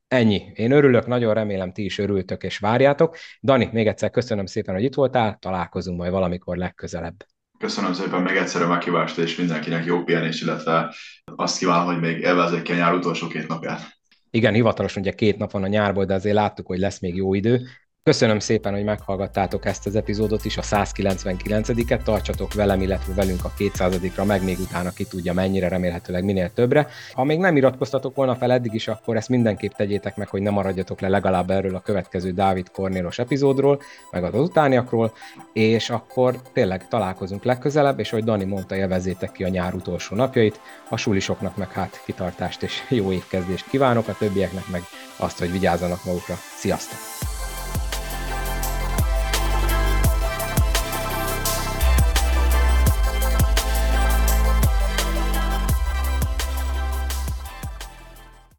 Ennyi. 0.10 0.51
Én 0.53 0.72
örülök, 0.72 1.07
nagyon 1.07 1.34
remélem 1.34 1.72
ti 1.72 1.84
is 1.84 1.97
örültök 1.97 2.43
és 2.43 2.57
várjátok. 2.57 3.16
Dani, 3.41 3.70
még 3.72 3.88
egyszer 3.88 4.10
köszönöm 4.10 4.45
szépen, 4.45 4.76
hogy 4.76 4.84
itt 4.84 4.93
voltál, 4.93 5.38
találkozunk 5.41 5.97
majd 5.99 6.12
valamikor 6.12 6.57
legközelebb. 6.57 7.26
Köszönöm 7.57 7.93
szépen 7.93 8.22
még 8.22 8.36
egyszer 8.36 8.62
a 8.62 8.68
meghívást, 8.68 9.18
és 9.18 9.36
mindenkinek 9.36 9.86
jó 9.86 10.03
pihenés, 10.03 10.41
illetve 10.41 10.95
azt 11.36 11.57
kívánom, 11.57 11.86
hogy 11.86 11.99
még 11.99 12.20
élvezzék 12.20 12.70
a 12.70 12.74
nyár 12.74 12.93
utolsó 12.93 13.28
két 13.28 13.47
napját. 13.47 13.82
Igen, 14.30 14.53
hivatalosan 14.53 15.01
ugye 15.01 15.12
két 15.12 15.38
nap 15.38 15.51
van 15.51 15.64
a 15.64 15.68
nyárból, 15.68 16.05
de 16.05 16.14
azért 16.14 16.36
láttuk, 16.36 16.68
hogy 16.68 16.80
lesz 16.80 16.99
még 16.99 17.16
jó 17.16 17.34
idő. 17.34 17.68
Köszönöm 18.03 18.39
szépen, 18.39 18.73
hogy 18.73 18.83
meghallgattátok 18.83 19.65
ezt 19.65 19.85
az 19.85 19.95
epizódot 19.95 20.45
is, 20.45 20.57
a 20.57 20.61
199-et, 20.61 22.03
tartsatok 22.03 22.53
velem, 22.53 22.81
illetve 22.81 23.13
velünk 23.13 23.45
a 23.45 23.51
200-ra, 23.57 24.25
meg 24.25 24.43
még 24.43 24.59
utána 24.59 24.89
ki 24.89 25.03
tudja 25.03 25.33
mennyire, 25.33 25.67
remélhetőleg 25.67 26.23
minél 26.23 26.53
többre. 26.53 26.87
Ha 27.13 27.23
még 27.23 27.39
nem 27.39 27.57
iratkoztatok 27.57 28.15
volna 28.15 28.35
fel 28.35 28.51
eddig 28.51 28.73
is, 28.73 28.87
akkor 28.87 29.15
ezt 29.15 29.29
mindenképp 29.29 29.71
tegyétek 29.71 30.15
meg, 30.15 30.27
hogy 30.27 30.41
ne 30.41 30.49
maradjatok 30.49 30.99
le 31.01 31.07
legalább 31.07 31.49
erről 31.49 31.75
a 31.75 31.79
következő 31.79 32.31
Dávid 32.31 32.71
Kornélos 32.71 33.19
epizódról, 33.19 33.81
meg 34.11 34.23
az 34.23 34.33
utániakról, 34.39 35.13
és 35.53 35.89
akkor 35.89 36.41
tényleg 36.53 36.87
találkozunk 36.87 37.43
legközelebb, 37.43 37.99
és 37.99 38.09
hogy 38.09 38.23
Dani 38.23 38.43
mondta, 38.43 38.75
élvezzétek 38.75 39.31
ki 39.31 39.43
a 39.43 39.49
nyár 39.49 39.73
utolsó 39.73 40.15
napjait, 40.15 40.59
a 40.89 40.97
sulisoknak 40.97 41.57
meg 41.57 41.71
hát 41.71 42.01
kitartást 42.05 42.63
és 42.63 42.83
jó 42.89 43.11
évkezdést 43.11 43.69
kívánok, 43.69 44.07
a 44.07 44.15
többieknek 44.19 44.67
meg 44.71 44.81
azt, 45.17 45.39
hogy 45.39 45.51
vigyázzanak 45.51 46.05
magukra. 46.05 46.35
Sziasztok! 46.57 47.38